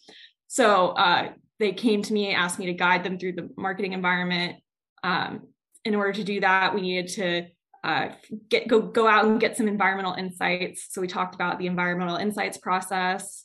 So 0.49 0.89
uh, 0.89 1.33
they 1.59 1.73
came 1.73 2.03
to 2.03 2.13
me 2.13 2.33
asked 2.33 2.59
me 2.59 2.67
to 2.67 2.75
guide 2.75 3.05
them 3.05 3.19
through 3.19 3.33
the 3.33 3.51
marketing 3.57 3.93
environment. 3.93 4.57
Um, 5.03 5.49
in 5.85 5.95
order 5.95 6.13
to 6.13 6.25
do 6.25 6.41
that 6.41 6.75
we 6.75 6.81
needed 6.81 7.09
to 7.15 7.47
uh, 7.85 8.09
get 8.49 8.67
go 8.67 8.81
go 8.81 9.07
out 9.07 9.25
and 9.25 9.41
get 9.41 9.57
some 9.57 9.69
environmental 9.69 10.15
insights. 10.15 10.89
So 10.91 11.01
we 11.01 11.07
talked 11.07 11.35
about 11.35 11.59
the 11.59 11.67
environmental 11.67 12.17
insights 12.17 12.59
process 12.59 13.45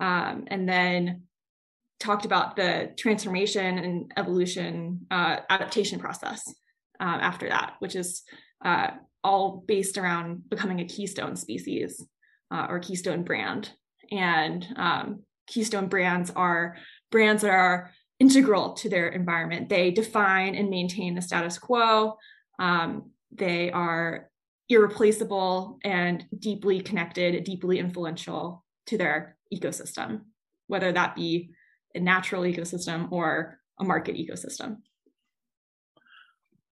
um, 0.00 0.44
and 0.46 0.68
then 0.68 1.22
talked 1.98 2.24
about 2.24 2.56
the 2.56 2.92
transformation 2.96 3.78
and 3.78 4.12
evolution 4.16 5.06
uh, 5.10 5.38
adaptation 5.50 5.98
process 5.98 6.42
uh, 7.00 7.18
after 7.20 7.48
that 7.48 7.74
which 7.78 7.94
is 7.94 8.22
uh, 8.64 8.90
all 9.22 9.64
based 9.66 9.98
around 9.98 10.48
becoming 10.48 10.80
a 10.80 10.86
keystone 10.86 11.36
species 11.36 12.04
uh, 12.50 12.66
or 12.68 12.78
keystone 12.78 13.22
brand. 13.22 13.72
And 14.10 14.66
um, 14.76 15.22
keystone 15.46 15.88
brands 15.88 16.30
are 16.34 16.76
brands 17.10 17.42
that 17.42 17.50
are 17.50 17.92
integral 18.18 18.74
to 18.74 18.88
their 18.88 19.08
environment. 19.08 19.68
They 19.68 19.90
define 19.90 20.54
and 20.54 20.68
maintain 20.68 21.14
the 21.14 21.22
status 21.22 21.58
quo. 21.58 22.16
Um, 22.58 23.10
they 23.32 23.70
are 23.70 24.30
irreplaceable 24.68 25.78
and 25.84 26.24
deeply 26.38 26.80
connected, 26.80 27.42
deeply 27.44 27.78
influential 27.78 28.64
to 28.86 28.98
their 28.98 29.36
ecosystem, 29.52 30.22
whether 30.66 30.92
that 30.92 31.16
be 31.16 31.50
a 31.94 32.00
natural 32.00 32.42
ecosystem 32.42 33.10
or 33.10 33.58
a 33.78 33.84
market 33.84 34.16
ecosystem. 34.16 34.76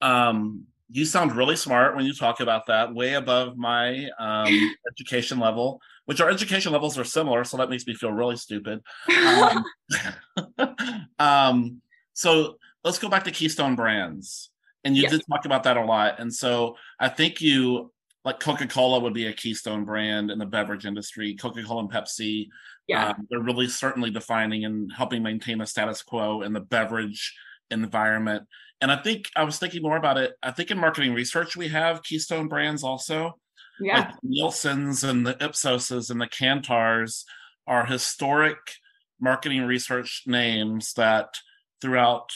Um, 0.02 0.65
you 0.89 1.06
sound 1.06 1.36
really 1.36 1.56
smart 1.56 1.95
when 1.95 2.06
you 2.06 2.13
talk 2.13 2.39
about 2.39 2.67
that, 2.67 2.93
way 2.93 3.13
above 3.13 3.58
my 3.58 4.10
um, 4.19 4.76
education 4.91 5.39
level, 5.39 5.82
which 6.06 6.21
our 6.21 6.30
education 6.30 6.71
levels 6.71 6.97
are 6.97 7.04
similar. 7.04 7.43
So 7.43 7.58
that 7.58 7.69
makes 7.69 7.86
me 7.86 7.93
feel 7.93 8.12
really 8.12 8.38
stupid. 8.38 8.82
Um, 9.17 9.65
um, 11.19 11.82
so 12.13 12.58
let's 12.84 13.00
go 13.00 13.10
back 13.10 13.23
to 13.26 13.32
Keystone 13.32 13.76
Brands. 13.76 14.50
And 14.84 14.95
you 14.95 15.04
yes. 15.04 15.12
did 15.12 15.21
talk 15.30 15.45
about 15.45 15.63
that 15.63 15.76
a 15.76 15.84
lot. 15.84 16.19
And 16.19 16.34
so 16.34 16.78
I 17.00 17.10
think 17.10 17.41
you, 17.41 17.91
like 18.23 18.39
Coca 18.39 18.67
Cola 18.67 19.00
would 19.00 19.13
be 19.13 19.28
a 19.28 19.34
Keystone 19.34 19.84
brand 19.84 20.32
in 20.32 20.39
the 20.39 20.45
beverage 20.45 20.86
industry, 20.86 21.36
Coca 21.36 21.63
Cola 21.63 21.82
and 21.82 21.91
Pepsi. 21.91 22.47
Yeah. 22.88 23.10
Um, 23.10 23.28
they're 23.30 23.41
really 23.41 23.67
certainly 23.67 24.12
defining 24.12 24.65
and 24.65 24.91
helping 24.95 25.23
maintain 25.23 25.58
the 25.58 25.65
status 25.65 26.02
quo 26.04 26.41
in 26.41 26.54
the 26.54 26.62
beverage 26.62 27.36
environment. 27.71 28.43
And 28.82 28.91
I 28.91 28.97
think 28.97 29.30
I 29.36 29.43
was 29.43 29.58
thinking 29.58 29.82
more 29.82 29.97
about 29.97 30.17
it. 30.17 30.34
I 30.43 30.51
think 30.51 30.71
in 30.71 30.77
marketing 30.77 31.13
research 31.13 31.56
we 31.56 31.67
have 31.69 32.03
Keystone 32.03 32.47
brands 32.47 32.84
also. 32.84 33.39
Yeah. 33.80 33.99
Like 33.99 34.13
Nielsen's 34.23 35.03
and 35.03 35.25
the 35.25 35.36
Ipsoses 35.36 36.10
and 36.10 36.21
the 36.21 36.27
Kantars 36.27 37.23
are 37.65 37.86
historic 37.86 38.58
marketing 39.19 39.63
research 39.63 40.23
names 40.25 40.93
that 40.93 41.27
throughout 41.82 42.30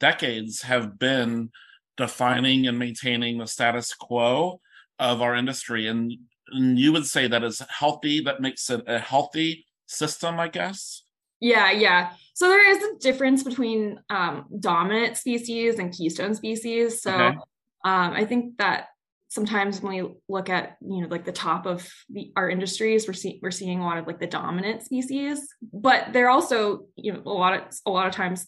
decades 0.00 0.62
have 0.62 0.98
been 0.98 1.50
defining 1.96 2.66
and 2.66 2.78
maintaining 2.78 3.38
the 3.38 3.46
status 3.46 3.94
quo 3.94 4.60
of 4.98 5.22
our 5.22 5.34
industry. 5.34 5.86
And, 5.86 6.12
and 6.50 6.78
you 6.78 6.92
would 6.92 7.06
say 7.06 7.26
that 7.26 7.44
is 7.44 7.62
healthy, 7.68 8.20
that 8.20 8.40
makes 8.40 8.68
it 8.70 8.82
a 8.86 8.98
healthy 8.98 9.66
system, 9.86 10.38
I 10.38 10.48
guess. 10.48 11.02
Yeah, 11.40 11.70
yeah. 11.70 12.12
So 12.34 12.48
there 12.48 12.70
is 12.70 12.82
a 12.82 12.98
difference 12.98 13.42
between 13.42 14.00
um, 14.10 14.46
dominant 14.60 15.16
species 15.16 15.78
and 15.78 15.92
keystone 15.92 16.34
species. 16.34 17.02
So 17.02 17.12
okay. 17.12 17.36
um, 17.84 18.12
I 18.12 18.24
think 18.24 18.58
that 18.58 18.88
sometimes 19.28 19.80
when 19.80 20.04
we 20.04 20.14
look 20.28 20.48
at 20.48 20.76
you 20.80 21.02
know 21.02 21.08
like 21.08 21.24
the 21.24 21.32
top 21.32 21.66
of 21.66 21.86
the, 22.10 22.32
our 22.36 22.48
industries, 22.48 23.06
we're 23.06 23.14
seeing 23.14 23.38
we're 23.42 23.50
seeing 23.50 23.80
a 23.80 23.84
lot 23.84 23.98
of 23.98 24.06
like 24.06 24.20
the 24.20 24.26
dominant 24.26 24.82
species, 24.82 25.46
but 25.72 26.12
they're 26.12 26.30
also 26.30 26.86
you 26.96 27.12
know 27.12 27.22
a 27.24 27.30
lot 27.30 27.54
of 27.54 27.62
a 27.86 27.90
lot 27.90 28.06
of 28.06 28.12
times 28.12 28.46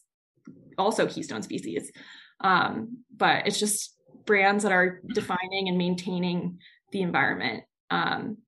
also 0.77 1.07
keystone 1.07 1.42
species. 1.42 1.90
Um, 2.40 2.98
but 3.16 3.46
it's 3.46 3.59
just 3.59 3.96
brands 4.24 4.62
that 4.62 4.72
are 4.72 5.01
defining 5.12 5.68
and 5.68 5.77
maintaining 5.77 6.59
the 6.92 7.03
environment. 7.03 7.64
Um, 7.90 8.38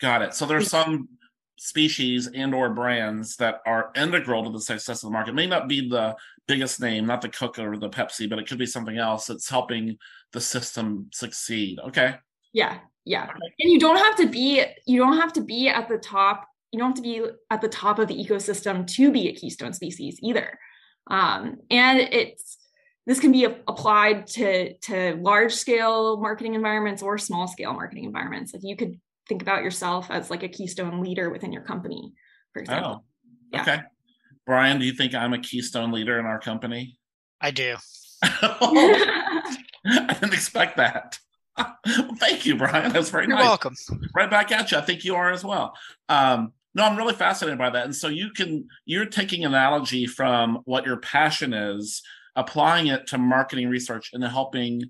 Got 0.00 0.22
it. 0.22 0.34
So 0.34 0.46
there's 0.46 0.68
some 0.68 1.08
species 1.56 2.28
and 2.34 2.54
or 2.54 2.70
brands 2.70 3.36
that 3.36 3.60
are 3.66 3.90
integral 3.96 4.44
to 4.44 4.50
the 4.50 4.60
success 4.60 5.02
of 5.02 5.08
the 5.08 5.12
market. 5.12 5.30
It 5.30 5.34
may 5.34 5.46
not 5.46 5.68
be 5.68 5.88
the 5.88 6.16
biggest 6.46 6.80
name 6.80 7.06
not 7.06 7.22
the 7.22 7.28
coca 7.28 7.66
or 7.66 7.76
the 7.76 7.88
pepsi 7.88 8.28
but 8.28 8.38
it 8.38 8.46
could 8.46 8.58
be 8.58 8.66
something 8.66 8.98
else 8.98 9.26
that's 9.26 9.48
helping 9.48 9.96
the 10.32 10.40
system 10.40 11.08
succeed. 11.12 11.78
Okay? 11.78 12.16
Yeah 12.52 12.78
yeah. 13.04 13.24
Okay. 13.24 13.54
and 13.60 13.72
you 13.72 13.78
don't 13.78 13.98
have 13.98 14.16
to 14.16 14.26
be 14.26 14.64
you 14.86 14.98
don't 14.98 15.18
have 15.18 15.32
to 15.34 15.42
be 15.42 15.68
at 15.68 15.88
the 15.88 15.98
top 15.98 16.46
you 16.72 16.78
don't 16.78 16.88
have 16.88 16.96
to 16.96 17.02
be 17.02 17.22
at 17.50 17.60
the 17.60 17.68
top 17.68 17.98
of 17.98 18.08
the 18.08 18.14
ecosystem 18.14 18.86
to 18.86 19.12
be 19.12 19.28
a 19.28 19.32
keystone 19.32 19.72
species 19.72 20.18
either. 20.22 20.58
Um, 21.08 21.58
and 21.70 22.00
it's 22.00 22.58
this 23.06 23.20
can 23.20 23.30
be 23.30 23.44
applied 23.44 24.26
to 24.28 24.74
to 24.78 25.16
large 25.20 25.52
scale 25.52 26.20
marketing 26.20 26.54
environments 26.54 27.02
or 27.02 27.18
small 27.18 27.46
scale 27.46 27.74
marketing 27.74 28.04
environments. 28.04 28.52
Like 28.52 28.62
you 28.64 28.76
could 28.76 28.98
think 29.28 29.42
about 29.42 29.62
yourself 29.62 30.10
as 30.10 30.30
like 30.30 30.42
a 30.42 30.48
keystone 30.48 31.02
leader 31.02 31.30
within 31.30 31.52
your 31.52 31.62
company, 31.62 32.12
for 32.52 32.60
example. 32.60 33.04
Oh, 33.04 33.04
yeah. 33.52 33.62
okay. 33.62 33.80
Brian, 34.46 34.78
do 34.78 34.84
you 34.84 34.92
think 34.92 35.14
I'm 35.14 35.32
a 35.32 35.38
keystone 35.38 35.90
leader 35.92 36.18
in 36.18 36.26
our 36.26 36.38
company? 36.38 36.98
I 37.40 37.50
do. 37.50 37.76
I 38.22 40.16
didn't 40.20 40.34
expect 40.34 40.76
that. 40.76 41.18
well, 41.56 41.76
thank 42.16 42.46
you, 42.46 42.56
Brian. 42.56 42.92
That's 42.92 43.10
very 43.10 43.26
You're 43.26 43.36
nice. 43.36 43.44
welcome. 43.44 43.74
Right 44.14 44.30
back 44.30 44.52
at 44.52 44.70
you. 44.70 44.78
I 44.78 44.82
think 44.82 45.04
you 45.04 45.14
are 45.14 45.30
as 45.30 45.44
well. 45.44 45.74
Um, 46.08 46.52
no, 46.74 46.84
I'm 46.84 46.96
really 46.96 47.14
fascinated 47.14 47.58
by 47.58 47.70
that. 47.70 47.84
And 47.84 47.94
so 47.94 48.08
you 48.08 48.30
can 48.30 48.66
you're 48.84 49.06
taking 49.06 49.44
analogy 49.44 50.06
from 50.06 50.60
what 50.64 50.84
your 50.84 50.96
passion 50.96 51.52
is, 51.52 52.02
applying 52.34 52.88
it 52.88 53.06
to 53.08 53.18
marketing 53.18 53.68
research 53.68 54.10
and 54.12 54.24
helping 54.24 54.82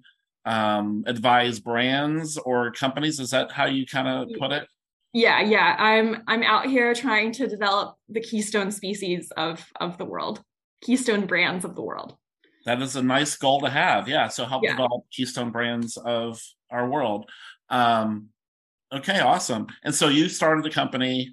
um, 0.44 1.04
advise 1.06 1.60
brands 1.60 2.36
or 2.38 2.70
companies. 2.72 3.20
Is 3.20 3.30
that 3.30 3.50
how 3.50 3.66
you 3.66 3.86
kind 3.86 4.08
of 4.08 4.28
put 4.38 4.52
it? 4.52 4.66
Yeah, 5.12 5.40
yeah. 5.42 5.76
I'm 5.78 6.22
I'm 6.26 6.42
out 6.42 6.66
here 6.66 6.92
trying 6.94 7.32
to 7.32 7.46
develop 7.46 7.96
the 8.08 8.20
keystone 8.20 8.70
species 8.72 9.30
of 9.36 9.64
of 9.80 9.96
the 9.96 10.04
world, 10.04 10.42
keystone 10.82 11.26
brands 11.26 11.64
of 11.64 11.76
the 11.76 11.82
world. 11.82 12.16
That 12.66 12.82
is 12.82 12.96
a 12.96 13.02
nice 13.02 13.36
goal 13.36 13.60
to 13.60 13.70
have. 13.70 14.08
Yeah. 14.08 14.28
So 14.28 14.44
help 14.44 14.64
yeah. 14.64 14.72
develop 14.72 15.04
keystone 15.12 15.50
brands 15.50 15.96
of 15.96 16.42
our 16.70 16.88
world. 16.88 17.30
Um, 17.68 18.30
okay, 18.92 19.20
awesome. 19.20 19.68
And 19.84 19.94
so 19.94 20.08
you 20.08 20.28
started 20.28 20.66
a 20.66 20.70
company 20.70 21.32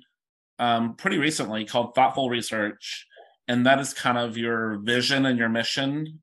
um, 0.60 0.95
pretty 0.95 1.17
recently 1.17 1.65
called 1.65 1.95
Thoughtful 1.95 2.30
Research, 2.30 3.08
and 3.47 3.65
that 3.65 3.80
is 3.80 3.93
kind 3.93 4.17
of 4.17 4.38
your 4.38 4.78
vision 4.84 5.26
and 5.26 5.39
your 5.39 5.50
mission 5.50 6.21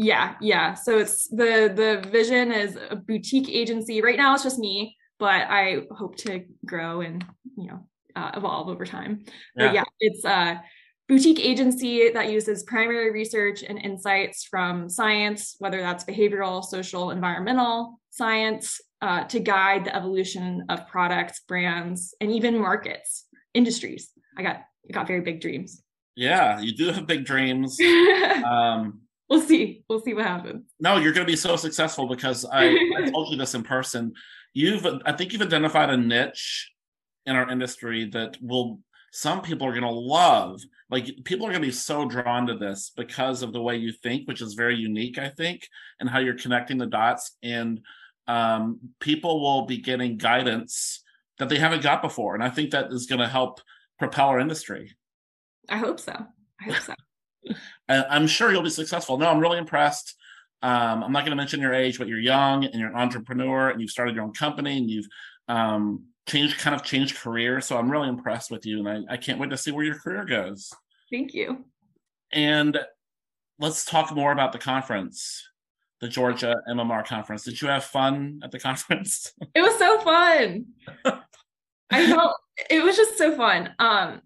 yeah, 0.00 0.34
yeah. 0.40 0.72
So 0.72 0.96
it's 0.96 1.28
the 1.28 1.70
the 1.74 2.08
vision 2.08 2.52
is 2.52 2.78
a 2.88 2.96
boutique 2.96 3.50
agency. 3.50 4.00
Right 4.00 4.16
now 4.16 4.32
it's 4.32 4.42
just 4.42 4.58
me, 4.58 4.96
but 5.18 5.42
I 5.48 5.82
hope 5.90 6.16
to 6.18 6.46
grow 6.64 7.02
and 7.02 7.22
you 7.58 7.66
know 7.66 7.86
uh, 8.16 8.30
evolve 8.34 8.70
over 8.70 8.86
time. 8.86 9.24
Yeah. 9.54 9.66
But 9.66 9.74
yeah, 9.74 9.84
it's 10.00 10.24
a 10.24 10.62
boutique 11.06 11.38
agency 11.38 12.10
that 12.12 12.30
uses 12.30 12.62
primary 12.62 13.12
research 13.12 13.62
and 13.62 13.78
insights 13.78 14.44
from 14.44 14.88
science, 14.88 15.56
whether 15.58 15.82
that's 15.82 16.04
behavioral, 16.04 16.64
social, 16.64 17.10
environmental 17.10 18.00
science, 18.08 18.80
uh, 19.02 19.24
to 19.24 19.38
guide 19.38 19.84
the 19.84 19.94
evolution 19.94 20.64
of 20.70 20.88
products, 20.88 21.40
brands, 21.46 22.14
and 22.22 22.32
even 22.32 22.58
markets, 22.58 23.26
industries. 23.52 24.12
I 24.38 24.42
got 24.42 24.62
I 24.88 24.92
got 24.92 25.06
very 25.06 25.20
big 25.20 25.42
dreams. 25.42 25.82
Yeah, 26.16 26.58
you 26.58 26.74
do 26.74 26.90
have 26.90 27.06
big 27.06 27.26
dreams. 27.26 27.78
um, 28.46 28.99
we'll 29.30 29.40
see. 29.40 29.84
We'll 29.88 30.00
see 30.00 30.12
what 30.12 30.26
happens. 30.26 30.64
No, 30.80 30.98
you're 30.98 31.12
going 31.12 31.26
to 31.26 31.32
be 31.32 31.36
so 31.36 31.56
successful 31.56 32.06
because 32.06 32.44
I, 32.44 32.76
I 32.98 33.10
told 33.10 33.30
you 33.30 33.38
this 33.38 33.54
in 33.54 33.62
person. 33.62 34.12
You've, 34.52 34.84
I 35.06 35.12
think 35.12 35.32
you've 35.32 35.40
identified 35.40 35.88
a 35.88 35.96
niche 35.96 36.70
in 37.24 37.36
our 37.36 37.48
industry 37.48 38.10
that 38.10 38.36
will 38.42 38.80
some 39.12 39.42
people 39.42 39.66
are 39.66 39.72
going 39.72 39.82
to 39.82 39.90
love. 39.90 40.60
Like 40.88 41.24
people 41.24 41.46
are 41.46 41.50
going 41.50 41.62
to 41.62 41.68
be 41.68 41.72
so 41.72 42.06
drawn 42.06 42.46
to 42.48 42.56
this 42.56 42.92
because 42.96 43.42
of 43.42 43.52
the 43.52 43.62
way 43.62 43.76
you 43.76 43.92
think, 43.92 44.26
which 44.26 44.42
is 44.42 44.54
very 44.54 44.76
unique, 44.76 45.18
I 45.18 45.28
think, 45.28 45.68
and 45.98 46.08
how 46.08 46.18
you're 46.18 46.38
connecting 46.38 46.78
the 46.78 46.86
dots. 46.86 47.36
And 47.42 47.80
um, 48.26 48.78
people 49.00 49.40
will 49.40 49.66
be 49.66 49.78
getting 49.78 50.16
guidance 50.16 51.02
that 51.38 51.48
they 51.48 51.58
haven't 51.58 51.82
got 51.82 52.02
before, 52.02 52.34
and 52.34 52.44
I 52.44 52.50
think 52.50 52.70
that 52.70 52.92
is 52.92 53.06
going 53.06 53.20
to 53.20 53.26
help 53.26 53.60
propel 53.98 54.28
our 54.28 54.38
industry. 54.38 54.94
I 55.68 55.78
hope 55.78 55.98
so. 55.98 56.12
I 56.60 56.64
hope 56.64 56.76
so. 56.76 56.94
I'm 57.90 58.26
sure 58.26 58.52
you'll 58.52 58.62
be 58.62 58.70
successful. 58.70 59.18
No, 59.18 59.28
I'm 59.28 59.40
really 59.40 59.58
impressed. 59.58 60.14
Um, 60.62 61.02
I'm 61.02 61.12
not 61.12 61.20
going 61.20 61.30
to 61.30 61.36
mention 61.36 61.60
your 61.60 61.72
age, 61.72 61.98
but 61.98 62.06
you're 62.06 62.18
young 62.18 62.64
and 62.64 62.74
you're 62.74 62.90
an 62.90 62.96
entrepreneur 62.96 63.70
and 63.70 63.80
you've 63.80 63.90
started 63.90 64.14
your 64.14 64.24
own 64.24 64.32
company 64.32 64.76
and 64.76 64.90
you've 64.90 65.06
um, 65.48 66.04
changed 66.26 66.58
kind 66.58 66.74
of 66.74 66.84
changed 66.84 67.16
career. 67.16 67.60
So 67.60 67.76
I'm 67.76 67.90
really 67.90 68.08
impressed 68.08 68.50
with 68.50 68.66
you, 68.66 68.86
and 68.86 69.06
I, 69.08 69.14
I 69.14 69.16
can't 69.16 69.38
wait 69.38 69.50
to 69.50 69.56
see 69.56 69.72
where 69.72 69.84
your 69.84 69.98
career 69.98 70.24
goes. 70.24 70.72
Thank 71.10 71.34
you. 71.34 71.64
And 72.32 72.78
let's 73.58 73.84
talk 73.84 74.14
more 74.14 74.32
about 74.32 74.52
the 74.52 74.58
conference, 74.58 75.48
the 76.00 76.08
Georgia 76.08 76.56
MMR 76.68 77.04
conference. 77.04 77.44
Did 77.44 77.60
you 77.60 77.68
have 77.68 77.84
fun 77.84 78.40
at 78.44 78.52
the 78.52 78.60
conference? 78.68 79.32
It 79.54 79.62
was 79.62 79.76
so 79.78 80.00
fun. 80.00 80.66
I 81.90 82.06
felt 82.06 82.36
it 82.68 82.84
was 82.84 82.96
just 82.96 83.18
so 83.18 83.36
fun. 83.36 83.74
Um, 83.78 84.20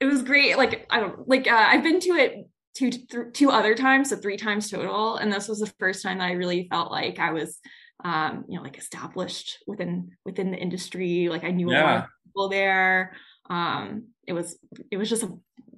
it 0.00 0.06
was 0.06 0.22
great. 0.22 0.58
Like 0.58 0.86
I 0.90 1.00
don't 1.00 1.26
like 1.28 1.46
uh, 1.46 1.66
I've 1.68 1.82
been 1.82 2.00
to 2.00 2.10
it 2.10 2.46
two 2.74 2.90
th- 2.90 3.32
two 3.32 3.50
other 3.50 3.74
times, 3.74 4.10
so 4.10 4.16
three 4.16 4.36
times 4.36 4.70
total, 4.70 5.16
and 5.16 5.32
this 5.32 5.48
was 5.48 5.60
the 5.60 5.72
first 5.78 6.02
time 6.02 6.18
that 6.18 6.28
I 6.28 6.32
really 6.32 6.68
felt 6.68 6.90
like 6.90 7.18
I 7.18 7.32
was, 7.32 7.58
um, 8.04 8.44
you 8.48 8.56
know, 8.56 8.62
like 8.62 8.78
established 8.78 9.58
within 9.66 10.10
within 10.24 10.50
the 10.50 10.58
industry. 10.58 11.28
Like 11.28 11.44
I 11.44 11.50
knew 11.50 11.70
a 11.70 11.72
lot 11.72 11.96
of 11.96 12.04
people 12.24 12.48
there. 12.48 13.16
Um, 13.48 14.08
it 14.26 14.32
was 14.32 14.58
it 14.90 14.96
was 14.96 15.08
just 15.08 15.22
a 15.22 15.32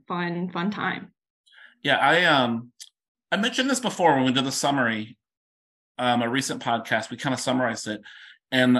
fun 0.09 0.51
fun 0.51 0.71
time. 0.71 1.13
Yeah, 1.83 1.99
I 1.99 2.25
um 2.25 2.73
I 3.31 3.37
mentioned 3.37 3.71
this 3.71 3.81
before 3.81 4.15
when 4.15 4.25
we 4.25 4.33
did 4.33 4.45
the 4.45 4.53
summary, 4.53 5.19
um, 5.99 6.23
a 6.23 6.29
recent 6.29 6.63
podcast. 6.63 7.11
We 7.11 7.17
kind 7.17 7.35
of 7.35 7.41
summarized 7.41 7.87
it, 7.89 8.01
and 8.51 8.79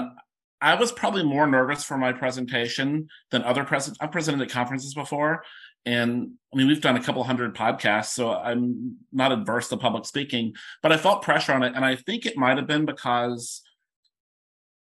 I 0.59 0.75
was 0.75 0.91
probably 0.91 1.23
more 1.23 1.45
nervous 1.45 1.83
for 1.83 1.97
my 1.97 2.13
presentation 2.13 3.09
than 3.29 3.43
other 3.43 3.63
present. 3.63 3.97
I've 4.01 4.11
presented 4.11 4.41
at 4.41 4.49
conferences 4.49 4.93
before, 4.93 5.43
and 5.87 6.31
I 6.53 6.57
mean 6.57 6.67
we've 6.67 6.81
done 6.81 6.97
a 6.97 7.03
couple 7.03 7.23
hundred 7.23 7.55
podcasts, 7.55 8.07
so 8.13 8.33
I'm 8.33 8.97
not 9.11 9.31
adverse 9.31 9.69
to 9.69 9.77
public 9.77 10.05
speaking, 10.05 10.53
but 10.83 10.91
I 10.91 10.97
felt 10.97 11.23
pressure 11.23 11.53
on 11.53 11.63
it, 11.63 11.73
and 11.75 11.83
I 11.85 11.95
think 11.95 12.25
it 12.25 12.37
might 12.37 12.57
have 12.57 12.67
been 12.67 12.85
because 12.85 13.61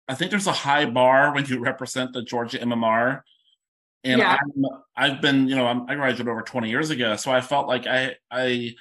I 0.07 0.15
think 0.15 0.31
there's 0.31 0.47
a 0.47 0.51
high 0.51 0.85
bar 0.85 1.33
when 1.33 1.45
you 1.45 1.59
represent 1.59 2.13
the 2.13 2.23
Georgia 2.23 2.59
MMR. 2.59 3.21
And 4.03 4.19
Yeah. 4.19 4.37
I'm, 4.37 4.65
I've 4.97 5.21
been, 5.21 5.47
you 5.47 5.55
know, 5.55 5.65
I'm, 5.65 5.89
I 5.89 5.95
graduated 5.95 6.27
over 6.27 6.41
20 6.41 6.69
years 6.69 6.89
ago, 6.89 7.15
so 7.15 7.31
I 7.31 7.39
felt 7.39 7.67
like 7.69 7.87
I, 7.87 8.15
I, 8.29 8.75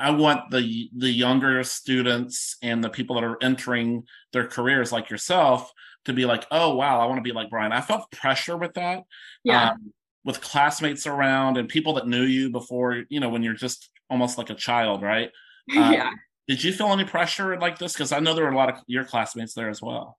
I 0.00 0.10
want 0.10 0.50
the 0.50 0.90
the 0.96 1.10
younger 1.10 1.62
students 1.62 2.56
and 2.60 2.82
the 2.82 2.90
people 2.90 3.14
that 3.16 3.24
are 3.24 3.38
entering 3.40 4.02
their 4.32 4.46
careers, 4.48 4.90
like 4.90 5.10
yourself, 5.10 5.70
to 6.06 6.12
be 6.12 6.24
like, 6.24 6.44
oh 6.50 6.74
wow, 6.74 7.00
I 7.00 7.06
want 7.06 7.18
to 7.18 7.22
be 7.22 7.32
like 7.32 7.50
Brian. 7.50 7.70
I 7.70 7.80
felt 7.80 8.10
pressure 8.10 8.56
with 8.56 8.74
that, 8.74 9.04
Yeah. 9.44 9.70
um, 9.70 9.92
with 10.24 10.40
classmates 10.40 11.06
around 11.06 11.56
and 11.56 11.68
people 11.68 11.94
that 11.94 12.06
knew 12.06 12.22
you 12.22 12.50
before, 12.50 13.04
you 13.08 13.20
know, 13.20 13.28
when 13.28 13.42
you're 13.42 13.54
just 13.54 13.90
almost 14.08 14.38
like 14.38 14.50
a 14.50 14.54
child, 14.54 15.02
right? 15.02 15.30
um, 15.76 15.92
yeah. 15.92 16.10
Did 16.48 16.62
you 16.62 16.72
feel 16.72 16.88
any 16.88 17.04
pressure 17.04 17.58
like 17.58 17.78
this? 17.78 17.92
Because 17.92 18.12
I 18.12 18.18
know 18.18 18.34
there 18.34 18.44
were 18.44 18.50
a 18.50 18.56
lot 18.56 18.68
of 18.68 18.80
your 18.86 19.04
classmates 19.04 19.54
there 19.54 19.68
as 19.68 19.80
well. 19.80 20.18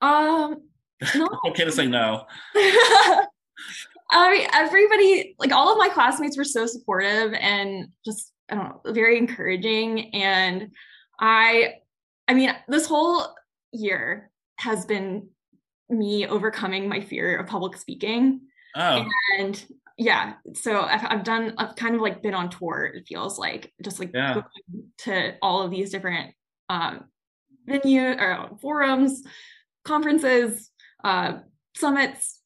Um, 0.00 0.62
no. 1.14 1.28
okay 1.48 1.64
to 1.64 1.72
say 1.72 1.86
no. 1.86 2.26
I 4.14 4.30
mean, 4.30 4.46
everybody, 4.52 5.34
like 5.38 5.52
all 5.52 5.72
of 5.72 5.78
my 5.78 5.88
classmates 5.88 6.36
were 6.36 6.44
so 6.44 6.66
supportive 6.66 7.32
and 7.32 7.88
just, 8.04 8.32
I 8.50 8.56
don't 8.56 8.84
know, 8.84 8.92
very 8.92 9.16
encouraging. 9.16 10.14
And 10.14 10.72
I, 11.18 11.76
I 12.28 12.34
mean, 12.34 12.54
this 12.68 12.86
whole 12.86 13.34
year 13.72 14.30
has 14.58 14.84
been 14.84 15.28
me 15.88 16.26
overcoming 16.26 16.88
my 16.88 17.00
fear 17.00 17.36
of 17.36 17.46
public 17.46 17.76
speaking. 17.76 18.42
Oh, 18.74 19.06
And 19.38 19.64
yeah, 19.98 20.34
so 20.54 20.80
I've, 20.82 21.04
I've 21.04 21.24
done, 21.24 21.54
I've 21.58 21.76
kind 21.76 21.94
of 21.94 22.00
like 22.00 22.22
been 22.22 22.34
on 22.34 22.50
tour, 22.50 22.84
it 22.94 23.06
feels 23.06 23.38
like, 23.38 23.72
just 23.82 23.98
like 23.98 24.12
Yeah. 24.12 24.34
going 24.34 24.92
to 24.98 25.36
all 25.42 25.62
of 25.62 25.70
these 25.70 25.90
different 25.90 26.34
um, 26.68 27.04
venue 27.66 28.02
or 28.18 28.50
forums, 28.60 29.22
conferences, 29.84 30.70
uh, 31.04 31.38
summits, 31.76 32.40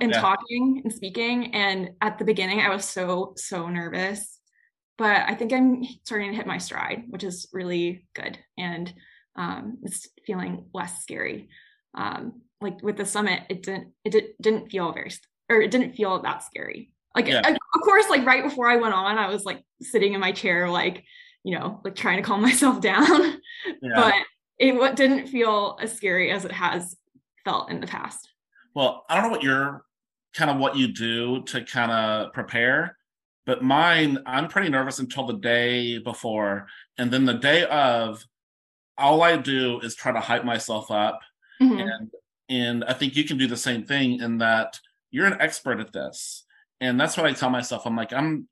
and 0.00 0.12
Yeah. 0.12 0.20
talking 0.20 0.80
and 0.84 0.92
speaking. 0.92 1.54
And 1.54 1.90
at 2.00 2.18
the 2.18 2.24
beginning, 2.24 2.60
I 2.60 2.70
was 2.70 2.84
so, 2.84 3.34
so 3.36 3.68
nervous. 3.68 4.40
But 4.96 5.28
I 5.28 5.34
think 5.34 5.52
I'm 5.52 5.84
starting 6.04 6.30
to 6.30 6.36
hit 6.36 6.46
my 6.46 6.58
stride, 6.58 7.04
which 7.08 7.22
is 7.22 7.48
really 7.52 8.06
good. 8.14 8.36
And 8.56 8.92
um, 9.36 9.78
it's 9.82 10.08
feeling 10.26 10.66
less 10.74 11.00
scary. 11.02 11.48
Um, 11.94 12.42
like 12.60 12.82
with 12.82 12.96
the 12.96 13.06
summit, 13.06 13.44
it 13.48 13.62
didn't 13.62 13.92
it 14.04 14.10
did, 14.10 14.24
didn't 14.42 14.70
feel 14.70 14.92
very 14.92 15.10
or 15.48 15.60
it 15.60 15.70
didn't 15.70 15.94
feel 15.94 16.20
that 16.22 16.42
scary. 16.42 16.90
Like 17.14 17.26
Yeah. 17.26 17.40
I- 17.44 17.50
of 17.52 17.80
course, 17.82 18.08
like 18.08 18.24
right 18.26 18.42
before 18.44 18.68
I 18.68 18.76
went 18.76 18.94
on, 18.94 19.18
I 19.18 19.28
was 19.28 19.44
like 19.44 19.62
sitting 19.82 20.12
in 20.14 20.20
my 20.20 20.32
chair, 20.32 20.68
like 20.68 21.04
you 21.44 21.56
know, 21.58 21.80
like 21.84 21.94
trying 21.94 22.16
to 22.16 22.22
calm 22.22 22.42
myself 22.50 22.80
down. 22.80 23.06
yeah. 23.80 23.94
But 23.94 24.14
it 24.58 24.74
wa- 24.74 24.92
didn't 24.92 25.28
feel 25.28 25.78
as 25.80 25.94
scary 25.94 26.30
as 26.30 26.44
it 26.44 26.52
has 26.52 26.96
felt 27.44 27.70
in 27.70 27.80
the 27.80 27.86
past. 27.86 28.28
Well, 28.74 29.04
I 29.08 29.14
don't 29.14 29.24
know 29.24 29.30
what 29.30 29.42
your 29.42 29.84
kind 30.34 30.50
of 30.50 30.58
what 30.58 30.76
you 30.76 30.88
do 30.92 31.42
to 31.44 31.64
kind 31.64 31.90
of 31.90 32.32
prepare, 32.32 32.96
but 33.46 33.62
mine, 33.62 34.18
I'm 34.26 34.48
pretty 34.48 34.68
nervous 34.68 34.98
until 34.98 35.26
the 35.26 35.34
day 35.38 35.98
before. 35.98 36.66
And 36.98 37.10
then 37.10 37.24
the 37.24 37.34
day 37.34 37.64
of, 37.66 38.24
all 38.98 39.22
I 39.22 39.36
do 39.36 39.78
is 39.80 39.94
try 39.94 40.12
to 40.12 40.20
hype 40.20 40.44
myself 40.44 40.90
up. 40.90 41.20
Mhm. 41.62 41.80
And 41.88 42.10
and 42.50 42.84
I 42.84 42.92
think 42.94 43.14
you 43.14 43.24
can 43.24 43.38
do 43.38 43.46
the 43.46 43.56
same 43.56 43.84
thing 43.84 44.20
in 44.20 44.38
that 44.38 44.78
you're 45.10 45.26
an 45.26 45.40
expert 45.40 45.80
at 45.80 45.92
this. 45.92 46.44
And 46.80 47.00
that's 47.00 47.16
what 47.16 47.26
I 47.26 47.32
tell 47.32 47.50
myself. 47.50 47.86
I'm 47.86 47.96
like, 47.96 48.12
I'm 48.12 48.48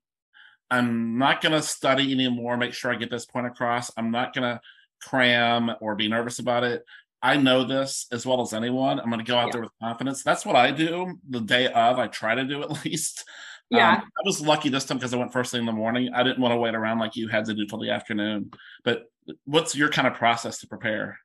I'm 0.69 1.17
not 1.17 1.41
gonna 1.41 1.61
study 1.61 2.11
anymore, 2.11 2.57
make 2.57 2.73
sure 2.73 2.91
I 2.91 2.95
get 2.95 3.09
this 3.09 3.25
point 3.25 3.47
across. 3.47 3.91
I'm 3.97 4.11
not 4.11 4.33
gonna 4.33 4.59
cram 5.01 5.71
or 5.79 5.95
be 5.95 6.07
nervous 6.07 6.39
about 6.39 6.63
it. 6.63 6.83
I 7.21 7.37
know 7.37 7.63
this 7.63 8.05
as 8.11 8.25
well 8.25 8.41
as 8.41 8.53
anyone. 8.53 8.99
I'm 8.99 9.09
going 9.09 9.23
to 9.23 9.29
go 9.29 9.37
out 9.37 9.47
Yeah. 9.47 9.51
there 9.53 9.61
with 9.63 9.71
confidence. 9.81 10.21
That's 10.23 10.45
what 10.45 10.55
I 10.55 10.69
do 10.69 11.19
the 11.27 11.41
day 11.41 11.65
of. 11.67 11.97
I 11.97 12.05
try 12.07 12.35
to 12.35 12.43
do 12.43 12.61
at 12.63 12.85
least. 12.85 13.23
Yeah. 13.71 13.93
Um, 13.93 14.01
I 14.01 14.21
was 14.23 14.39
lucky 14.39 14.69
this 14.69 14.85
time 14.85 14.97
because 14.97 15.15
I 15.15 15.17
went 15.17 15.33
first 15.33 15.51
thing 15.51 15.61
in 15.61 15.65
the 15.65 15.71
morning. 15.71 16.11
I 16.13 16.21
didn't 16.21 16.39
want 16.39 16.51
to 16.51 16.57
wait 16.57 16.75
around 16.75 16.99
like 16.99 17.15
you 17.15 17.27
had 17.27 17.45
to 17.45 17.55
do 17.55 17.65
till 17.65 17.79
the 17.79 17.89
afternoon. 17.89 18.51
But 18.83 19.05
what's 19.45 19.75
your 19.75 19.89
kind 19.89 20.07
of 20.07 20.13
process 20.13 20.59
to 20.59 20.67
prepare? 20.67 21.17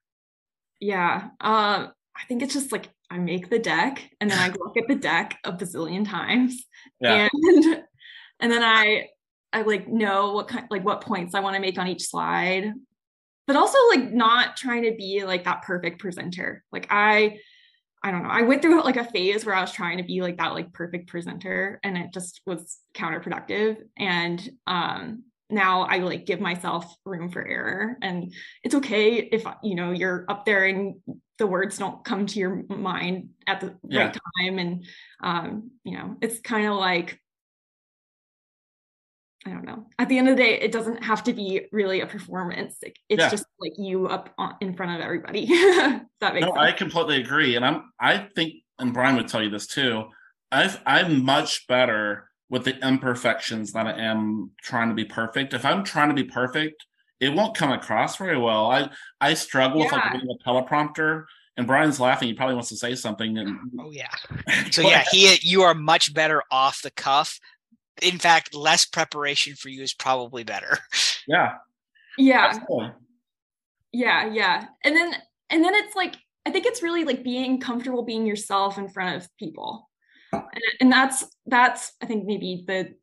Yeah. 0.81 1.29
Um, 1.41 1.93
I 2.17 2.25
think 2.27 2.43
it's 2.43 2.55
just 2.55 2.73
like 2.73 2.91
I 3.11 3.19
make 3.19 3.51
the 3.51 3.59
deck 3.59 4.11
and 4.21 4.31
then 4.31 4.39
I 4.39 4.49
look 4.49 4.77
at 4.77 4.89
the 4.89 4.95
deck 4.95 5.39
a 5.45 5.53
bazillion 5.53 6.09
times. 6.09 6.65
Yeah. 7.01 7.29
And 7.33 7.83
and 8.41 8.53
then 8.53 8.63
I 8.63 9.09
I 9.53 9.63
like 9.63 9.89
know 9.89 10.33
what 10.33 10.49
kind 10.49 10.67
like 10.71 10.85
what 10.85 11.03
points 11.03 11.35
I 11.35 11.41
want 11.41 11.55
to 11.55 11.61
make 11.61 11.79
on 11.79 11.89
each 11.89 12.09
slide. 12.09 12.73
But 13.47 13.57
also 13.57 13.79
like 13.91 14.13
not 14.13 14.57
trying 14.57 14.85
to 14.85 14.95
be 14.97 15.25
like 15.25 15.45
that 15.45 15.63
perfect 15.63 16.01
presenter. 16.01 16.65
Like 16.73 16.87
I 16.91 17.39
I 18.05 18.11
don't 18.11 18.25
know. 18.25 18.31
I 18.31 18.43
went 18.43 18.63
through 18.63 18.83
like 18.83 18.97
a 18.97 19.05
phase 19.05 19.45
where 19.45 19.55
I 19.55 19.61
was 19.61 19.73
trying 19.73 19.99
to 19.99 20.05
be 20.05 20.23
like 20.23 20.39
that 20.39 20.55
like 20.55 20.73
perfect 20.73 21.09
presenter 21.09 21.79
and 21.85 21.97
it 21.97 22.13
just 22.13 22.41
was 22.47 22.79
counterproductive. 22.95 23.77
And 23.97 24.51
um 24.67 25.25
now 25.53 25.83
I 25.83 25.99
like 25.99 26.27
give 26.27 26.41
myself 26.41 26.93
room 27.05 27.31
for 27.31 27.47
error 27.47 27.97
and 28.03 28.33
it's 28.65 28.75
okay 28.75 29.17
if 29.17 29.45
you 29.63 29.75
know 29.75 29.93
you're 29.93 30.25
up 30.29 30.45
there 30.45 30.65
and 30.65 30.97
the 31.39 31.47
words 31.47 31.79
don't 31.79 32.05
come 32.05 32.27
to 32.27 32.39
your 32.39 32.63
mind 32.69 33.31
at 33.47 33.61
the 33.61 33.77
Yeah. 33.89 34.05
right 34.05 34.19
time 34.39 34.59
and 34.59 34.87
um 35.23 35.71
you 35.85 35.97
know 35.97 36.17
it's 36.21 36.41
kind 36.41 36.67
of 36.67 36.77
like 36.77 37.19
i 39.47 39.51
don't 39.51 39.65
know 39.65 39.87
at 39.99 40.09
the 40.09 40.19
end 40.19 40.29
of 40.29 40.37
the 40.37 40.43
day 40.43 40.61
it 40.61 40.71
doesn't 40.73 41.03
have 41.03 41.25
to 41.25 41.33
be 41.33 41.67
really 41.73 42.01
a 42.01 42.07
performance 42.07 42.77
Like, 42.83 42.97
it's 43.09 43.21
Yeah. 43.21 43.31
just 43.31 43.45
like 43.59 43.73
you 43.77 44.07
up 44.07 44.33
on, 44.39 44.55
in 44.61 44.75
front 44.75 44.93
of 44.97 45.01
everybody 45.01 45.47
that 46.21 46.35
makes 46.35 46.47
No, 46.47 46.55
sense 46.55 46.59
I 46.59 46.73
completely 46.73 47.21
agree, 47.21 47.57
and 47.57 47.65
I'm. 47.65 47.93
I 47.99 48.29
think, 48.37 48.55
and 48.79 48.93
Brian 48.95 49.17
would 49.17 49.29
tell 49.29 49.43
you 49.43 49.51
this 49.51 49.67
too. 49.67 50.05
I've. 50.53 50.81
I'm 50.87 51.25
much 51.25 51.67
better 51.67 52.29
with 52.53 52.65
the 52.65 52.77
imperfections 52.87 53.73
that 53.73 53.87
I 53.87 53.93
am 53.99 54.51
trying 54.63 54.91
to 54.91 54.95
be 54.95 55.07
perfect. 55.07 55.55
If 55.55 55.65
I'm 55.65 55.83
trying 55.83 56.11
to 56.11 56.15
be 56.15 56.25
perfect, 56.25 56.85
it 57.19 57.31
won't 57.31 57.57
come 57.57 57.73
across 57.73 58.17
very 58.17 58.37
well. 58.37 58.71
I. 58.71 58.91
I 59.23 59.35
struggle 59.35 59.81
with 59.81 59.91
like 59.93 60.03
Yeah. 60.05 60.13
reading 60.13 60.29
a 60.31 60.49
teleprompter, 60.49 61.25
and 61.57 61.67
Brian's 61.67 61.99
laughing. 61.99 62.29
He 62.29 62.35
probably 62.35 62.55
wants 62.55 62.69
to 62.69 62.77
say 62.77 62.95
something, 62.95 63.39
and 63.39 63.57
Oh 63.81 63.91
yeah. 63.91 64.11
So 64.71 64.83
yeah, 64.83 65.05
he 65.11 65.39
you 65.43 65.63
are 65.63 65.75
much 65.75 66.13
better 66.13 66.43
off 66.51 66.83
the 66.83 66.91
cuff. 66.91 67.41
In 68.03 68.19
fact, 68.19 68.55
less 68.55 68.85
preparation 68.85 69.55
for 69.55 69.69
you 69.71 69.83
is 69.83 69.95
probably 69.95 70.45
better. 70.45 70.79
yeah, 71.27 71.55
yeah 72.19 72.51
absolutely. 72.51 72.91
yeah 73.93 74.27
yeah 74.33 74.67
and 74.85 74.95
then 74.95 75.15
and 75.49 75.65
then 75.65 75.75
it's 75.75 75.95
like 75.97 76.17
i 76.45 76.51
think 76.51 76.67
it's 76.67 76.83
really 76.83 77.05
like 77.05 77.23
being 77.23 77.59
comfortable 77.61 78.03
being 78.03 78.27
yourself 78.27 78.77
in 78.77 78.87
front 78.89 79.17
of 79.17 79.29
people 79.39 79.89
and, 80.33 80.43
and 80.81 80.93
that's 80.93 81.25
that's 81.47 81.93
i 82.03 82.07
think 82.07 82.25
maybe 82.25 82.65
the 82.67 82.95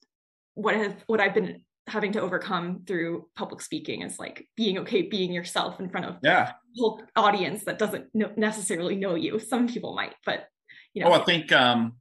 what 0.55 0.75
have 0.75 0.95
what 1.07 1.19
i've 1.19 1.33
been 1.33 1.61
having 1.89 2.11
to 2.13 2.21
overcome 2.21 2.83
through 2.87 3.27
public 3.35 3.61
speaking 3.61 4.03
is 4.03 4.19
like 4.19 4.47
being 4.55 4.77
okay 4.77 5.01
being 5.01 5.33
yourself 5.33 5.79
in 5.79 5.89
front 5.89 6.05
of 6.05 6.17
yeah. 6.23 6.51
whole 6.77 7.01
audience 7.15 7.65
that 7.65 7.79
doesn't 7.79 8.05
know, 8.13 8.31
necessarily 8.37 8.95
know 8.95 9.15
you. 9.15 9.39
Some 9.39 9.67
people 9.67 9.95
might 9.95 10.13
but 10.25 10.47
you 10.93 11.03
know. 11.03 11.09
Oh, 11.09 11.13
I 11.13 11.23
think 11.23 11.51
um, 11.51 11.93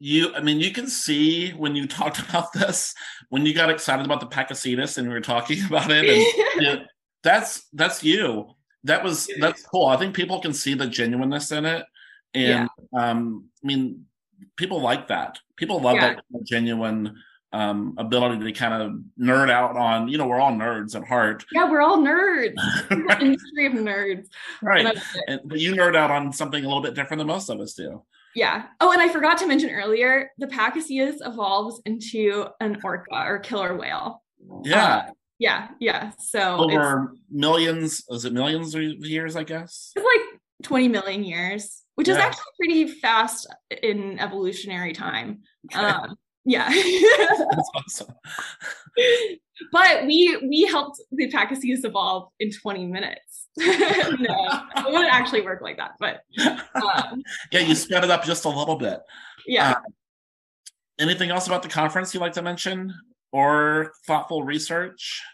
you 0.00 0.34
i 0.34 0.40
mean 0.40 0.60
you 0.60 0.72
can 0.72 0.86
see 0.86 1.50
when 1.50 1.76
you 1.76 1.86
talked 2.00 2.18
about 2.18 2.52
this 2.52 2.94
when 3.28 3.46
you 3.46 3.54
got 3.54 3.70
excited 3.70 4.04
about 4.04 4.20
the 4.20 4.26
Pakicetus 4.26 4.98
and 4.98 5.08
we 5.08 5.14
were 5.14 5.20
talking 5.20 5.64
about 5.66 5.90
it 5.90 6.04
and 6.04 6.56
you 6.56 6.62
know, 6.62 6.84
that's 7.22 7.66
that's 7.72 8.02
you. 8.02 8.46
That 8.84 9.02
was 9.02 9.28
that's 9.38 9.62
cool. 9.62 9.86
I 9.86 9.96
think 9.96 10.14
people 10.14 10.40
can 10.40 10.54
see 10.54 10.74
the 10.74 10.86
genuineness 10.86 11.52
in 11.52 11.64
it. 11.64 11.84
And 12.34 12.68
um 12.96 13.48
i 13.62 13.66
mean 13.66 14.06
people 14.56 14.80
like 14.80 15.08
that 15.08 15.38
people 15.56 15.80
love 15.80 15.96
Yeah. 15.96 16.14
that 16.14 16.44
genuine 16.44 17.16
um 17.52 17.94
ability 17.96 18.44
to 18.44 18.52
kind 18.52 18.74
of 18.82 18.92
nerd 19.18 19.50
out 19.50 19.74
on 19.76 20.06
you 20.08 20.18
know 20.18 20.26
we're 20.26 20.38
all 20.40 20.52
nerds 20.52 20.94
at 20.94 21.06
heart 21.06 21.44
Yeah, 21.52 21.70
we're 21.70 21.80
all 21.80 21.96
nerds. 21.98 22.54
right, 23.08 23.22
Industry 23.22 23.66
of 23.66 23.72
nerds. 23.72 24.26
right. 24.62 24.98
And 25.28 25.40
but 25.46 25.58
you 25.58 25.72
nerd 25.74 25.96
out 25.96 26.10
on 26.10 26.32
something 26.32 26.62
a 26.62 26.66
little 26.68 26.82
bit 26.82 26.94
different 26.94 27.18
than 27.20 27.26
most 27.26 27.48
of 27.48 27.58
us 27.60 27.72
do 27.72 28.02
Yeah. 28.34 28.66
Oh, 28.80 28.92
and 28.92 29.00
I 29.00 29.08
forgot 29.08 29.38
to 29.38 29.46
mention 29.46 29.70
earlier, 29.70 30.30
the 30.36 30.46
Pakicetus 30.46 31.16
evolves 31.26 31.80
into 31.86 32.46
an 32.60 32.78
orca 32.84 33.24
or 33.26 33.38
killer 33.38 33.74
whale. 33.76 34.22
yeah 34.64 35.08
Yeah, 35.38 35.68
yeah. 35.80 36.10
So 36.18 36.64
it's, 36.64 36.74
over 36.76 37.14
millions 37.30 38.04
is 38.10 38.26
it 38.26 38.32
millions 38.34 38.74
of 38.74 38.82
years 38.82 39.36
i 39.36 39.42
guess 39.44 39.92
it's 39.96 40.04
like 40.04 40.40
20 40.64 40.88
million 40.88 41.24
years, 41.24 41.82
which 41.98 42.06
is 42.06 42.16
actually 42.16 42.44
pretty 42.56 42.86
fast 42.86 43.48
in 43.82 44.20
evolutionary 44.20 44.92
time. 44.92 45.40
Um, 45.74 46.16
yeah. 46.44 46.68
that's 47.50 47.70
awesome 47.74 48.14
but 49.72 50.06
we 50.06 50.38
we 50.48 50.62
helped 50.62 51.00
the 51.10 51.28
Pakicetus 51.30 51.84
evolve 51.84 52.30
in 52.38 52.52
20 52.52 52.86
minutes. 52.86 53.48
no, 53.58 53.66
it 53.66 54.84
wouldn't 54.86 55.12
actually 55.12 55.40
work 55.42 55.60
like 55.60 55.76
that, 55.78 55.92
but 55.98 56.20
um, 56.76 57.20
yeah 57.50 57.60
you 57.60 57.74
sped 57.74 58.04
it 58.04 58.10
up 58.10 58.24
just 58.24 58.44
a 58.44 58.48
little 58.48 58.76
bit 58.76 59.00
yeah. 59.44 59.74
anything 61.00 61.30
else 61.30 61.48
about 61.48 61.64
the 61.64 61.68
conference 61.68 62.14
you'd 62.14 62.20
like 62.20 62.34
to 62.34 62.42
mention 62.42 62.94
or 63.32 63.92
thoughtful 64.06 64.44
research 64.44 65.24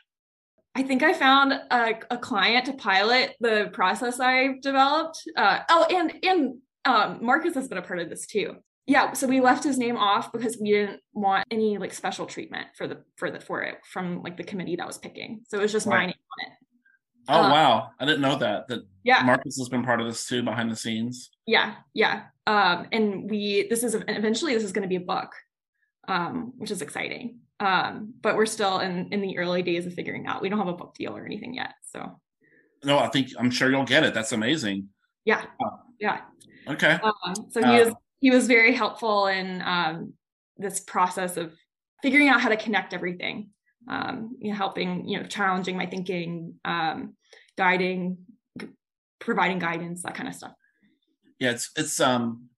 I 0.74 0.82
think 0.82 1.02
I 1.02 1.12
found 1.12 1.52
a, 1.52 1.94
a 2.10 2.18
client 2.18 2.66
to 2.66 2.72
pilot 2.72 3.36
the 3.40 3.70
process 3.72 4.18
I 4.20 4.54
developed. 4.60 5.18
Uh, 5.36 5.60
oh, 5.68 5.86
and 5.90 6.12
and 6.24 6.54
um, 6.84 7.18
Marcus 7.24 7.54
has 7.54 7.68
been 7.68 7.78
a 7.78 7.82
part 7.82 8.00
of 8.00 8.10
this 8.10 8.26
too. 8.26 8.56
Yeah, 8.86 9.12
so 9.12 9.26
we 9.26 9.40
left 9.40 9.64
his 9.64 9.78
name 9.78 9.96
off 9.96 10.30
because 10.32 10.58
we 10.60 10.72
didn't 10.72 11.00
want 11.14 11.46
any 11.50 11.78
like 11.78 11.94
special 11.94 12.26
treatment 12.26 12.66
for 12.76 12.86
the 12.86 13.02
for 13.16 13.30
the 13.30 13.40
for 13.40 13.62
it 13.62 13.78
from 13.90 14.22
like 14.22 14.36
the 14.36 14.44
committee 14.44 14.76
that 14.76 14.86
was 14.86 14.98
picking. 14.98 15.42
So 15.48 15.58
it 15.58 15.62
was 15.62 15.72
just 15.72 15.86
my 15.86 16.06
name 16.06 16.14
on 16.14 16.46
it. 16.46 16.52
oh 17.30 17.42
Uh, 17.44 17.50
wow 17.50 17.88
i 17.98 18.04
didn't 18.04 18.20
know 18.20 18.36
that 18.36 18.68
that 18.68 18.80
Yeah, 19.02 19.22
marcus 19.22 19.56
has 19.56 19.70
been 19.70 19.82
part 19.82 20.00
of 20.00 20.06
this 20.06 20.26
too 20.26 20.42
behind 20.42 20.70
the 20.70 20.76
scenes 20.76 21.30
yeah, 21.46 21.74
yeah. 21.92 22.24
Um, 22.46 22.86
and 22.92 23.30
we 23.30 23.66
this 23.68 23.82
is 23.84 23.94
eventually 23.94 24.54
this 24.54 24.64
is 24.64 24.72
going 24.72 24.82
to 24.82 24.88
be 24.88 24.96
a 24.96 25.00
book, 25.00 25.30
um, 26.08 26.52
which 26.56 26.70
is 26.70 26.82
exciting. 26.82 27.40
Um, 27.64 28.14
but 28.20 28.36
we're 28.36 28.46
still 28.46 28.80
in 28.80 29.12
in 29.12 29.20
the 29.22 29.38
early 29.38 29.62
days 29.62 29.86
of 29.86 29.94
figuring 29.94 30.26
out. 30.26 30.42
We 30.42 30.48
don't 30.50 30.58
have 30.58 30.68
a 30.68 30.72
book 30.82 30.94
deal 30.98 31.16
or 31.16 31.24
anything 31.24 31.54
yet. 31.54 31.72
So 31.92 32.20
no 32.84 32.98
i 32.98 33.08
think 33.08 33.28
i'm 33.38 33.50
sure 33.50 33.70
you'll 33.70 33.84
get 33.84 34.04
it 34.04 34.12
that's 34.12 34.32
amazing 34.32 34.88
yeah, 35.24 35.42
yeah. 35.98 36.20
okay 36.68 36.98
Um, 37.02 37.34
so 37.50 37.60
he 37.60 37.80
Uh, 37.80 37.84
was 37.84 37.94
he 38.20 38.30
was 38.30 38.46
very 38.46 38.74
helpful 38.74 39.26
in 39.26 39.62
um, 39.62 40.12
this 40.58 40.80
process 40.80 41.38
of 41.38 41.54
figuring 42.02 42.28
out 42.28 42.40
how 42.42 42.50
to 42.50 42.56
connect 42.58 42.92
everything. 42.92 43.48
Um, 43.88 44.36
you 44.38 44.50
know, 44.50 44.56
helping 44.56 45.08
you 45.08 45.18
know, 45.18 45.26
challenging 45.26 45.76
my 45.78 45.86
thinking, 45.86 46.54
um, 46.64 47.16
guiding, 47.56 48.18
g- 48.60 48.68
providing 49.18 49.58
guidance, 49.58 50.02
that 50.02 50.14
kind 50.14 50.28
of 50.28 50.34
stuff. 50.34 50.52
yeah 51.40 51.50
it's 51.52 51.70
it's 51.76 52.00
um 52.00 52.48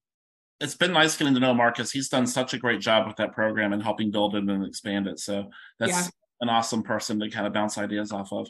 it's 0.59 0.75
been 0.75 0.93
nice 0.93 1.15
getting 1.17 1.33
to 1.33 1.39
know 1.39 1.53
marcus. 1.53 1.91
He's 1.91 2.09
done 2.09 2.25
such 2.25 2.53
a 2.53 2.57
great 2.57 2.81
job 2.81 3.07
with 3.07 3.15
that 3.17 3.33
program 3.33 3.73
and 3.73 3.83
helping 3.83 4.11
build 4.11 4.35
it 4.35 4.43
and 4.43 4.65
expand 4.65 5.07
it. 5.07 5.19
So 5.19 5.49
that's 5.79 5.91
Yeah. 5.91 6.07
an 6.41 6.49
awesome 6.49 6.83
person 6.83 7.19
to 7.19 7.29
kind 7.29 7.45
of 7.45 7.53
bounce 7.53 7.77
ideas 7.77 8.11
off 8.11 8.31
of. 8.33 8.49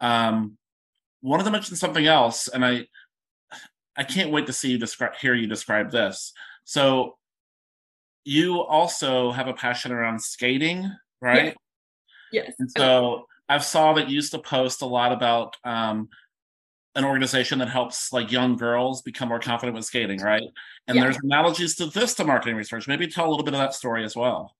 Um 0.00 0.58
wanted 1.22 1.44
to 1.44 1.50
mention 1.50 1.74
something 1.76 2.06
else 2.06 2.46
and 2.46 2.64
i 2.64 2.86
i 3.96 4.04
can't 4.04 4.30
wait 4.30 4.46
to 4.46 4.52
see 4.52 4.70
you 4.70 4.78
describe 4.78 5.14
hear 5.16 5.34
you 5.34 5.46
describe 5.46 5.90
this. 5.90 6.32
So 6.64 7.16
you 8.24 8.60
also 8.60 9.32
have 9.32 9.48
a 9.48 9.54
passion 9.54 9.92
around 9.92 10.20
skating 10.22 10.90
right? 11.22 11.56
Yes. 12.32 12.52
and 12.58 12.70
so 12.70 13.26
I've 13.48 13.64
saw 13.64 13.94
that 13.94 14.08
you 14.08 14.16
used 14.16 14.32
to 14.32 14.38
post 14.38 14.82
a 14.82 14.86
lot 14.86 15.12
about 15.12 15.56
um, 15.64 16.08
an 16.96 17.04
organization 17.04 17.58
that 17.60 17.68
helps 17.68 18.12
like 18.12 18.32
young 18.32 18.56
girls 18.56 19.02
become 19.02 19.28
more 19.28 19.38
confident 19.38 19.76
with 19.76 19.84
skating, 19.84 20.20
right? 20.20 20.42
And 20.88 20.96
Yeah. 20.96 21.02
there's 21.04 21.18
analogies 21.18 21.76
to 21.76 21.86
this 21.86 22.14
to 22.14 22.24
marketing 22.24 22.56
research. 22.56 22.88
Maybe 22.88 23.06
tell 23.06 23.28
a 23.28 23.30
little 23.30 23.44
bit 23.44 23.54
of 23.54 23.60
that 23.60 23.74
story 23.74 24.04
as 24.04 24.16
well. 24.16 24.56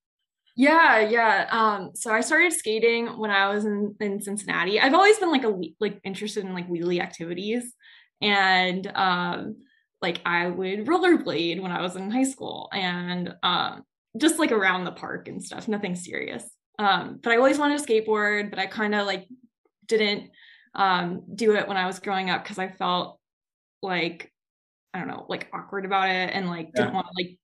Yeah, 0.55 1.01
yeah. 1.01 1.49
Um, 1.51 1.91
so 1.95 2.11
I 2.12 2.20
started 2.20 2.53
skating 2.53 3.18
when 3.18 3.30
I 3.30 3.49
was 3.49 3.64
in, 3.64 3.95
in 4.01 4.22
Cincinnati. 4.22 4.80
I've 4.80 4.95
always 4.95 5.18
been 5.18 5.30
like 5.30 5.45
a 5.45 5.55
like 5.80 6.01
interested 6.03 6.45
in 6.45 6.55
like 6.55 6.68
wheelie 6.68 7.01
activities, 7.01 7.74
and 8.22 8.87
um, 8.95 9.57
like 10.01 10.20
I 10.24 10.47
would 10.49 10.87
rollerblade 10.87 11.61
when 11.61 11.72
I 11.72 11.82
was 11.82 11.95
in 11.97 12.11
high 12.11 12.24
school, 12.24 12.70
and 12.72 13.34
um, 13.43 13.82
just 14.16 14.39
like 14.39 14.51
around 14.51 14.84
the 14.84 14.93
park 14.93 15.28
and 15.28 15.45
stuff. 15.45 15.68
Nothing 15.68 15.95
serious. 15.95 16.45
Um, 16.78 17.20
but 17.22 17.32
I 17.32 17.37
always 17.37 17.59
wanted 17.59 17.78
a 17.78 17.82
skateboard, 17.82 18.49
but 18.51 18.59
I 18.59 18.66
kind 18.66 18.95
of 18.95 19.07
like 19.07 19.26
didn't 19.87 20.30
um, 20.77 21.22
do 21.35 21.57
it 21.57 21.66
when 21.66 21.77
I 21.77 21.87
was 21.87 21.99
growing 21.99 22.31
up 22.31 22.45
because 22.45 22.59
I 22.59 22.68
felt 22.68 23.18
like 23.83 24.33
I 24.95 24.99
don't 24.99 25.09
know, 25.09 25.27
like 25.29 25.49
awkward 25.53 25.85
about 25.85 26.09
it, 26.09 26.31
and 26.33 26.49
like 26.49 26.72
didn't 26.72 26.95
want 26.95 27.07
to 27.09 27.12
like. 27.16 27.39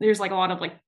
There's 0.00 0.20
like 0.20 0.32
a 0.32 0.34
lot 0.34 0.50
of 0.50 0.60
like 0.60 0.78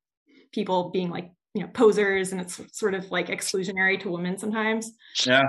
people 0.52 0.90
being 0.90 1.10
like 1.10 1.30
you 1.54 1.62
know 1.62 1.68
posers 1.68 2.32
and 2.32 2.40
it's 2.40 2.60
sort 2.72 2.94
of 2.94 3.10
like 3.10 3.28
exclusionary 3.28 4.00
to 4.00 4.10
women 4.10 4.38
sometimes 4.38 4.92
Yeah. 5.26 5.42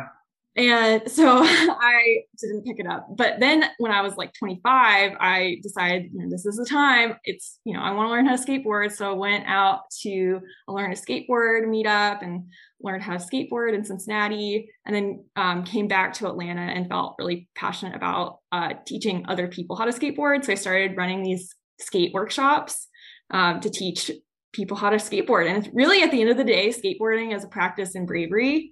And 0.56 1.10
so 1.10 1.40
i 1.44 2.18
didn't 2.40 2.64
pick 2.64 2.80
it 2.80 2.88
up 2.88 3.08
but 3.16 3.40
then 3.40 3.64
when 3.80 3.92
i 3.92 4.02
was 4.02 4.16
like 4.18 4.32
25 4.38 5.12
i 5.20 5.58
decided 5.64 6.12
you 6.14 6.20
know 6.20 6.30
this 6.30 6.46
is 6.46 6.56
the 6.58 6.66
time 6.66 7.16
it's 7.24 7.60
you 7.66 7.74
know 7.74 7.82
i 7.82 7.92
want 7.92 8.08
to 8.08 8.12
learn 8.12 8.26
how 8.26 8.36
to 8.36 8.44
skateboard 8.44 8.92
so 8.92 9.10
i 9.10 9.14
went 9.14 9.46
out 9.48 9.82
to 10.02 10.40
a 10.68 10.74
learn 10.74 10.92
a 10.92 10.96
skateboard 10.96 11.66
meetup 11.66 12.22
and 12.22 12.46
learned 12.82 13.02
how 13.02 13.18
to 13.18 13.24
skateboard 13.24 13.74
in 13.74 13.84
cincinnati 13.84 14.70
and 14.86 14.96
then 14.96 15.24
um, 15.36 15.64
came 15.64 15.88
back 15.88 16.14
to 16.14 16.28
atlanta 16.28 16.62
and 16.62 16.88
felt 16.88 17.16
really 17.18 17.48
passionate 17.56 17.96
about 17.96 18.40
uh, 18.52 18.74
teaching 18.86 19.26
other 19.28 19.48
people 19.48 19.76
how 19.76 19.86
to 19.86 19.92
skateboard 19.92 20.44
so 20.46 20.52
i 20.52 20.56
started 20.56 20.98
running 20.98 21.24
these 21.24 21.56
skate 21.80 22.14
workshops 22.14 22.88
um, 23.32 23.60
to 23.62 23.70
teach 23.70 24.12
people 24.54 24.78
how 24.78 24.90
to 24.90 24.98
skateboard. 24.98 25.48
And 25.50 25.66
it's 25.66 25.76
really 25.76 26.04
at 26.04 26.12
the 26.12 26.22
end 26.22 26.30
of 26.30 26.38
the 26.38 26.44
day, 26.44 26.70
skateboarding 26.70 27.36
is 27.36 27.44
a 27.44 27.48
practice 27.48 27.96
in 27.96 28.06
bravery. 28.06 28.72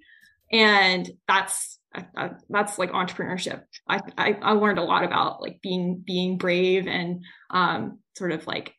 And 0.52 1.10
that's 1.26 1.78
that's 2.48 2.78
like 2.78 2.92
entrepreneurship. 2.92 3.62
I, 3.86 4.00
I, 4.16 4.32
I 4.40 4.52
learned 4.52 4.78
a 4.78 4.84
lot 4.84 5.04
about 5.04 5.42
like 5.42 5.60
being 5.62 6.02
being 6.04 6.38
brave 6.38 6.86
and 6.86 7.22
um, 7.50 7.98
sort 8.16 8.32
of 8.32 8.46
like 8.46 8.74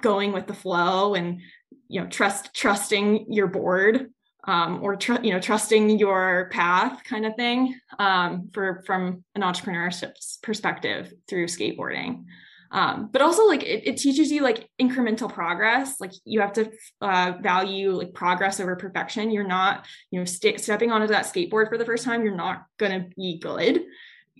going 0.00 0.32
with 0.32 0.46
the 0.46 0.54
flow 0.54 1.14
and 1.14 1.40
you 1.88 2.00
know 2.00 2.06
trust 2.08 2.54
trusting 2.54 3.32
your 3.32 3.46
board 3.46 4.12
um, 4.44 4.80
or 4.82 4.96
tr- 4.96 5.22
you 5.22 5.32
know 5.32 5.40
trusting 5.40 5.98
your 5.98 6.48
path 6.52 7.02
kind 7.04 7.26
of 7.26 7.34
thing 7.36 7.78
um, 7.98 8.50
for 8.52 8.82
from 8.86 9.24
an 9.34 9.42
entrepreneurship 9.42 10.12
perspective 10.42 11.12
through 11.28 11.46
skateboarding 11.46 12.24
um, 12.70 13.08
but 13.12 13.22
also 13.22 13.46
like 13.46 13.62
it, 13.62 13.86
it 13.86 13.96
teaches 13.96 14.30
you 14.30 14.42
like 14.42 14.68
incremental 14.80 15.32
progress. 15.32 16.00
Like 16.00 16.12
you 16.24 16.40
have 16.40 16.52
to 16.54 16.70
uh, 17.00 17.34
value 17.40 17.92
like 17.92 18.12
progress 18.14 18.60
over 18.60 18.76
perfection. 18.76 19.30
You're 19.30 19.46
not 19.46 19.86
you 20.10 20.18
know 20.20 20.24
st- 20.24 20.60
stepping 20.60 20.92
onto 20.92 21.06
that 21.08 21.26
skateboard 21.26 21.68
for 21.68 21.78
the 21.78 21.84
first 21.84 22.04
time 22.04 22.24
you're 22.24 22.34
not 22.36 22.64
gonna 22.78 23.06
be 23.16 23.38
good. 23.38 23.84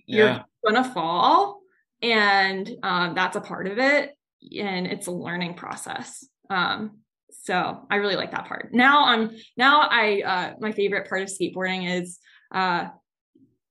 You're 0.05 0.27
Yeah. 0.27 0.43
gonna 0.65 0.83
fall 0.93 1.61
and 2.01 2.69
um, 2.83 3.15
that's 3.15 3.35
a 3.35 3.41
part 3.41 3.67
of 3.67 3.77
it 3.77 4.15
and 4.57 4.87
it's 4.87 5.07
a 5.07 5.11
learning 5.11 5.55
process. 5.55 6.25
Um, 6.49 6.99
so 7.31 7.85
i 7.89 7.95
really 7.95 8.15
like 8.15 8.31
that 8.31 8.45
part. 8.47 8.73
Now 8.73 9.05
i'm 9.05 9.31
now 9.55 9.87
i 9.89 10.21
uh, 10.25 10.53
my 10.59 10.71
favorite 10.71 11.07
part 11.07 11.21
of 11.21 11.29
skateboarding 11.29 11.89
is 11.99 12.19
uh, 12.53 12.87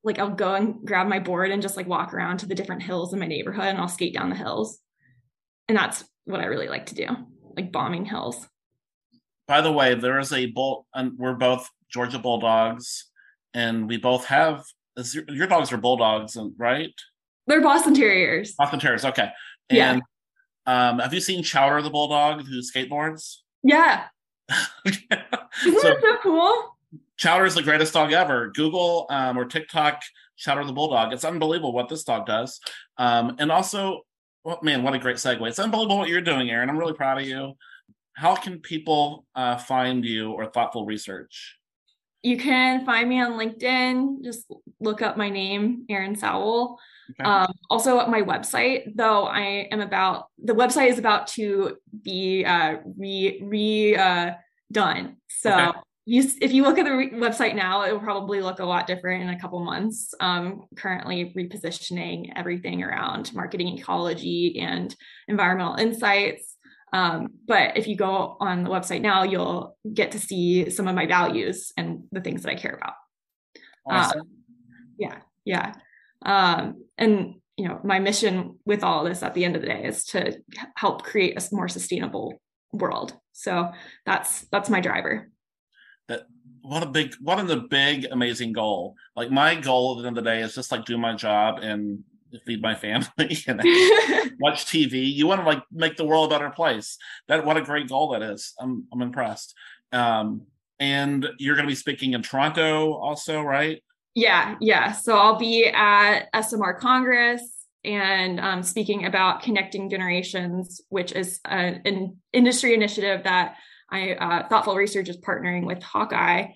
like 0.05 0.19
I'll 0.19 0.31
go 0.31 0.55
and 0.55 0.85
grab 0.85 1.07
my 1.09 1.19
board 1.19 1.51
and 1.51 1.61
just 1.63 1.77
like 1.77 1.87
walk 1.87 2.15
around 2.15 2.39
to 2.39 2.47
the 2.47 2.55
different 2.55 2.83
hills 2.83 3.13
in 3.13 3.19
my 3.19 3.27
neighborhood 3.27 3.67
and 3.67 3.79
I'll 3.79 3.89
skate 3.89 4.15
down 4.15 4.31
the 4.31 4.37
hills. 4.37 4.79
And 5.69 5.77
that's 5.77 6.05
what 6.25 6.41
I 6.41 6.45
really 6.45 6.69
like 6.69 6.87
to 6.87 6.95
do, 6.95 7.07
like 7.57 7.73
bombing 7.73 8.05
hills. 8.05 8.47
By 9.47 9.61
the 9.61 9.73
way, 9.73 9.95
there 9.95 10.19
is 10.19 10.33
a 10.33 10.47
bull, 10.47 10.87
and 10.95 11.13
we're 11.19 11.35
both 11.35 11.69
Georgia 11.91 12.19
Bulldogs, 12.19 13.07
and 13.55 13.89
we 13.89 13.97
both 13.97 14.27
have 14.27 14.65
your, 15.15 15.25
your 15.29 15.47
dogs 15.47 15.73
are 15.73 15.79
Bulldogs, 15.79 16.37
right? 16.59 16.93
They're 17.47 17.63
Boston 17.63 17.95
Terriers. 17.95 18.53
Boston 18.59 18.79
Terriers. 18.81 19.05
Okay. 19.07 19.31
Yeah. 19.71 20.01
Um, 20.67 20.99
have 20.99 21.15
you 21.15 21.21
seen 21.21 21.43
Chowder 21.43 21.81
the 21.81 21.89
Bulldog 21.89 22.45
who 22.47 22.61
skateboards? 22.61 23.37
Yeah. 23.63 24.05
Isn't 24.85 25.01
So- 25.81 25.89
that 25.89 25.99
so 26.03 26.17
cool? 26.23 26.78
Chowder 27.19 27.45
is 27.47 27.55
the 27.55 27.63
greatest 27.63 27.93
dog 27.93 28.13
ever. 28.13 28.51
Google 28.55 29.07
um, 29.11 29.37
or 29.39 29.45
TikTok 29.45 30.01
Chowder 30.37 30.65
the 30.65 30.73
Bulldog. 30.73 31.13
It's 31.13 31.25
unbelievable 31.25 31.73
what 31.73 31.89
this 31.89 32.05
dog 32.05 32.27
does. 32.27 32.61
Um, 32.97 33.37
and 33.39 33.51
also, 33.51 34.03
well, 34.45 34.61
man, 34.63 34.83
what 34.83 34.95
a 34.95 34.99
great 34.99 35.17
segue. 35.17 35.47
It's 35.49 35.59
unbelievable 35.59 35.99
what 35.99 36.09
you're 36.09 36.21
doing, 36.21 36.49
Erin. 36.49 36.71
I'm 36.71 36.79
really 36.79 36.95
proud 36.95 37.21
of 37.21 37.27
you. 37.27 37.55
how 38.15 38.35
can 38.35 38.59
people 38.61 39.27
uh, 39.35 39.57
find 39.57 40.05
you 40.05 40.33
or 40.33 40.47
thoughtful 40.47 40.85
research? 40.87 41.57
You 42.23 42.37
can 42.37 42.85
find 42.85 43.09
me 43.09 43.21
on 43.21 43.33
LinkedIn. 43.33 44.25
Just 44.25 44.47
look 44.81 45.03
up 45.03 45.17
my 45.17 45.29
name, 45.29 45.85
Erin 45.89 46.17
Sowell. 46.17 46.79
Okay. 47.11 47.29
Um, 47.29 47.53
also, 47.71 48.05
my 48.07 48.23
website, 48.23 48.93
though, 48.97 49.25
I 49.25 49.69
am 49.71 49.81
about 49.81 50.27
the 50.43 50.53
website 50.53 50.89
is 50.89 50.99
about 50.99 51.29
to 51.29 51.77
be 52.03 52.45
uh, 52.45 52.79
re 52.97 53.41
re 53.43 53.97
uh, 53.97 54.33
done. 54.73 55.17
So 55.29 55.53
Okay. 55.53 55.79
You, 56.09 56.27
if 56.41 56.53
you 56.53 56.63
look 56.63 56.79
at 56.79 56.87
the 56.87 56.97
re- 56.97 57.11
website 57.11 57.55
now, 57.55 57.83
it 57.83 57.93
will 57.93 58.01
probably 58.01 58.41
look 58.41 58.61
a 58.61 58.65
lot 58.65 58.87
different 58.87 59.25
in 59.25 59.29
a 59.29 59.39
couple 59.39 59.61
months. 59.61 60.15
Um, 60.21 60.65
currently 60.75 61.35
repositioning 61.37 62.33
everything 62.35 62.83
around 62.83 63.35
marketing 63.35 63.77
ecology 63.77 64.59
and 64.59 64.95
environmental 65.29 65.75
insights. 65.75 66.57
Um, 66.95 67.29
but 67.47 67.77
if 67.77 67.87
you 67.87 67.95
go 67.95 68.39
on 68.41 68.65
the 68.65 68.71
website 68.71 69.03
now, 69.03 69.25
you'll 69.25 69.77
get 69.93 70.13
to 70.13 70.19
see 70.19 70.71
some 70.71 70.89
of 70.89 70.95
my 70.95 71.05
values 71.05 71.73
and 71.77 72.05
the 72.11 72.23
things 72.23 72.43
that 72.43 72.51
I 72.51 72.55
care 72.55 72.75
about. 72.75 72.95
Awesome. 73.87 74.29
Yeah, 74.99 75.19
yeah. 75.45 75.75
Um, 76.25 76.87
and 76.97 77.35
you 77.59 77.69
know, 77.69 77.81
my 77.85 77.99
mission 77.99 78.59
with 78.65 78.83
all 78.83 79.05
this 79.05 79.23
at 79.23 79.35
the 79.35 79.45
end 79.45 79.57
of 79.57 79.63
the 79.63 79.69
day 79.69 79.85
is 79.85 80.05
to 80.07 80.39
help 80.75 81.03
create 81.03 81.37
a 81.37 81.55
more 81.55 81.69
sustainable 81.69 82.41
world. 82.73 83.15
So 83.33 83.73
that's 84.07 84.47
that's 84.51 84.71
my 84.71 84.81
driver. 84.81 85.29
What 86.63 86.83
a 86.83 86.87
big 86.87 87.15
what 87.23 87.47
the 87.47 87.57
big 87.57 88.07
amazing 88.11 88.53
goal 88.53 88.95
like 89.17 89.31
my 89.31 89.55
goal 89.55 89.93
at 89.93 90.03
the 90.03 90.09
end 90.09 90.19
of 90.19 90.25
the 90.25 90.31
day 90.31 90.43
is 90.43 90.55
just 90.55 90.71
like 90.71 90.85
do 90.85 90.99
my 90.99 91.15
job 91.15 91.61
and 91.63 92.05
feed 92.45 92.61
my 92.61 92.75
family 92.75 93.09
and 93.47 93.63
watch 94.39 94.67
tv 94.67 95.11
you 95.11 95.27
want 95.27 95.41
to 95.41 95.47
like 95.47 95.63
make 95.73 95.97
the 95.97 96.05
world 96.05 96.31
a 96.31 96.35
better 96.35 96.51
place. 96.51 96.99
That 97.29 97.47
what 97.47 97.57
a 97.57 97.63
great 97.63 97.89
goal 97.89 98.11
that 98.11 98.23
is. 98.23 98.55
I'm 98.61 98.87
i'm 98.93 99.01
impressed. 99.01 99.55
Um 99.93 100.43
and 100.81 101.27
you're 101.39 101.57
going 101.57 101.67
to 101.67 101.71
be 101.71 101.75
speaking 101.75 102.13
in 102.13 102.23
toronto 102.23 102.93
also 102.95 103.43
right? 103.43 103.83
Yeah, 104.15 104.57
yeah. 104.61 104.93
So 104.93 105.17
I'll 105.17 105.39
be 105.39 105.67
at 105.67 106.29
ESOMAR 106.35 106.79
Congress 106.79 107.43
and 107.85 108.41
um, 108.41 108.63
speaking 108.63 109.07
about 109.07 109.43
connecting 109.43 109.89
generations, 109.89 110.81
which 110.89 111.13
is 111.13 111.41
an 111.45 112.17
industry 112.33 112.75
initiative 112.75 113.23
that 113.25 113.55
I 113.91 114.13
uh, 114.13 114.49
Thoughtful 114.49 114.77
Research 114.77 115.09
is 115.09 115.17
partnering 115.19 115.65
with 115.67 115.83
Hawkeye 115.83 116.49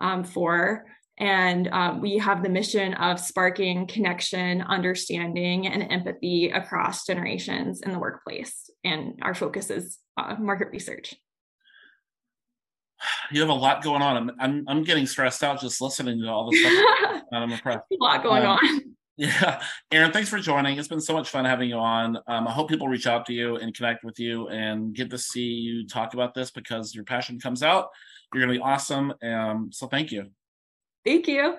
um, 0.00 0.24
for. 0.24 0.86
And 1.18 1.68
um, 1.68 2.00
we 2.00 2.16
have 2.16 2.42
the 2.42 2.48
mission 2.48 2.94
of 2.94 3.20
sparking 3.20 3.86
connection, 3.86 4.62
understanding, 4.62 5.66
and 5.66 5.92
empathy 5.92 6.50
across 6.50 7.04
generations 7.04 7.82
in 7.82 7.92
the 7.92 7.98
workplace. 7.98 8.70
And 8.84 9.18
our 9.20 9.34
focus 9.34 9.68
is 9.68 9.98
uh, 10.16 10.36
market 10.38 10.68
research. 10.72 11.14
you 13.30 13.40
have 13.40 13.50
a 13.50 13.52
lot 13.54 13.82
going 13.82 14.02
on 14.02 14.16
i'm 14.16 14.30
i'm, 14.40 14.64
I'm 14.68 14.82
getting 14.84 15.06
stressed 15.06 15.42
out 15.42 15.60
just 15.60 15.80
listening 15.80 16.20
to 16.20 16.28
all 16.28 16.50
this 16.50 16.60
stuff 16.60 17.22
i'm 17.32 17.50
impressed 17.50 17.84
a 17.92 18.02
lot 18.02 18.22
going 18.22 18.42
Um, 18.42 18.58
on. 18.62 18.96
Yeah, 19.20 19.62
Erin, 19.92 20.12
thanks 20.12 20.30
for 20.30 20.38
joining. 20.38 20.78
It's 20.78 20.88
been 20.88 20.98
so 20.98 21.12
much 21.12 21.28
fun 21.28 21.44
having 21.44 21.68
you 21.68 21.76
on. 21.76 22.16
Um, 22.26 22.48
I 22.48 22.52
hope 22.52 22.70
people 22.70 22.88
reach 22.88 23.06
out 23.06 23.26
to 23.26 23.34
you 23.34 23.56
and 23.56 23.74
connect 23.74 24.02
with 24.02 24.18
you 24.18 24.48
and 24.48 24.94
get 24.94 25.10
to 25.10 25.18
see 25.18 25.44
you 25.44 25.86
talk 25.86 26.14
about 26.14 26.32
this 26.32 26.50
because 26.50 26.94
your 26.94 27.04
passion 27.04 27.38
comes 27.38 27.62
out. 27.62 27.90
You're 28.32 28.46
going 28.46 28.54
to 28.54 28.58
be 28.58 28.64
awesome. 28.64 29.12
Um, 29.22 29.68
so 29.72 29.88
thank 29.88 30.10
you. 30.10 30.30
Thank 31.04 31.28
you. 31.28 31.58